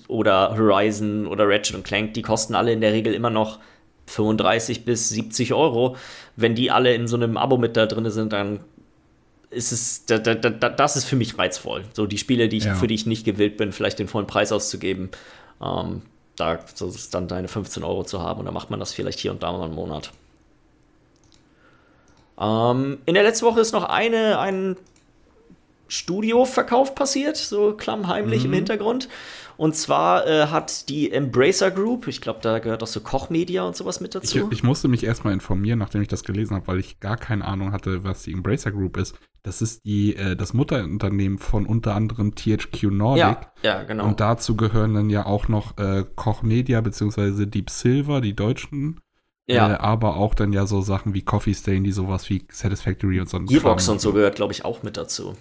[0.06, 3.58] oder Horizon oder Ratchet Clank, die kosten alle in der Regel immer noch
[4.06, 5.96] 35 bis 70 Euro.
[6.36, 8.60] Wenn die alle in so einem Abo mit da drin sind, dann
[9.50, 11.84] ist es, da, da, da, das ist für mich reizvoll.
[11.94, 12.74] So die Spiele, die ich, ja.
[12.74, 15.10] für die ich nicht gewillt bin, vielleicht den vollen Preis auszugeben,
[15.62, 16.02] ähm,
[16.36, 19.18] da so ist dann deine 15 Euro zu haben und dann macht man das vielleicht
[19.18, 20.12] hier und da mal einen Monat.
[22.38, 24.76] Ähm, in der letzten Woche ist noch eine, ein
[25.88, 28.46] Studioverkauf passiert, so klammheimlich mhm.
[28.46, 29.08] im Hintergrund.
[29.58, 33.74] Und zwar äh, hat die Embracer Group, ich glaube, da gehört auch so Kochmedia und
[33.74, 34.46] sowas mit dazu.
[34.46, 37.44] Ich, ich musste mich erstmal informieren, nachdem ich das gelesen habe, weil ich gar keine
[37.44, 39.18] Ahnung hatte, was die Embracer Group ist.
[39.42, 43.20] Das ist die, äh, das Mutterunternehmen von unter anderem THQ Nordic.
[43.20, 44.06] Ja, ja genau.
[44.06, 47.46] Und dazu gehören dann ja auch noch äh, Koch Media bzw.
[47.46, 49.00] Deep Silver, die deutschen.
[49.48, 49.72] Ja.
[49.72, 53.28] Äh, aber auch dann ja so Sachen wie Coffee Stain, die sowas wie Satisfactory und
[53.28, 53.40] so.
[53.40, 55.34] Gearbox und so gehört, glaube ich, auch mit dazu.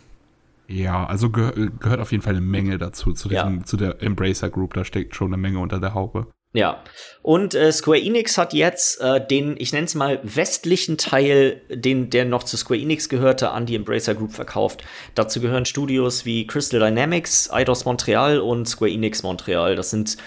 [0.67, 3.65] Ja, also ge gehört auf jeden Fall eine Menge dazu, zu, diesem, ja.
[3.65, 4.73] zu der Embracer Group.
[4.73, 6.27] Da steckt schon eine Menge unter der Haube.
[6.53, 6.81] Ja,
[7.21, 12.09] und äh, Square Enix hat jetzt äh, den, ich nenne es mal, westlichen Teil, den,
[12.09, 14.83] der noch zu Square Enix gehörte, an die Embracer Group verkauft.
[15.13, 19.75] Dazu gehören Studios wie Crystal Dynamics, Eidos Montreal und Square Enix Montreal.
[19.75, 20.17] Das sind,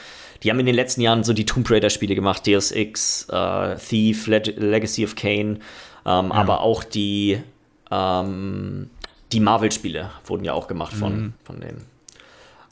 [0.42, 4.26] die haben in den letzten Jahren so die Tomb Raider-Spiele gemacht, Deus Ex, äh, Thief,
[4.26, 5.58] Leg Legacy of Kane, ähm,
[6.04, 6.30] ja.
[6.30, 7.40] aber auch die
[7.90, 8.90] ähm,
[9.32, 11.32] die Marvel-Spiele wurden ja auch gemacht von, mhm.
[11.44, 11.86] von denen.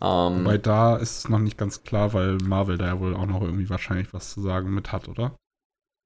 [0.01, 3.27] Ähm, Wobei da ist es noch nicht ganz klar, weil Marvel da ja wohl auch
[3.27, 5.37] noch irgendwie wahrscheinlich was zu sagen mit hat, oder?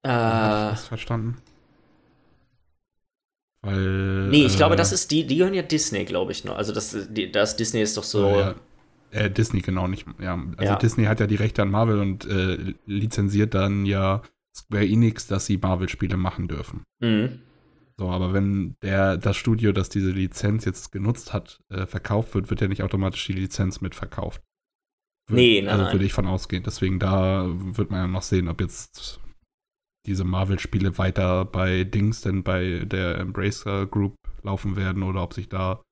[0.02, 1.36] Äh, Habe ich das verstanden?
[3.60, 4.28] Weil.
[4.28, 6.56] Nee, ich äh, glaube, das ist die, die gehören ja Disney, glaube ich, noch.
[6.56, 8.28] Also das, die, das Disney ist doch so.
[8.28, 8.54] Ja,
[9.12, 10.06] äh, Disney, genau, nicht.
[10.20, 10.76] Ja, also ja.
[10.76, 14.22] Disney hat ja die Rechte an Marvel und äh, lizenziert dann ja
[14.54, 16.82] Square Enix, dass sie Marvel-Spiele machen dürfen.
[17.00, 17.40] Mhm.
[17.98, 22.50] So, aber wenn der, das Studio, das diese Lizenz jetzt genutzt hat, äh, verkauft wird,
[22.50, 24.42] wird ja nicht automatisch die Lizenz mitverkauft.
[25.28, 25.78] Würde, nee, nein.
[25.78, 26.62] Also würde ich von ausgehen.
[26.64, 29.20] Deswegen da wird man ja noch sehen, ob jetzt
[30.06, 35.48] diese Marvel-Spiele weiter bei Dings, denn bei der Embracer Group laufen werden oder ob sich
[35.48, 35.82] da.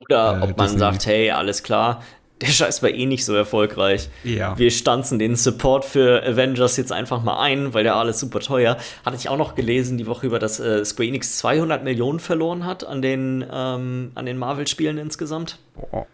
[0.00, 2.02] Oder äh, ob man sagt, hey, alles klar,
[2.40, 4.10] der Scheiß war eh nicht so erfolgreich.
[4.22, 4.58] Ja.
[4.58, 8.76] Wir stanzen den Support für Avengers jetzt einfach mal ein, weil der alles super teuer.
[9.04, 12.66] Hatte ich auch noch gelesen die Woche über, dass äh, Square Enix 200 Millionen verloren
[12.66, 15.58] hat an den, ähm, den Marvel-Spielen insgesamt.
[15.74, 16.06] Boah.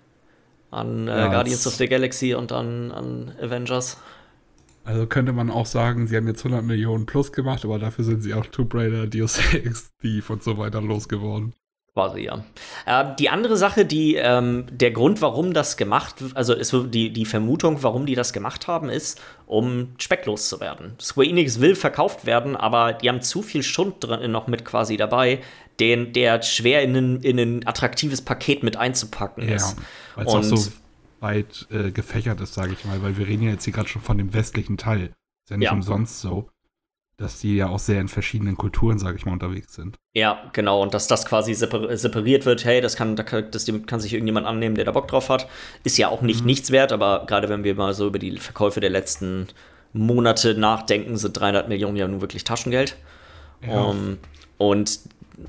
[0.70, 3.98] An äh, ja, Guardians of the Galaxy und an, an Avengers.
[4.84, 8.22] Also könnte man auch sagen, sie haben jetzt 100 Millionen plus gemacht, aber dafür sind
[8.22, 11.54] sie auch Tomb Raider, Deus Ex, Thief und so weiter losgeworden.
[11.94, 12.42] Quasi, ja.
[12.86, 17.26] Äh, die andere Sache, die, ähm, der Grund, warum das gemacht, also ist die, die
[17.26, 20.94] Vermutung, warum die das gemacht haben, ist, um specklos zu werden.
[20.98, 24.96] Square Enix will verkauft werden, aber die haben zu viel Schund drin noch mit quasi
[24.96, 25.40] dabei,
[25.80, 29.76] den, der schwer in ein, in ein attraktives Paket mit einzupacken ja, ist.
[30.14, 30.72] Weil es auch so
[31.20, 34.02] weit äh, gefächert ist, sage ich mal, weil wir reden ja jetzt hier gerade schon
[34.02, 35.12] von dem westlichen Teil.
[35.44, 35.72] Ist ja nicht ja.
[35.72, 36.48] umsonst so
[37.22, 39.96] dass die ja auch sehr in verschiedenen Kulturen, sage ich mal, unterwegs sind.
[40.14, 40.82] Ja, genau.
[40.82, 44.84] Und dass das quasi separiert wird, hey, das kann, das kann sich irgendjemand annehmen, der
[44.84, 45.48] da Bock drauf hat,
[45.84, 46.46] ist ja auch nicht mhm.
[46.46, 46.92] nichts wert.
[46.92, 49.46] Aber gerade wenn wir mal so über die Verkäufe der letzten
[49.92, 52.96] Monate nachdenken, sind 300 Millionen ja nun wirklich Taschengeld.
[53.66, 53.80] Ja.
[53.80, 54.18] Um,
[54.58, 54.98] und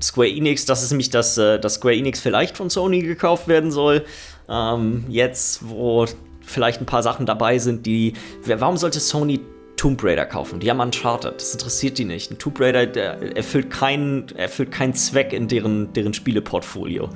[0.00, 3.70] Square Enix, das ist nämlich das, äh, dass Square Enix vielleicht von Sony gekauft werden
[3.70, 4.04] soll.
[4.48, 6.06] Ähm, jetzt, wo
[6.42, 8.14] vielleicht ein paar Sachen dabei sind, die.
[8.44, 9.40] Warum sollte Sony
[9.76, 10.60] Tomb Raider kaufen.
[10.60, 11.34] Die haben Uncharted.
[11.36, 12.30] Das interessiert die nicht.
[12.30, 17.10] Ein Tomb Raider der erfüllt, keinen, erfüllt keinen Zweck in deren, deren Spieleportfolio.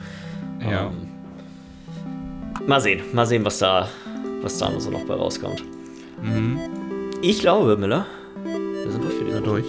[0.61, 0.87] Ja.
[0.87, 1.09] Ähm,
[2.67, 3.01] mal sehen.
[3.13, 3.89] Mal sehen, was da,
[4.43, 5.63] was da so noch bei rauskommt.
[6.23, 6.59] Mhm.
[7.23, 8.07] Ich glaube, Miller,
[8.45, 9.67] wir sind durch für diese durch.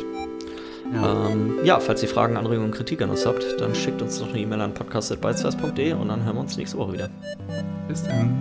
[0.94, 1.30] Ja.
[1.30, 4.30] Ähm, ja, falls ihr Fragen, Anregungen und Kritik an uns habt, dann schickt uns doch
[4.30, 7.10] eine E-Mail an podcast.byteslice.de und dann hören wir uns nächste Woche wieder.
[7.88, 8.34] Bis dann.